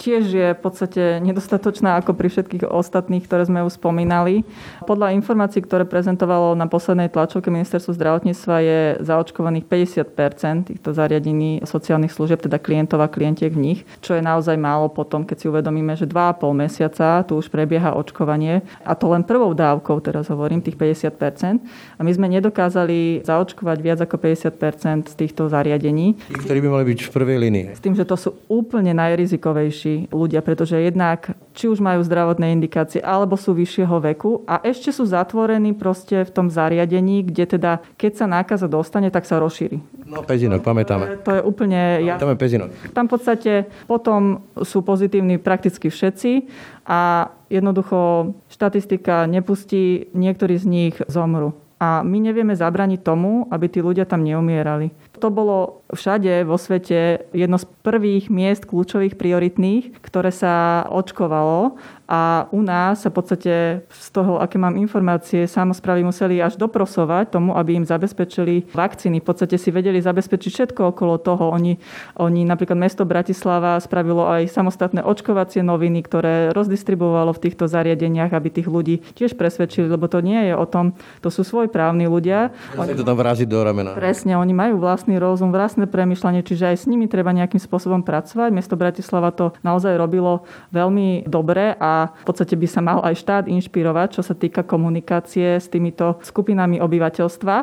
tiež 0.00 0.24
je 0.32 0.48
v 0.56 0.60
podstate 0.64 1.20
nedostatočná 1.20 2.00
ako 2.00 2.16
pri 2.16 2.32
všetkých 2.32 2.64
ostatných, 2.64 3.28
ktoré 3.28 3.44
sme 3.44 3.60
už 3.60 3.76
spomínali. 3.76 4.48
Podľa 4.88 5.12
informácií, 5.12 5.60
ktoré 5.60 5.84
prezentovalo 5.84 6.56
na 6.56 6.64
poslednej 6.64 7.12
tlačovke 7.12 7.52
ministerstvo 7.52 7.92
zdravotníctva 7.92 8.56
je 8.64 8.80
zaočkovaných 9.04 9.68
50% 9.68 10.72
týchto 10.72 10.96
zariadení 10.96 11.60
sociálnych 11.68 12.16
služieb, 12.16 12.40
teda 12.40 12.56
klientov 12.56 13.04
a 13.04 13.12
klientiek 13.12 13.52
v 13.52 13.60
nich, 13.60 13.80
čo 14.00 14.16
je 14.16 14.24
naozaj 14.24 14.56
málo 14.56 14.88
potom, 14.88 15.28
keď 15.28 15.36
si 15.36 15.46
uvedomíme, 15.52 15.92
že 16.00 16.08
2,5 16.08 16.48
mesiaca 16.56 17.20
tu 17.28 17.36
už 17.36 17.52
prebieha 17.52 17.92
očkovanie 17.92 18.64
a 18.80 18.96
to 18.96 19.12
len 19.12 19.20
prvou 19.20 19.52
dávkou, 19.52 20.00
teraz 20.00 20.32
hovorím, 20.32 20.64
tých 20.64 20.80
50% 20.80 21.60
a 21.60 22.00
my 22.00 22.10
sme 22.16 22.32
nedokázali 22.32 23.28
zaočkovať 23.28 23.78
viac 23.84 24.00
ako 24.00 24.16
50 24.16 25.12
z 25.12 25.14
týchto 25.18 25.52
zariadení. 25.52 26.16
Tí, 26.16 26.36
ktorí 26.40 26.64
by 26.64 26.68
mali 26.72 26.84
byť 26.94 26.98
v 27.04 27.10
prvej 27.12 27.38
línii. 27.42 27.66
S 27.76 27.82
tým, 27.84 27.92
že 27.92 28.08
to 28.08 28.16
sú 28.16 28.30
úplne 28.48 28.96
najrizikovejší 28.96 29.89
starší 29.90 30.12
ľudia, 30.14 30.40
pretože 30.42 30.76
jednak 30.78 31.34
či 31.52 31.66
už 31.66 31.82
majú 31.82 32.00
zdravotné 32.04 32.54
indikácie, 32.54 33.02
alebo 33.02 33.34
sú 33.34 33.52
vyššieho 33.56 33.96
veku 34.12 34.46
a 34.46 34.62
ešte 34.62 34.94
sú 34.94 35.04
zatvorení 35.06 35.74
proste 35.74 36.22
v 36.22 36.30
tom 36.30 36.46
zariadení, 36.48 37.26
kde 37.26 37.58
teda, 37.58 37.72
keď 37.98 38.12
sa 38.14 38.26
nákaza 38.30 38.70
dostane, 38.70 39.10
tak 39.10 39.26
sa 39.26 39.42
rozšíri. 39.42 39.82
No, 40.06 40.22
pezinok, 40.22 40.62
pamätáme. 40.62 41.22
To 41.22 41.30
je 41.38 41.42
úplne... 41.42 42.02
Ja... 42.06 42.18
Pamätáme 42.18 42.36
pezinok. 42.38 42.70
Tam 42.94 43.06
v 43.06 43.12
podstate 43.14 43.52
potom 43.86 44.46
sú 44.62 44.82
pozitívni 44.82 45.38
prakticky 45.38 45.90
všetci 45.90 46.50
a 46.86 47.30
jednoducho 47.50 48.32
štatistika 48.50 49.26
nepustí, 49.26 50.10
niektorí 50.14 50.58
z 50.58 50.66
nich 50.66 50.94
zomru. 51.06 51.54
A 51.80 52.04
my 52.04 52.20
nevieme 52.20 52.52
zabraniť 52.52 53.00
tomu, 53.00 53.48
aby 53.48 53.72
tí 53.72 53.80
ľudia 53.80 54.04
tam 54.04 54.20
neumierali. 54.20 54.92
To 55.16 55.32
bolo 55.32 55.80
všade 55.88 56.44
vo 56.44 56.60
svete 56.60 57.24
jedno 57.32 57.56
z 57.56 57.64
prvých 57.80 58.28
miest 58.28 58.68
kľúčových 58.68 59.16
prioritných, 59.16 59.96
ktoré 60.04 60.28
sa 60.28 60.84
očkovalo 60.92 61.80
a 62.10 62.50
u 62.50 62.58
nás 62.58 63.06
sa 63.06 63.08
v 63.08 63.22
podstate 63.22 63.54
z 63.86 64.08
toho, 64.10 64.42
aké 64.42 64.58
mám 64.58 64.74
informácie, 64.74 65.46
samozprávy 65.46 66.02
museli 66.02 66.42
až 66.42 66.58
doprosovať 66.58 67.30
tomu, 67.30 67.54
aby 67.54 67.78
im 67.78 67.86
zabezpečili 67.86 68.66
vakcíny. 68.74 69.22
V 69.22 69.26
podstate 69.30 69.54
si 69.54 69.70
vedeli 69.70 70.02
zabezpečiť 70.02 70.50
všetko 70.50 70.90
okolo 70.90 71.22
toho. 71.22 71.54
Oni, 71.54 71.78
oni 72.18 72.42
napríklad 72.42 72.74
mesto 72.74 73.06
Bratislava 73.06 73.78
spravilo 73.78 74.26
aj 74.26 74.50
samostatné 74.50 75.06
očkovacie 75.06 75.62
noviny, 75.62 76.02
ktoré 76.02 76.50
rozdistribuovalo 76.50 77.30
v 77.30 77.42
týchto 77.46 77.70
zariadeniach, 77.70 78.34
aby 78.34 78.50
tých 78.50 78.66
ľudí 78.66 79.06
tiež 79.14 79.38
presvedčili, 79.38 79.86
lebo 79.86 80.10
to 80.10 80.18
nie 80.18 80.50
je 80.50 80.54
o 80.58 80.66
tom, 80.66 80.98
to 81.22 81.30
sú 81.30 81.46
svojprávni 81.46 82.10
ľudia. 82.10 82.50
Oni, 82.74 82.98
to 82.98 83.06
tam 83.06 83.22
do 83.22 83.60
ramena. 83.62 83.94
Presne, 83.94 84.34
oni 84.34 84.50
majú 84.50 84.82
vlastný 84.82 85.14
rozum, 85.22 85.54
vlastné 85.54 85.86
premyšľanie, 85.86 86.42
čiže 86.42 86.74
aj 86.74 86.76
s 86.82 86.84
nimi 86.90 87.06
treba 87.06 87.30
nejakým 87.30 87.62
spôsobom 87.62 88.02
pracovať. 88.02 88.50
Mesto 88.50 88.74
Bratislava 88.74 89.30
to 89.30 89.54
naozaj 89.62 89.94
robilo 89.94 90.42
veľmi 90.74 91.30
dobre 91.30 91.78
a 91.78 91.99
v 92.08 92.24
podstate 92.24 92.56
by 92.56 92.68
sa 92.70 92.80
mal 92.80 92.98
aj 93.04 93.14
štát 93.20 93.44
inšpirovať, 93.50 94.08
čo 94.16 94.22
sa 94.24 94.32
týka 94.32 94.64
komunikácie 94.64 95.60
s 95.60 95.68
týmito 95.68 96.16
skupinami 96.24 96.80
obyvateľstva. 96.80 97.56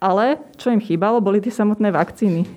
Ale 0.00 0.40
čo 0.56 0.72
im 0.72 0.80
chýbalo, 0.80 1.20
boli 1.20 1.44
tie 1.44 1.52
samotné 1.52 1.92
vakcíny. 1.92 2.48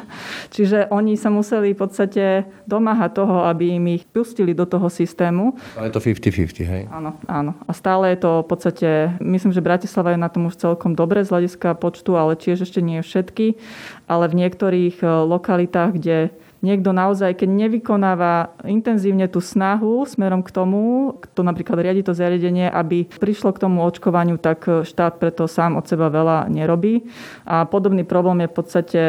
Čiže 0.54 0.86
oni 0.94 1.18
sa 1.18 1.34
museli 1.34 1.74
v 1.74 1.80
podstate 1.82 2.46
domáhať 2.62 3.18
toho, 3.18 3.42
aby 3.50 3.74
im 3.74 3.98
ich 3.98 4.06
pustili 4.06 4.54
do 4.54 4.62
toho 4.70 4.86
systému. 4.86 5.58
Ale 5.74 5.90
je 5.90 5.94
to 5.98 6.02
50-50, 6.02 6.62
hej? 6.62 6.82
Áno, 6.94 7.18
áno. 7.26 7.58
A 7.66 7.74
stále 7.74 8.14
je 8.14 8.22
to 8.22 8.46
v 8.46 8.48
podstate, 8.54 8.90
myslím, 9.18 9.50
že 9.50 9.66
Bratislava 9.66 10.14
je 10.14 10.22
na 10.22 10.30
tom 10.30 10.46
už 10.46 10.62
celkom 10.62 10.94
dobre 10.94 11.26
z 11.26 11.34
hľadiska 11.34 11.74
počtu, 11.74 12.14
ale 12.14 12.38
tiež 12.38 12.70
ešte 12.70 12.78
nie 12.78 13.02
všetky. 13.02 13.58
Ale 14.06 14.30
v 14.30 14.38
niektorých 14.46 15.02
eh, 15.02 15.10
lokalitách, 15.26 15.98
kde 15.98 16.30
niekto 16.62 16.94
naozaj, 16.94 17.36
keď 17.36 17.48
nevykonáva 17.50 18.54
intenzívne 18.64 19.26
tú 19.26 19.42
snahu 19.42 20.06
smerom 20.06 20.40
k 20.46 20.54
tomu, 20.54 21.14
kto 21.18 21.42
napríklad 21.42 21.82
riadi 21.82 22.06
to 22.06 22.14
zariadenie, 22.14 22.70
aby 22.70 23.10
prišlo 23.18 23.50
k 23.52 23.62
tomu 23.66 23.82
očkovaniu, 23.82 24.38
tak 24.38 24.64
štát 24.86 25.18
preto 25.18 25.50
sám 25.50 25.76
od 25.76 25.84
seba 25.84 26.08
veľa 26.08 26.48
nerobí. 26.48 27.02
A 27.44 27.66
podobný 27.66 28.06
problém 28.06 28.46
je 28.46 28.50
v 28.50 28.56
podstate 28.56 29.02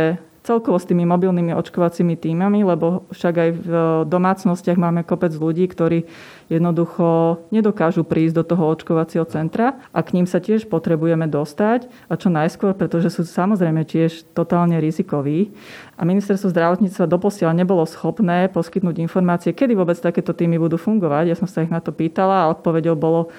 celkovo 0.44 0.76
s 0.76 0.86
tými 0.86 1.08
mobilnými 1.08 1.56
očkovacími 1.56 2.20
týmami, 2.20 2.68
lebo 2.68 3.08
však 3.16 3.36
aj 3.40 3.50
v 3.56 3.72
domácnostiach 4.12 4.76
máme 4.76 5.08
kopec 5.08 5.32
ľudí, 5.32 5.66
ktorí 5.72 6.04
jednoducho 6.52 7.40
nedokážu 7.52 8.04
prísť 8.08 8.42
do 8.42 8.44
toho 8.44 8.72
očkovacieho 8.72 9.26
centra 9.28 9.80
a 9.92 10.00
k 10.04 10.16
ním 10.16 10.28
sa 10.28 10.40
tiež 10.40 10.68
potrebujeme 10.68 11.28
dostať 11.28 11.88
a 12.08 12.14
čo 12.16 12.32
najskôr, 12.32 12.76
pretože 12.76 13.12
sú 13.12 13.28
samozrejme 13.28 13.84
tiež 13.84 14.28
totálne 14.32 14.80
rizikoví. 14.80 15.52
A 16.00 16.08
ministerstvo 16.08 16.52
zdravotníctva 16.52 17.06
doposiaľ 17.10 17.52
nebolo 17.58 17.84
schopné 17.86 18.48
poskytnúť 18.50 19.02
informácie, 19.04 19.52
kedy 19.54 19.78
vôbec 19.78 19.96
takéto 20.00 20.32
týmy 20.32 20.60
budú 20.60 20.80
fungovať. 20.80 21.32
Ja 21.32 21.38
som 21.38 21.48
sa 21.50 21.64
ich 21.64 21.72
na 21.72 21.80
to 21.80 21.94
pýtala 21.94 22.48
a 22.48 22.52
odpovedou 22.54 22.96
bolo 22.98 23.32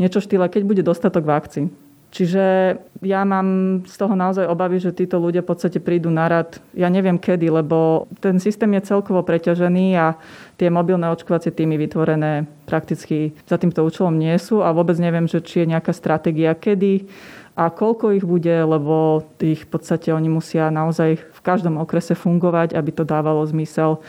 niečo 0.00 0.20
štýle, 0.20 0.48
keď 0.48 0.62
bude 0.64 0.82
dostatok 0.84 1.28
vakcín. 1.28 1.72
Čiže 2.10 2.74
ja 3.06 3.22
mám 3.22 3.80
z 3.86 3.94
toho 3.94 4.18
naozaj 4.18 4.50
obavy, 4.50 4.82
že 4.82 4.90
títo 4.90 5.22
ľudia 5.22 5.46
v 5.46 5.50
podstate 5.54 5.78
prídu 5.78 6.10
na 6.10 6.26
rad, 6.26 6.58
ja 6.74 6.90
neviem 6.90 7.22
kedy, 7.22 7.46
lebo 7.46 8.10
ten 8.18 8.42
systém 8.42 8.66
je 8.74 8.90
celkovo 8.90 9.22
preťažený 9.22 9.86
a 9.94 10.18
tie 10.58 10.74
mobilné 10.74 11.06
očkovacie 11.14 11.54
týmy 11.54 11.78
vytvorené 11.78 12.50
prakticky 12.66 13.30
za 13.46 13.62
týmto 13.62 13.86
účelom 13.86 14.18
nie 14.18 14.34
sú 14.42 14.60
a 14.66 14.74
vôbec 14.74 14.98
neviem, 14.98 15.30
že 15.30 15.38
či 15.38 15.62
je 15.62 15.70
nejaká 15.70 15.94
stratégia 15.94 16.50
kedy 16.58 17.06
a 17.54 17.70
koľko 17.70 18.16
ich 18.16 18.26
bude, 18.26 18.52
lebo 18.52 19.26
ich 19.38 19.66
v 19.66 19.70
podstate 19.70 20.10
oni 20.10 20.26
musia 20.32 20.72
naozaj 20.72 21.18
v 21.18 21.40
každom 21.46 21.78
okrese 21.78 22.18
fungovať, 22.18 22.74
aby 22.74 22.90
to 22.90 23.06
dávalo 23.06 23.42
zmysel 23.46 24.02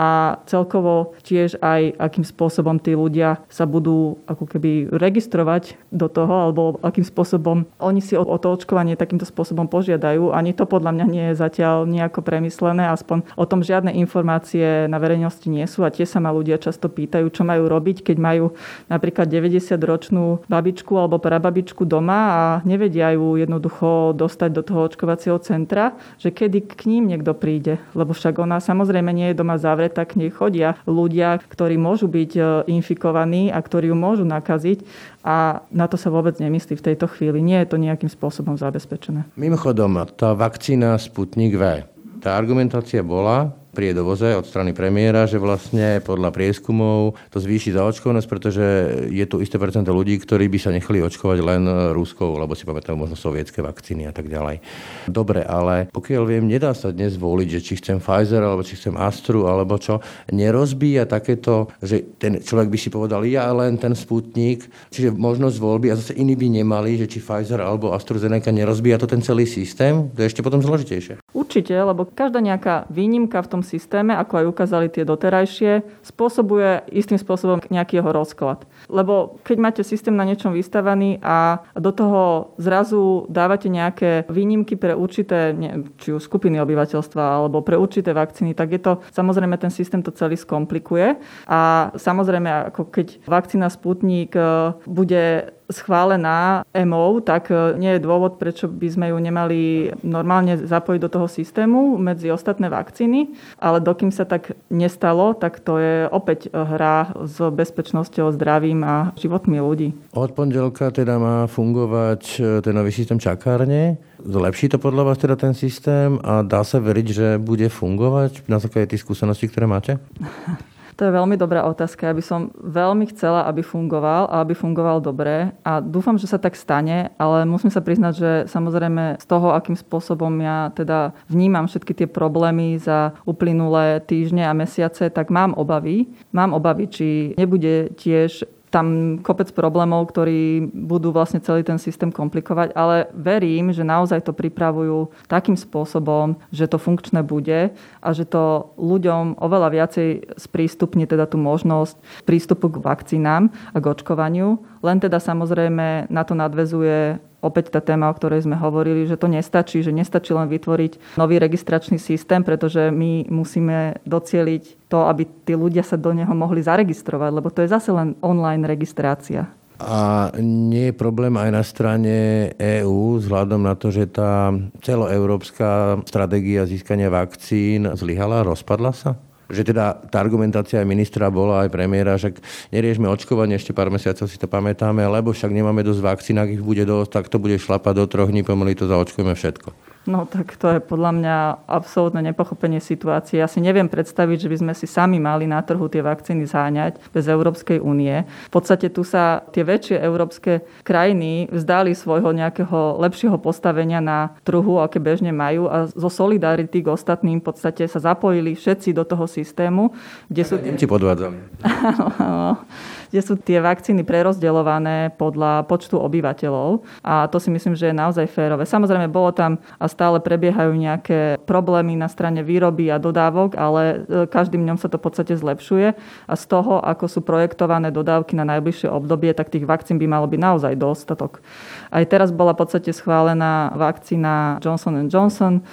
a 0.00 0.40
celkovo 0.48 1.12
tiež 1.20 1.60
aj 1.60 2.00
akým 2.00 2.24
spôsobom 2.24 2.80
tí 2.80 2.96
ľudia 2.96 3.42
sa 3.52 3.68
budú 3.68 4.16
ako 4.24 4.48
keby 4.48 4.88
registrovať 4.88 5.76
do 5.92 6.08
toho, 6.08 6.48
alebo 6.48 6.62
akým 6.80 7.04
spôsobom 7.04 7.68
oni 7.76 8.00
si 8.00 8.16
o, 8.16 8.24
to 8.24 8.48
očkovanie 8.48 8.96
takýmto 8.96 9.28
spôsobom 9.28 9.68
požiadajú. 9.68 10.32
Ani 10.32 10.56
to 10.56 10.64
podľa 10.64 10.96
mňa 10.96 11.06
nie 11.10 11.24
je 11.30 11.34
zatiaľ 11.36 11.84
nejako 11.84 12.24
premyslené, 12.24 12.88
aspoň 12.88 13.28
o 13.36 13.44
tom 13.44 13.60
žiadne 13.60 13.92
informácie 14.00 14.88
na 14.88 14.96
verejnosti 14.96 15.44
nie 15.52 15.66
sú. 15.68 15.84
A 15.84 15.92
tie 15.92 16.08
sa 16.08 16.22
ma 16.22 16.32
ľudia 16.32 16.56
často 16.56 16.88
pýtajú, 16.88 17.28
čo 17.28 17.44
majú 17.44 17.68
robiť, 17.68 18.00
keď 18.00 18.16
majú 18.16 18.56
napríklad 18.88 19.28
90-ročnú 19.28 20.48
babičku 20.48 20.96
alebo 20.96 21.20
prababičku 21.20 21.84
doma 21.84 22.20
a 22.32 22.42
nevedia 22.64 23.12
ju 23.12 23.36
jednoducho 23.36 24.16
dostať 24.16 24.50
do 24.54 24.62
toho 24.64 24.88
očkovacieho 24.88 25.36
centra, 25.44 25.98
že 26.16 26.32
kedy 26.32 26.72
k 26.72 26.88
ním 26.88 27.10
niekto 27.10 27.36
príde, 27.36 27.82
lebo 27.92 28.16
však 28.16 28.40
ona 28.40 28.62
samozrejme 28.62 29.12
nie 29.12 29.28
je 29.32 29.38
doma 29.38 29.60
zavretá 29.60 29.79
zavretá, 29.80 30.04
k 30.04 30.20
nej 30.20 30.28
chodia 30.28 30.76
ľudia, 30.84 31.40
ktorí 31.40 31.80
môžu 31.80 32.04
byť 32.04 32.30
e, 32.36 32.42
infikovaní 32.68 33.48
a 33.48 33.56
ktorí 33.56 33.88
ju 33.88 33.96
môžu 33.96 34.28
nakaziť 34.28 34.84
a 35.24 35.64
na 35.72 35.88
to 35.88 35.96
sa 35.96 36.12
vôbec 36.12 36.36
nemyslí 36.36 36.76
v 36.76 36.92
tejto 36.92 37.08
chvíli. 37.08 37.40
Nie 37.40 37.64
je 37.64 37.72
to 37.72 37.80
nejakým 37.80 38.12
spôsobom 38.12 38.60
zabezpečené. 38.60 39.24
Mimochodom, 39.40 40.04
tá 40.12 40.36
vakcína 40.36 41.00
Sputnik 41.00 41.56
V, 41.56 41.88
tá 42.20 42.36
argumentácia 42.36 43.00
bola, 43.00 43.56
pri 43.70 43.94
dovoze 43.94 44.34
od 44.34 44.46
strany 44.46 44.74
premiéra, 44.74 45.30
že 45.30 45.38
vlastne 45.38 46.02
podľa 46.02 46.34
prieskumov 46.34 47.14
to 47.30 47.38
zvýši 47.38 47.74
zaočkovanosť, 47.74 48.28
pretože 48.28 48.66
je 49.08 49.24
tu 49.30 49.38
isté 49.38 49.56
percento 49.56 49.94
ľudí, 49.94 50.18
ktorí 50.18 50.50
by 50.50 50.58
sa 50.58 50.74
nechali 50.74 50.98
očkovať 51.00 51.38
len 51.40 51.62
ruskou, 51.94 52.34
lebo 52.34 52.58
si 52.58 52.66
pamätajú 52.66 52.98
možno 52.98 53.14
sovietské 53.14 53.62
vakcíny 53.62 54.10
a 54.10 54.12
tak 54.12 54.26
ďalej. 54.26 54.58
Dobre, 55.06 55.46
ale 55.46 55.86
pokiaľ 55.94 56.22
viem, 56.26 56.44
nedá 56.50 56.74
sa 56.74 56.90
dnes 56.90 57.14
voliť, 57.14 57.48
že 57.48 57.60
či 57.62 57.72
chcem 57.78 58.02
Pfizer, 58.02 58.42
alebo 58.42 58.66
či 58.66 58.74
chcem 58.74 58.94
Astru, 58.98 59.46
alebo 59.46 59.78
čo. 59.78 60.02
Nerozbíja 60.34 61.06
takéto, 61.06 61.70
že 61.78 62.02
ten 62.18 62.42
človek 62.42 62.68
by 62.68 62.78
si 62.78 62.88
povedal, 62.90 63.22
ja 63.26 63.48
len 63.54 63.78
ten 63.78 63.94
Sputnik, 63.94 64.66
čiže 64.90 65.14
možnosť 65.14 65.56
voľby 65.62 65.94
a 65.94 65.98
zase 65.98 66.18
iní 66.18 66.34
by 66.34 66.50
nemali, 66.62 66.98
že 66.98 67.06
či 67.06 67.18
Pfizer 67.22 67.62
alebo 67.62 67.94
AstraZeneca 67.94 68.50
nerozbíja 68.50 68.98
to 68.98 69.06
ten 69.06 69.22
celý 69.22 69.46
systém, 69.46 70.10
to 70.10 70.24
je 70.24 70.30
ešte 70.30 70.42
potom 70.42 70.58
zložitejšie. 70.58 71.22
Určite, 71.30 71.78
lebo 71.78 72.02
každá 72.10 72.42
nejaká 72.42 72.90
výnimka 72.90 73.38
v 73.38 73.50
tom 73.50 73.62
systéme, 73.62 74.18
ako 74.18 74.42
aj 74.42 74.46
ukázali 74.50 74.86
tie 74.90 75.06
doterajšie, 75.06 75.86
spôsobuje 76.02 76.90
istým 76.90 77.22
spôsobom 77.22 77.62
nejaký 77.70 78.02
jeho 78.02 78.10
rozklad. 78.10 78.66
Lebo 78.90 79.38
keď 79.46 79.56
máte 79.62 79.82
systém 79.86 80.14
na 80.18 80.26
niečom 80.26 80.50
vystavaný 80.50 81.22
a 81.22 81.62
do 81.78 81.94
toho 81.94 82.52
zrazu 82.58 83.30
dávate 83.30 83.70
nejaké 83.70 84.26
výnimky 84.26 84.74
pre 84.74 84.98
určité, 84.98 85.54
či 86.02 86.10
už 86.10 86.26
skupiny 86.26 86.58
obyvateľstva 86.58 87.22
alebo 87.42 87.62
pre 87.62 87.78
určité 87.78 88.10
vakcíny, 88.10 88.58
tak 88.58 88.74
je 88.74 88.82
to, 88.82 88.92
samozrejme 89.14 89.54
ten 89.54 89.70
systém 89.70 90.02
to 90.02 90.10
celý 90.10 90.34
skomplikuje. 90.34 91.14
A 91.46 91.90
samozrejme, 91.94 92.74
ako 92.74 92.90
keď 92.90 93.22
vakcína 93.30 93.70
Sputnik 93.70 94.34
e, 94.34 94.74
bude 94.90 95.54
schválená 95.70 96.66
EMO, 96.74 97.22
tak 97.22 97.48
e, 97.48 97.78
nie 97.78 97.96
je 97.96 98.04
dôvod, 98.04 98.36
prečo 98.36 98.66
by 98.66 98.88
sme 98.90 99.06
ju 99.14 99.18
nemali 99.18 99.90
normálne 100.04 100.58
zapojiť 100.58 101.00
do 101.00 101.10
toho 101.10 101.26
systému 101.30 101.96
medzi 101.96 102.28
ostatné 102.28 102.68
vakcíny, 102.68 103.32
ale 103.56 103.80
dokým 103.80 104.10
sa 104.10 104.26
tak 104.26 104.58
nestalo, 104.68 105.32
tak 105.32 105.62
to 105.62 105.78
je 105.78 106.10
opäť 106.10 106.50
hra 106.52 107.14
s 107.24 107.38
bezpečnosťou, 107.38 108.34
zdravím 108.34 108.82
a 108.84 109.14
životmi 109.16 109.62
ľudí. 109.62 109.94
Od 110.12 110.30
pondelka 110.34 110.90
teda 110.90 111.16
má 111.16 111.36
fungovať 111.46 112.22
e, 112.36 112.60
ten 112.60 112.74
nový 112.74 112.92
systém 112.92 113.16
čakárne. 113.16 113.96
Zlepší 114.20 114.68
to 114.68 114.76
podľa 114.76 115.14
vás 115.14 115.16
teda 115.16 115.38
ten 115.38 115.56
systém 115.56 116.20
a 116.20 116.44
dá 116.44 116.60
sa 116.60 116.76
veriť, 116.76 117.06
že 117.08 117.26
bude 117.40 117.72
fungovať 117.72 118.44
na 118.50 118.60
základe 118.60 118.92
tých 118.92 119.06
skúseností, 119.06 119.48
ktoré 119.48 119.64
máte? 119.64 119.96
To 121.00 121.08
je 121.08 121.16
veľmi 121.16 121.40
dobrá 121.40 121.64
otázka. 121.64 122.12
Ja 122.12 122.12
by 122.12 122.20
som 122.20 122.52
veľmi 122.60 123.08
chcela, 123.08 123.48
aby 123.48 123.64
fungoval 123.64 124.28
a 124.28 124.44
aby 124.44 124.52
fungoval 124.52 125.00
dobre 125.00 125.48
a 125.64 125.80
dúfam, 125.80 126.20
že 126.20 126.28
sa 126.28 126.36
tak 126.36 126.52
stane, 126.52 127.08
ale 127.16 127.48
musím 127.48 127.72
sa 127.72 127.80
priznať, 127.80 128.12
že 128.12 128.30
samozrejme 128.52 129.16
z 129.16 129.24
toho, 129.24 129.56
akým 129.56 129.80
spôsobom 129.80 130.28
ja 130.44 130.68
teda 130.76 131.16
vnímam 131.24 131.64
všetky 131.64 131.96
tie 131.96 132.04
problémy 132.04 132.76
za 132.76 133.16
uplynulé 133.24 134.04
týždne 134.04 134.44
a 134.44 134.52
mesiace, 134.52 135.08
tak 135.08 135.32
mám 135.32 135.56
obavy. 135.56 136.04
Mám 136.36 136.52
obavy, 136.52 136.84
či 136.92 137.08
nebude 137.40 137.96
tiež 137.96 138.44
tam 138.70 139.18
kopec 139.18 139.50
problémov, 139.50 140.08
ktorí 140.14 140.70
budú 140.70 141.10
vlastne 141.10 141.42
celý 141.42 141.66
ten 141.66 141.76
systém 141.76 142.14
komplikovať, 142.14 142.70
ale 142.78 143.10
verím, 143.12 143.74
že 143.74 143.82
naozaj 143.82 144.22
to 144.22 144.32
pripravujú 144.32 145.10
takým 145.26 145.58
spôsobom, 145.58 146.38
že 146.54 146.70
to 146.70 146.78
funkčné 146.78 147.26
bude 147.26 147.74
a 147.74 148.08
že 148.14 148.24
to 148.24 148.70
ľuďom 148.78 149.42
oveľa 149.42 149.68
viacej 149.74 150.08
sprístupní 150.38 151.10
teda 151.10 151.26
tú 151.26 151.36
možnosť 151.36 151.98
prístupu 152.22 152.70
k 152.70 152.82
vakcínám 152.82 153.50
a 153.74 153.78
k 153.82 153.90
očkovaniu. 153.90 154.62
Len 154.80 154.98
teda 155.02 155.18
samozrejme 155.18 156.06
na 156.08 156.22
to 156.22 156.38
nadvezuje 156.38 157.18
opäť 157.40 157.74
tá 157.74 157.80
téma, 157.80 158.08
o 158.08 158.16
ktorej 158.16 158.44
sme 158.44 158.56
hovorili, 158.56 159.08
že 159.08 159.20
to 159.20 159.28
nestačí, 159.28 159.80
že 159.80 159.92
nestačí 159.92 160.32
len 160.32 160.48
vytvoriť 160.48 161.16
nový 161.16 161.40
registračný 161.40 161.96
systém, 161.96 162.44
pretože 162.44 162.92
my 162.92 163.28
musíme 163.32 164.00
docieliť 164.04 164.88
to, 164.88 165.08
aby 165.08 165.26
tí 165.44 165.56
ľudia 165.56 165.84
sa 165.84 165.96
do 165.96 166.12
neho 166.12 166.32
mohli 166.32 166.60
zaregistrovať, 166.60 167.30
lebo 167.32 167.48
to 167.48 167.64
je 167.64 167.72
zase 167.72 167.90
len 167.90 168.14
online 168.20 168.64
registrácia. 168.68 169.48
A 169.80 170.28
nie 170.44 170.92
je 170.92 171.00
problém 171.00 171.32
aj 171.40 171.50
na 171.56 171.64
strane 171.64 172.16
EÚ 172.60 173.16
vzhľadom 173.16 173.64
na 173.64 173.72
to, 173.72 173.88
že 173.88 174.12
tá 174.12 174.52
celoeurópska 174.84 176.04
stratégia 176.04 176.68
získania 176.68 177.08
vakcín 177.08 177.88
zlyhala, 177.96 178.44
rozpadla 178.44 178.92
sa? 178.92 179.16
Že 179.50 179.66
teda 179.66 179.98
tá 180.08 180.22
argumentácia 180.22 180.78
aj 180.78 180.86
ministra 180.86 181.28
bola, 181.28 181.66
aj 181.66 181.70
premiéra, 181.74 182.14
že 182.16 182.38
neriešme 182.70 183.10
očkovanie, 183.10 183.58
ešte 183.58 183.74
pár 183.74 183.90
mesiacov 183.90 184.30
si 184.30 184.38
to 184.38 184.46
pamätáme, 184.46 185.02
lebo 185.02 185.34
však 185.34 185.50
nemáme 185.50 185.82
dosť 185.82 186.00
vakcín, 186.00 186.38
ak 186.38 186.54
ich 186.54 186.62
bude 186.62 186.86
dosť, 186.86 187.10
tak 187.10 187.24
to 187.28 187.42
bude 187.42 187.58
šlapať 187.58 187.94
do 187.98 188.04
troch 188.06 188.30
dní, 188.30 188.46
pomaly 188.46 188.78
to 188.78 188.86
zaočkujeme 188.86 189.34
všetko. 189.34 189.89
No 190.08 190.24
tak 190.24 190.56
to 190.56 190.72
je 190.72 190.80
podľa 190.80 191.12
mňa 191.12 191.36
absolútne 191.68 192.24
nepochopenie 192.24 192.80
situácie. 192.80 193.36
Ja 193.36 193.44
si 193.44 193.60
neviem 193.60 193.84
predstaviť, 193.84 194.48
že 194.48 194.48
by 194.48 194.56
sme 194.56 194.72
si 194.72 194.88
sami 194.88 195.20
mali 195.20 195.44
na 195.44 195.60
trhu 195.60 195.92
tie 195.92 196.00
vakcíny 196.00 196.48
záňať 196.48 197.12
bez 197.12 197.28
Európskej 197.28 197.84
únie. 197.84 198.24
V 198.48 198.52
podstate 198.52 198.88
tu 198.88 199.04
sa 199.04 199.44
tie 199.52 199.60
väčšie 199.60 200.00
európske 200.00 200.64
krajiny 200.88 201.52
vzdali 201.52 201.92
svojho 201.92 202.32
nejakého 202.32 202.96
lepšieho 202.96 203.36
postavenia 203.36 204.00
na 204.00 204.32
trhu, 204.40 204.80
aké 204.80 204.96
bežne 204.96 205.36
majú 205.36 205.68
a 205.68 205.84
zo 205.92 206.08
solidarity 206.08 206.80
k 206.80 206.88
ostatným 206.88 207.44
v 207.44 207.52
podstate 207.52 207.84
sa 207.84 208.00
zapojili 208.00 208.56
všetci 208.56 208.96
do 208.96 209.04
toho 209.04 209.28
systému, 209.28 209.92
kde 210.32 210.42
sú... 210.48 210.56
Nemci 210.56 210.88
podvádzali. 210.88 211.36
kde 213.10 213.20
sú 213.20 213.34
tie 213.36 213.58
vakcíny 213.58 214.06
prerozdeľované 214.06 215.18
podľa 215.18 215.66
počtu 215.66 215.98
obyvateľov 215.98 216.86
a 217.02 217.26
to 217.26 217.42
si 217.42 217.50
myslím, 217.50 217.74
že 217.74 217.90
je 217.90 218.00
naozaj 218.00 218.30
férové. 218.30 218.64
Samozrejme, 218.64 219.10
bolo 219.10 219.34
tam 219.34 219.58
a 219.76 219.90
stále 219.90 220.22
prebiehajú 220.22 220.72
nejaké 220.72 221.42
problémy 221.44 221.98
na 221.98 222.06
strane 222.06 222.40
výroby 222.46 222.88
a 222.88 223.02
dodávok, 223.02 223.58
ale 223.58 223.82
e, 223.82 223.96
každým 224.30 224.62
dňom 224.62 224.78
sa 224.78 224.86
to 224.86 224.96
v 224.96 225.04
podstate 225.10 225.34
zlepšuje 225.34 225.98
a 226.26 226.34
z 226.38 226.44
toho, 226.46 226.78
ako 226.80 227.10
sú 227.10 227.20
projektované 227.20 227.90
dodávky 227.90 228.38
na 228.38 228.46
najbližšie 228.46 228.88
obdobie, 228.88 229.34
tak 229.34 229.50
tých 229.50 229.66
vakcín 229.66 229.98
by 229.98 230.06
malo 230.06 230.26
byť 230.30 230.40
naozaj 230.40 230.72
dostatok. 230.78 231.42
Aj 231.90 232.04
teraz 232.06 232.30
bola 232.30 232.54
v 232.54 232.62
podstate 232.62 232.94
schválená 232.94 233.74
vakcína 233.74 234.62
Johnson 234.62 235.10
Johnson, 235.10 235.66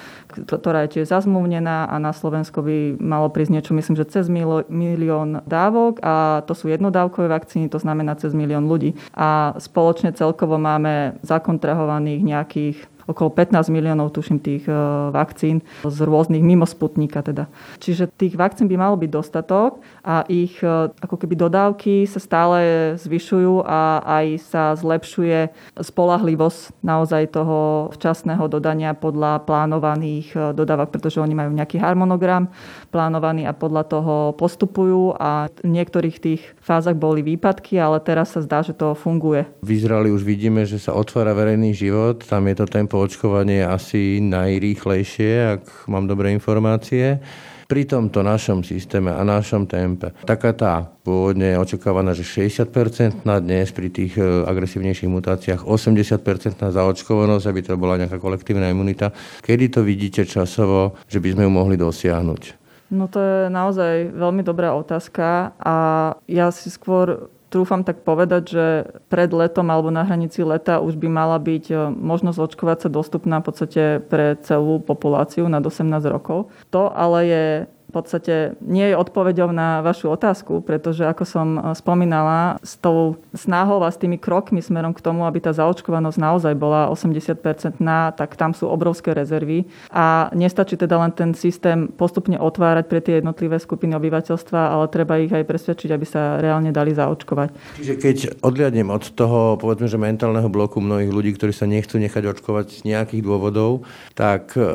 ktorá 0.46 0.86
je 0.86 1.00
tiež 1.00 1.10
zazmluvnená 1.10 1.88
a 1.90 1.96
na 1.98 2.12
Slovensko 2.12 2.62
by 2.62 3.00
malo 3.02 3.32
prísť 3.32 3.52
niečo, 3.58 3.72
myslím, 3.74 3.96
že 3.98 4.10
cez 4.10 4.26
milión 4.28 5.42
dávok 5.48 6.04
a 6.04 6.44
to 6.46 6.54
sú 6.54 6.68
jednodávkové 6.70 7.32
vakcíny, 7.32 7.72
to 7.72 7.80
znamená 7.82 8.20
cez 8.20 8.36
milión 8.36 8.68
ľudí. 8.68 8.94
A 9.16 9.56
spoločne 9.58 10.14
celkovo 10.14 10.60
máme 10.60 11.18
zakontrahovaných 11.24 12.22
nejakých 12.22 12.78
okolo 13.08 13.32
15 13.32 13.72
miliónov, 13.72 14.12
tuším, 14.12 14.44
tých 14.44 14.68
e, 14.68 14.76
vakcín 15.16 15.64
z 15.88 15.98
rôznych, 16.04 16.44
mimo 16.44 16.68
Sputnika 16.68 17.24
teda. 17.24 17.48
Čiže 17.80 18.12
tých 18.12 18.36
vakcín 18.36 18.68
by 18.68 18.76
malo 18.76 19.00
byť 19.00 19.10
dostatok 19.10 19.80
a 20.04 20.28
ich 20.28 20.60
e, 20.60 20.92
ako 20.92 21.16
keby 21.16 21.40
dodávky 21.40 22.04
sa 22.04 22.20
stále 22.20 22.60
zvyšujú 23.00 23.64
a 23.64 24.04
aj 24.04 24.26
sa 24.44 24.64
zlepšuje 24.76 25.56
spolahlivosť 25.80 26.84
naozaj 26.84 27.24
toho 27.32 27.90
včasného 27.96 28.44
dodania 28.52 28.92
podľa 28.92 29.48
plánovaných 29.48 30.28
e, 30.36 30.38
dodávok, 30.52 30.92
pretože 30.92 31.24
oni 31.24 31.32
majú 31.32 31.56
nejaký 31.56 31.80
harmonogram 31.80 32.52
plánovaný 32.92 33.48
a 33.48 33.56
podľa 33.56 33.84
toho 33.88 34.16
postupujú 34.36 35.16
a 35.16 35.48
v 35.64 35.70
niektorých 35.72 36.18
tých 36.20 36.42
fázach 36.60 37.00
boli 37.00 37.24
výpadky, 37.24 37.80
ale 37.80 38.04
teraz 38.04 38.36
sa 38.36 38.44
zdá, 38.44 38.60
že 38.60 38.76
to 38.76 38.92
funguje. 39.00 39.48
V 39.64 39.80
Izraeli 39.80 40.12
už 40.12 40.28
vidíme, 40.28 40.68
že 40.68 40.76
sa 40.76 40.92
otvára 40.92 41.32
verejný 41.32 41.72
život, 41.72 42.28
tam 42.28 42.52
je 42.52 42.56
to 42.60 42.66
tempo 42.68 42.97
očkovania 43.04 43.70
asi 43.70 44.18
najrýchlejšie, 44.24 45.60
ak 45.60 45.90
mám 45.92 46.10
dobré 46.10 46.34
informácie 46.34 47.22
pri 47.68 47.84
tomto 47.84 48.24
našom 48.24 48.64
systéme 48.64 49.12
a 49.12 49.22
našom 49.28 49.68
tempe. 49.68 50.16
Taká 50.24 50.56
tá 50.56 50.88
pôvodne 51.04 51.60
očakávaná, 51.60 52.16
že 52.16 52.24
60% 52.24 53.28
na 53.28 53.44
dnes 53.44 53.76
pri 53.76 53.92
tých 53.92 54.16
e, 54.16 54.24
agresívnejších 54.24 55.12
mutáciách, 55.12 55.68
80% 55.68 56.64
na 56.64 56.72
zaočkovanosť, 56.72 57.46
aby 57.52 57.62
to 57.68 57.76
bola 57.76 58.00
nejaká 58.00 58.24
kolektívna 58.24 58.72
imunita. 58.72 59.12
Kedy 59.44 59.66
to 59.68 59.84
vidíte 59.84 60.24
časovo, 60.24 60.96
že 61.12 61.20
by 61.20 61.36
sme 61.36 61.44
ju 61.44 61.52
mohli 61.52 61.76
dosiahnuť? 61.76 62.68
No 62.88 63.12
to 63.12 63.20
je 63.20 63.40
naozaj 63.52 64.16
veľmi 64.16 64.48
dobrá 64.48 64.72
otázka 64.72 65.52
a 65.60 65.76
ja 66.32 66.48
si 66.56 66.72
skôr 66.72 67.28
trúfam 67.48 67.84
tak 67.84 68.04
povedať, 68.04 68.44
že 68.48 68.66
pred 69.08 69.32
letom 69.32 69.68
alebo 69.72 69.88
na 69.92 70.04
hranici 70.04 70.44
leta 70.44 70.84
už 70.84 71.00
by 71.00 71.08
mala 71.08 71.38
byť 71.40 71.66
e, 71.72 71.76
možnosť 71.96 72.40
očkovať 72.40 72.78
sa 72.86 72.90
dostupná 72.92 73.40
v 73.40 73.46
podstate 73.48 73.84
pre 74.04 74.36
celú 74.44 74.84
populáciu 74.84 75.48
nad 75.48 75.64
18 75.64 75.88
rokov. 76.12 76.52
To 76.76 76.92
ale 76.92 77.20
je 77.28 77.46
podstate 77.98 78.56
nie 78.62 78.94
je 78.94 78.96
odpoveďou 78.96 79.50
na 79.50 79.82
vašu 79.82 80.14
otázku, 80.14 80.62
pretože 80.62 81.04
ako 81.04 81.24
som 81.26 81.48
e, 81.58 81.60
spomínala, 81.74 82.62
s 82.62 82.78
tou 82.78 83.18
snahou 83.34 83.82
a 83.82 83.90
s 83.90 83.98
tými 83.98 84.22
krokmi 84.22 84.62
smerom 84.62 84.94
k 84.94 85.02
tomu, 85.02 85.26
aby 85.26 85.42
tá 85.42 85.52
zaočkovanosť 85.52 86.18
naozaj 86.22 86.54
bola 86.54 86.94
80% 86.94 87.82
na, 87.82 88.14
tak 88.14 88.38
tam 88.38 88.54
sú 88.54 88.70
obrovské 88.70 89.12
rezervy 89.18 89.66
a 89.90 90.30
nestačí 90.38 90.78
teda 90.78 90.98
len 91.02 91.12
ten 91.14 91.34
systém 91.34 91.90
postupne 91.90 92.38
otvárať 92.38 92.86
pre 92.86 93.00
tie 93.02 93.20
jednotlivé 93.20 93.58
skupiny 93.58 93.98
obyvateľstva, 93.98 94.78
ale 94.78 94.86
treba 94.94 95.18
ich 95.18 95.34
aj 95.34 95.48
presvedčiť, 95.48 95.90
aby 95.92 96.06
sa 96.06 96.38
reálne 96.38 96.70
dali 96.70 96.94
zaočkovať. 96.94 97.80
Čiže 97.82 97.94
keď 97.98 98.18
odliadnem 98.46 98.94
od 98.94 99.04
toho, 99.14 99.58
povedzme, 99.58 99.90
že 99.90 99.98
mentálneho 99.98 100.48
bloku 100.52 100.80
mnohých 100.84 101.12
ľudí, 101.12 101.32
ktorí 101.36 101.52
sa 101.56 101.66
nechcú 101.66 101.98
nechať 101.98 102.24
očkovať 102.38 102.82
z 102.82 102.94
nejakých 102.94 103.22
dôvodov, 103.26 103.88
tak 104.14 104.54
e, 104.54 104.66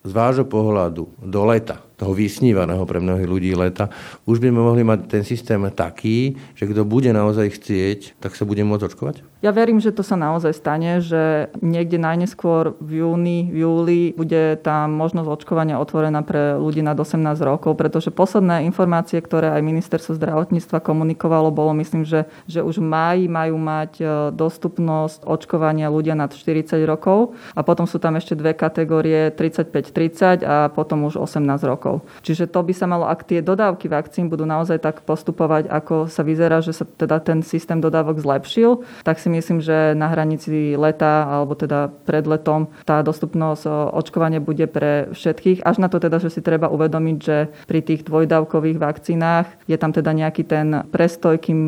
z 0.00 0.12
vášho 0.16 0.48
pohľadu 0.48 1.08
do 1.20 1.42
leta 1.44 1.84
toho 2.00 2.16
vysnívaného 2.16 2.80
pre 2.88 2.96
mnohých 2.96 3.28
ľudí 3.28 3.52
leta, 3.52 3.92
už 4.24 4.40
by 4.40 4.48
sme 4.48 4.64
mohli 4.64 4.80
mať 4.80 5.04
ten 5.04 5.20
systém 5.20 5.60
taký, 5.68 6.40
že 6.56 6.64
kto 6.64 6.88
bude 6.88 7.12
naozaj 7.12 7.60
chcieť, 7.60 8.16
tak 8.16 8.32
sa 8.32 8.48
bude 8.48 8.64
môcť 8.64 8.88
očkovať? 8.88 9.16
Ja 9.44 9.52
verím, 9.52 9.84
že 9.84 9.92
to 9.92 10.00
sa 10.00 10.16
naozaj 10.16 10.56
stane, 10.56 11.04
že 11.04 11.52
niekde 11.60 12.00
najneskôr 12.00 12.76
v 12.80 13.04
júni, 13.04 13.52
v 13.52 13.68
júli 13.68 14.02
bude 14.16 14.56
tá 14.64 14.88
možnosť 14.88 15.28
očkovania 15.28 15.76
otvorená 15.76 16.24
pre 16.24 16.56
ľudí 16.56 16.80
nad 16.80 16.96
18 16.96 17.20
rokov, 17.44 17.76
pretože 17.76 18.08
posledné 18.08 18.64
informácie, 18.64 19.20
ktoré 19.20 19.52
aj 19.52 19.64
ministerstvo 19.64 20.16
zdravotníctva 20.16 20.80
komunikovalo, 20.80 21.52
bolo 21.52 21.76
myslím, 21.84 22.08
že, 22.08 22.24
že 22.48 22.64
už 22.64 22.80
v 22.80 22.88
majú 23.28 23.56
mať 23.60 23.92
e, 24.00 24.04
dostupnosť 24.32 25.24
očkovania 25.24 25.92
ľudia 25.92 26.16
nad 26.16 26.32
40 26.32 26.80
rokov 26.88 27.36
a 27.52 27.60
potom 27.60 27.84
sú 27.84 28.00
tam 28.00 28.16
ešte 28.16 28.36
dve 28.36 28.52
kategórie 28.56 29.32
35-30 29.90 30.46
a 30.46 30.70
potom 30.70 31.10
už 31.10 31.18
18 31.18 31.66
rokov 31.66 31.80
rokov. 31.80 32.04
Čiže 32.20 32.52
to 32.52 32.60
by 32.60 32.72
sa 32.76 32.84
malo, 32.84 33.08
ak 33.08 33.24
tie 33.24 33.40
dodávky 33.40 33.88
vakcín 33.88 34.28
budú 34.28 34.44
naozaj 34.44 34.84
tak 34.84 35.00
postupovať, 35.02 35.72
ako 35.72 36.12
sa 36.12 36.20
vyzerá, 36.20 36.60
že 36.60 36.76
sa 36.76 36.84
teda 36.84 37.18
ten 37.24 37.40
systém 37.40 37.80
dodávok 37.80 38.20
zlepšil, 38.20 38.84
tak 39.02 39.16
si 39.16 39.32
myslím, 39.32 39.64
že 39.64 39.96
na 39.96 40.12
hranici 40.12 40.76
leta 40.76 41.24
alebo 41.24 41.56
teda 41.56 41.88
pred 42.04 42.28
letom 42.28 42.68
tá 42.84 43.00
dostupnosť 43.00 43.94
očkovania 43.96 44.44
bude 44.44 44.68
pre 44.68 45.08
všetkých. 45.16 45.64
Až 45.64 45.80
na 45.80 45.88
to 45.88 45.96
teda, 45.96 46.20
že 46.20 46.28
si 46.28 46.44
treba 46.44 46.68
uvedomiť, 46.68 47.16
že 47.16 47.48
pri 47.64 47.80
tých 47.80 48.04
dvojdávkových 48.04 48.76
vakcínach 48.76 49.48
je 49.64 49.80
tam 49.80 49.96
teda 49.96 50.12
nejaký 50.12 50.44
ten 50.44 50.84
prestoj, 50.92 51.40
kým 51.40 51.64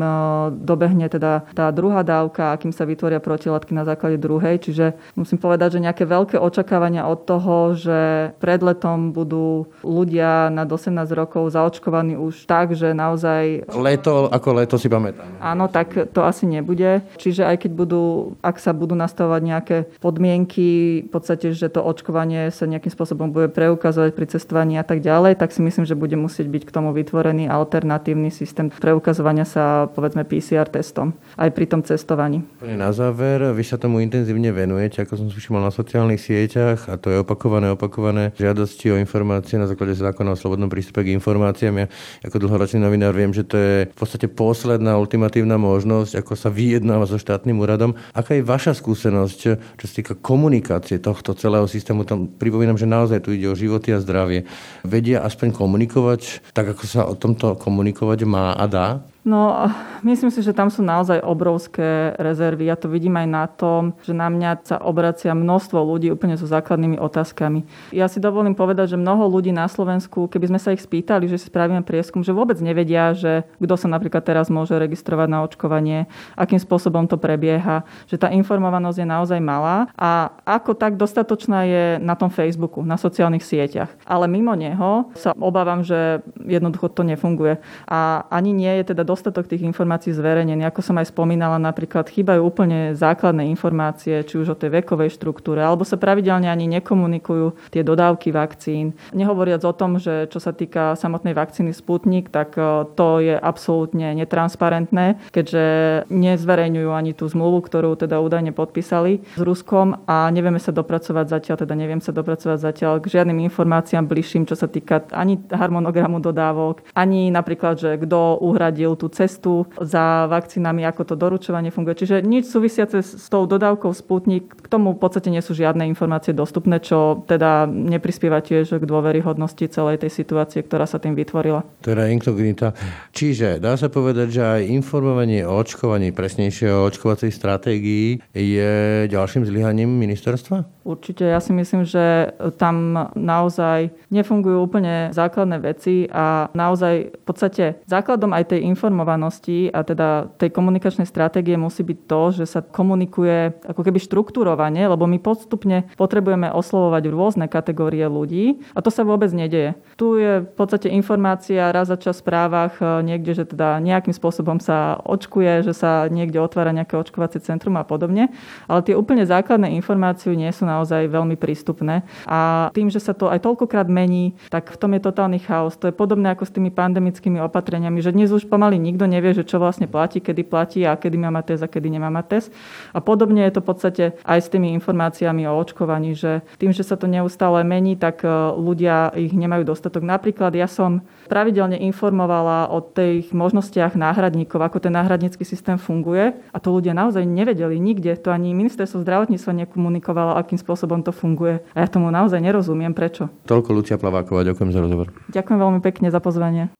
dobehne 0.61 1.09
teda 1.09 1.49
tá 1.57 1.73
druhá 1.73 2.05
dávka 2.05 2.53
a 2.53 2.59
kým 2.59 2.69
sa 2.69 2.85
vytvoria 2.85 3.17
protilátky 3.17 3.73
na 3.73 3.87
základe 3.87 4.21
druhej. 4.21 4.61
Čiže 4.61 4.93
musím 5.17 5.41
povedať, 5.41 5.79
že 5.79 5.83
nejaké 5.83 6.05
veľké 6.05 6.37
očakávania 6.37 7.09
od 7.09 7.25
toho, 7.25 7.73
že 7.73 7.99
pred 8.39 8.59
letom 8.63 9.11
budú 9.11 9.67
ľudia 9.81 10.13
ľudia 10.13 10.53
nad 10.53 10.69
18 10.69 11.09
rokov 11.15 11.49
zaočkovaní 11.55 12.13
už 12.13 12.45
tak, 12.45 12.77
že 12.77 12.93
naozaj... 12.93 13.71
Leto 13.73 14.27
ako 14.29 14.49
leto 14.59 14.75
si 14.75 14.91
pamätám. 14.91 15.25
Áno, 15.39 15.71
tak 15.71 16.11
to 16.11 16.21
asi 16.27 16.43
nebude. 16.43 17.01
Čiže 17.15 17.47
aj 17.47 17.65
keď 17.65 17.71
budú, 17.71 18.03
ak 18.43 18.59
sa 18.59 18.75
budú 18.75 18.93
nastavovať 18.93 19.41
nejaké 19.41 19.77
podmienky, 20.03 21.01
v 21.07 21.09
podstate, 21.09 21.55
že 21.55 21.71
to 21.71 21.79
očkovanie 21.79 22.51
sa 22.51 22.67
nejakým 22.67 22.91
spôsobom 22.91 23.31
bude 23.31 23.49
preukazovať 23.49 24.11
pri 24.11 24.25
cestovaní 24.29 24.75
a 24.75 24.83
tak 24.83 24.99
ďalej, 24.99 25.39
tak 25.39 25.55
si 25.55 25.63
myslím, 25.63 25.87
že 25.87 25.95
bude 25.95 26.19
musieť 26.19 26.45
byť 26.45 26.63
k 26.67 26.73
tomu 26.75 26.93
vytvorený 26.93 27.47
alternatívny 27.49 28.29
systém 28.29 28.69
preukazovania 28.69 29.47
sa, 29.47 29.87
povedzme, 29.87 30.27
PCR 30.27 30.67
testom 30.67 31.15
aj 31.41 31.49
pri 31.55 31.65
tom 31.65 31.81
cestovaní. 31.81 32.45
Na 32.59 32.93
záver, 32.93 33.55
vy 33.55 33.63
sa 33.63 33.79
tomu 33.79 34.03
intenzívne 34.03 34.51
venujete, 34.51 35.01
ako 35.01 35.25
som 35.25 35.27
si 35.31 35.39
všimol 35.39 35.63
na 35.63 35.71
sociálnych 35.71 36.19
sieťach 36.19 36.91
a 36.91 36.99
to 36.99 37.09
je 37.09 37.17
opakované, 37.23 37.71
opakované 37.71 38.02
žiadosti 38.11 38.91
o 38.91 38.99
informácie 38.99 39.55
na 39.55 39.69
základe 39.69 39.95
zákona 39.95 40.33
o 40.33 40.39
slobodnom 40.39 40.67
prístupe 40.67 41.05
k 41.07 41.15
informáciám. 41.15 41.85
Ja 41.85 41.87
ako 42.25 42.43
dlhoročný 42.43 42.83
novinár 42.83 43.15
viem, 43.15 43.31
že 43.31 43.47
to 43.47 43.55
je 43.55 43.75
v 43.87 43.97
podstate 43.97 44.27
posledná 44.27 44.99
ultimatívna 44.99 45.55
možnosť, 45.55 46.19
ako 46.19 46.33
sa 46.33 46.49
vyjednáva 46.49 47.05
so 47.05 47.21
štátnym 47.21 47.61
úradom. 47.61 47.93
Aká 48.11 48.33
je 48.35 48.43
vaša 48.43 48.73
skúsenosť, 48.75 49.39
čo 49.53 49.85
sa 49.85 49.93
týka 49.93 50.17
komunikácie 50.17 50.97
tohto 50.97 51.37
celého 51.37 51.69
systému? 51.69 52.03
Tam 52.03 52.27
pripomínam, 52.27 52.75
že 52.75 52.89
naozaj 52.89 53.23
tu 53.23 53.31
ide 53.31 53.47
o 53.47 53.55
životy 53.55 53.93
a 53.93 54.01
zdravie. 54.01 54.49
Vedia 54.81 55.21
aspoň 55.21 55.53
komunikovať 55.53 56.51
tak, 56.51 56.73
ako 56.73 56.83
sa 56.89 57.05
o 57.05 57.13
tomto 57.13 57.53
komunikovať 57.55 58.25
má 58.25 58.57
a 58.57 58.65
dá? 58.65 59.12
No, 59.23 59.71
myslím 60.03 60.27
si, 60.35 60.43
že 60.43 60.51
tam 60.51 60.67
sú 60.67 60.83
naozaj 60.83 61.23
obrovské 61.23 62.11
rezervy. 62.19 62.67
Ja 62.67 62.75
to 62.75 62.91
vidím 62.91 63.15
aj 63.15 63.27
na 63.31 63.47
tom, 63.47 63.95
že 64.03 64.11
na 64.11 64.27
mňa 64.27 64.67
sa 64.67 64.77
obracia 64.83 65.31
množstvo 65.31 65.79
ľudí 65.79 66.11
úplne 66.11 66.35
so 66.35 66.43
základnými 66.43 66.99
otázkami. 66.99 67.63
Ja 67.95 68.11
si 68.11 68.19
dovolím 68.19 68.51
povedať, 68.51 68.93
že 68.93 68.97
mnoho 68.99 69.31
ľudí 69.31 69.55
na 69.55 69.71
Slovensku, 69.71 70.27
keby 70.27 70.51
sme 70.51 70.59
sa 70.59 70.75
ich 70.75 70.83
spýtali, 70.83 71.31
že 71.31 71.39
si 71.39 71.47
spravíme 71.47 71.87
prieskum, 71.87 72.19
že 72.19 72.35
vôbec 72.35 72.59
nevedia, 72.59 73.15
že 73.15 73.47
kto 73.63 73.79
sa 73.79 73.87
napríklad 73.87 74.27
teraz 74.27 74.51
môže 74.51 74.75
registrovať 74.75 75.27
na 75.31 75.47
očkovanie, 75.47 76.11
akým 76.35 76.59
spôsobom 76.59 77.07
to 77.07 77.15
prebieha, 77.15 77.87
že 78.11 78.19
tá 78.19 78.27
informovanosť 78.27 78.97
je 78.99 79.07
naozaj 79.07 79.39
malá 79.39 79.87
a 79.95 80.35
ako 80.43 80.75
tak 80.75 80.99
dostatočná 80.99 81.63
je 81.63 81.85
na 82.03 82.19
tom 82.19 82.27
Facebooku, 82.27 82.83
na 82.83 82.99
sociálnych 82.99 83.47
sieťach. 83.47 83.95
Ale 84.03 84.27
mimo 84.27 84.51
neho 84.51 85.07
sa 85.15 85.31
obávam, 85.39 85.79
že 85.79 86.19
jednoducho 86.43 86.91
to 86.91 87.07
nefunguje. 87.07 87.63
A 87.87 88.27
ani 88.27 88.51
nie 88.51 88.83
je 88.83 88.91
teda 88.91 89.12
dostatok 89.13 89.45
tých 89.45 89.61
informácií 89.61 90.09
zverejnený. 90.09 90.65
Ako 90.65 90.81
som 90.81 90.97
aj 90.97 91.13
spomínala, 91.13 91.61
napríklad 91.61 92.09
chýbajú 92.09 92.41
úplne 92.41 92.97
základné 92.97 93.45
informácie, 93.53 94.25
či 94.25 94.41
už 94.41 94.57
o 94.57 94.59
tej 94.59 94.81
vekovej 94.81 95.13
štruktúre, 95.13 95.61
alebo 95.61 95.85
sa 95.85 96.01
pravidelne 96.01 96.49
ani 96.49 96.65
nekomunikujú 96.81 97.69
tie 97.69 97.85
dodávky 97.85 98.33
vakcín. 98.33 98.97
Nehovoriac 99.13 99.61
o 99.61 99.73
tom, 99.77 100.01
že 100.01 100.25
čo 100.27 100.41
sa 100.41 100.51
týka 100.51 100.97
samotnej 100.97 101.37
vakcíny 101.37 101.71
Sputnik, 101.71 102.33
tak 102.33 102.57
e, 102.57 102.89
to 102.97 103.21
je 103.21 103.37
absolútne 103.37 104.17
netransparentné, 104.17 105.21
keďže 105.29 105.63
nezverejňujú 106.09 106.89
ani 106.89 107.11
tú 107.13 107.29
zmluvu, 107.29 107.61
ktorú 107.63 107.93
teda 107.93 108.17
údajne 108.17 108.51
podpísali 108.51 109.21
s 109.37 109.41
Ruskom 109.41 110.01
a 110.09 110.27
nevieme 110.33 110.57
sa 110.57 110.73
dopracovať 110.73 111.25
zatiaľ, 111.29 111.55
teda 111.61 111.73
neviem 111.77 112.01
sa 112.01 112.09
dopracovať 112.09 112.57
zatiaľ 112.57 113.03
k 113.03 113.11
žiadnym 113.19 113.45
informáciám 113.45 114.09
bližším, 114.09 114.49
čo 114.49 114.57
sa 114.57 114.65
týka 114.65 115.05
ani 115.13 115.37
harmonogramu 115.51 116.17
dodávok, 116.23 116.81
ani 116.95 117.29
napríklad, 117.29 117.77
že 117.77 117.99
kto 117.99 118.39
uhradil 118.39 118.95
tú 118.95 119.02
cestu 119.09 119.67
za 119.79 120.27
vakcínami, 120.27 120.85
ako 120.85 121.01
to 121.03 121.15
doručovanie 121.15 121.71
funguje. 121.73 122.05
Čiže 122.05 122.21
nič 122.23 122.47
súvisiace 122.47 123.03
s 123.03 123.27
tou 123.31 123.47
dodávkou 123.47 123.91
Sputnik, 123.95 124.53
k 124.53 124.67
tomu 124.67 124.93
v 124.95 124.99
podstate 125.01 125.31
nie 125.31 125.41
sú 125.41 125.55
žiadne 125.55 125.87
informácie 125.87 126.35
dostupné, 126.35 126.79
čo 126.83 127.23
teda 127.25 127.65
neprispieva 127.67 128.43
tiež 128.43 128.77
k 128.77 128.85
dôveryhodnosti 128.85 129.65
celej 129.71 130.03
tej 130.03 130.11
situácie, 130.11 130.61
ktorá 130.63 130.85
sa 130.85 130.99
tým 130.99 131.15
vytvorila. 131.17 131.65
Teda 131.81 132.07
inkognita. 132.11 132.75
Čiže 133.15 133.57
dá 133.63 133.79
sa 133.79 133.87
povedať, 133.87 134.27
že 134.39 134.43
aj 134.43 134.61
informovanie 134.69 135.47
o 135.47 135.55
očkovaní, 135.55 136.11
presnejšie 136.11 136.69
o 136.71 136.85
očkovacej 136.87 137.31
stratégii 137.31 138.19
je 138.33 138.71
ďalším 139.07 139.47
zlyhaním 139.47 139.89
ministerstva? 139.89 140.82
Určite, 140.83 141.23
ja 141.23 141.39
si 141.39 141.55
myslím, 141.55 141.87
že 141.87 142.35
tam 142.59 143.07
naozaj 143.15 143.95
nefungujú 144.11 144.67
úplne 144.67 145.15
základné 145.15 145.63
veci 145.63 146.11
a 146.11 146.51
naozaj 146.51 147.23
v 147.23 147.23
podstate 147.23 147.79
základom 147.87 148.35
aj 148.35 148.51
tej 148.51 148.67
informovanosti 148.67 149.71
a 149.71 149.87
teda 149.87 150.27
tej 150.35 150.51
komunikačnej 150.51 151.07
stratégie 151.07 151.55
musí 151.55 151.87
byť 151.87 151.99
to, 152.03 152.21
že 152.35 152.45
sa 152.51 152.59
komunikuje 152.59 153.63
ako 153.63 153.79
keby 153.79 153.95
štruktúrovane, 154.03 154.83
lebo 154.83 155.07
my 155.07 155.23
postupne 155.23 155.87
potrebujeme 155.95 156.51
oslovovať 156.51 157.03
rôzne 157.07 157.45
kategórie 157.47 158.03
ľudí 158.03 158.59
a 158.75 158.83
to 158.83 158.91
sa 158.91 159.07
vôbec 159.07 159.31
nedeje. 159.31 159.79
Tu 159.95 160.19
je 160.19 160.43
v 160.43 160.51
podstate 160.51 160.91
informácia 160.91 161.71
raz 161.71 161.87
za 161.87 161.95
čas 161.95 162.19
v 162.19 162.27
správach 162.27 162.75
e, 162.83 163.07
niekde, 163.07 163.31
že 163.39 163.47
teda 163.47 163.79
nejakým 163.79 164.11
spôsobom 164.11 164.59
sa 164.59 164.99
očkuje, 165.07 165.63
že 165.63 165.71
sa 165.71 166.11
niekde 166.11 166.43
otvára 166.43 166.75
nejaké 166.75 166.99
očkovacie 166.99 167.39
centrum 167.39 167.79
a 167.79 167.87
podobne, 167.87 168.35
ale 168.67 168.83
tie 168.83 168.99
úplne 168.99 169.23
základné 169.23 169.71
informácie 169.79 170.35
nie 170.35 170.51
sú 170.51 170.67
naozaj 170.73 171.05
veľmi 171.09 171.37
prístupné. 171.37 172.01
A 172.25 172.69
tým, 172.73 172.89
že 172.89 172.97
sa 172.97 173.13
to 173.13 173.29
aj 173.29 173.45
toľkokrát 173.45 173.85
mení, 173.85 174.33
tak 174.49 174.73
v 174.73 174.77
tom 174.81 174.97
je 174.97 175.01
totálny 175.05 175.37
chaos. 175.37 175.77
To 175.77 175.89
je 175.89 175.95
podobné 175.95 176.33
ako 176.33 176.49
s 176.49 176.55
tými 176.55 176.73
pandemickými 176.73 177.37
opatreniami, 177.45 178.01
že 178.01 178.15
dnes 178.15 178.33
už 178.33 178.49
pomaly 178.49 178.81
nikto 178.81 179.05
nevie, 179.05 179.37
že 179.37 179.45
čo 179.45 179.61
vlastne 179.61 179.85
platí, 179.85 180.17
kedy 180.17 180.41
platí 180.47 180.81
a 180.83 180.97
kedy 180.97 181.15
má 181.21 181.29
mať 181.29 181.55
test 181.55 181.63
a 181.65 181.69
kedy 181.69 181.87
nemá 181.93 182.09
mať 182.09 182.25
test. 182.29 182.47
A 182.91 182.99
podobne 182.99 183.45
je 183.45 183.53
to 183.53 183.61
v 183.61 183.67
podstate 183.69 184.03
aj 184.25 184.39
s 184.41 184.51
tými 184.51 184.73
informáciami 184.75 185.45
o 185.45 185.53
očkovaní, 185.53 186.17
že 186.17 186.41
tým, 186.57 186.73
že 186.73 186.81
sa 186.81 186.97
to 186.97 187.05
neustále 187.05 187.61
mení, 187.61 187.99
tak 187.99 188.25
e, 188.25 188.29
ľudia 188.57 189.13
ich 189.13 189.31
nemajú 189.35 189.67
dostatok. 189.67 190.01
Napríklad 190.01 190.55
ja 190.57 190.65
som 190.65 191.05
pravidelne 191.27 191.77
informovala 191.83 192.71
o 192.71 192.79
tých 192.81 193.31
možnostiach 193.31 193.95
náhradníkov, 193.95 194.59
ako 194.59 194.77
ten 194.83 194.93
náhradnícky 194.95 195.43
systém 195.43 195.77
funguje 195.77 196.35
a 196.51 196.57
to 196.59 196.71
ľudia 196.71 196.95
naozaj 196.95 197.23
nevedeli 197.23 197.77
nikde. 197.79 198.15
To 198.23 198.31
ani 198.31 198.55
ministerstvo 198.55 199.03
zdravotníctva 199.03 199.67
nekomunikovalo, 199.67 200.39
akým 200.39 200.59
spôsobom 200.63 201.03
to 201.03 201.11
funguje. 201.11 201.59
A 201.75 201.83
ja 201.83 201.87
tomu 201.91 202.07
naozaj 202.07 202.39
nerozumiem, 202.39 202.95
prečo. 202.95 203.27
Toľko 203.43 203.69
Lucia 203.75 203.99
Plaváková, 203.99 204.47
ďakujem 204.47 204.71
za 204.71 204.79
rozhovor. 204.79 205.11
Ďakujem 205.27 205.59
veľmi 205.59 205.79
pekne 205.83 206.07
za 206.07 206.23
pozvanie. 206.23 206.71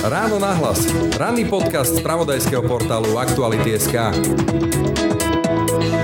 Ráno 0.00 0.42
nahlas. 0.42 0.90
Ranný 1.14 1.46
podcast 1.46 1.94
z 1.94 2.00
pravodajského 2.02 2.66
portálu 2.66 3.20
Aktuality.sk. 3.20 4.16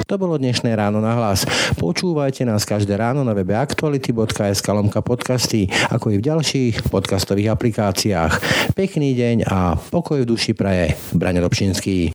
To 0.06 0.14
bolo 0.22 0.38
dnešné 0.38 0.70
ráno 0.78 1.02
na 1.02 1.18
hlas. 1.18 1.42
Počúvajte 1.74 2.46
nás 2.46 2.62
každé 2.62 2.94
ráno 2.94 3.26
na 3.26 3.34
webe 3.34 3.58
aktuality.sk 3.58 4.66
lomka 4.70 5.02
podcasty, 5.02 5.66
ako 5.90 6.14
i 6.14 6.22
v 6.22 6.26
ďalších 6.30 6.86
podcastových 6.94 7.50
aplikáciách. 7.50 8.32
Pekný 8.78 9.18
deň 9.18 9.50
a 9.50 9.74
pokoj 9.74 10.22
v 10.22 10.30
duši 10.30 10.54
praje. 10.54 10.94
Braňo 11.10 11.42
Dobšinský. 11.42 12.14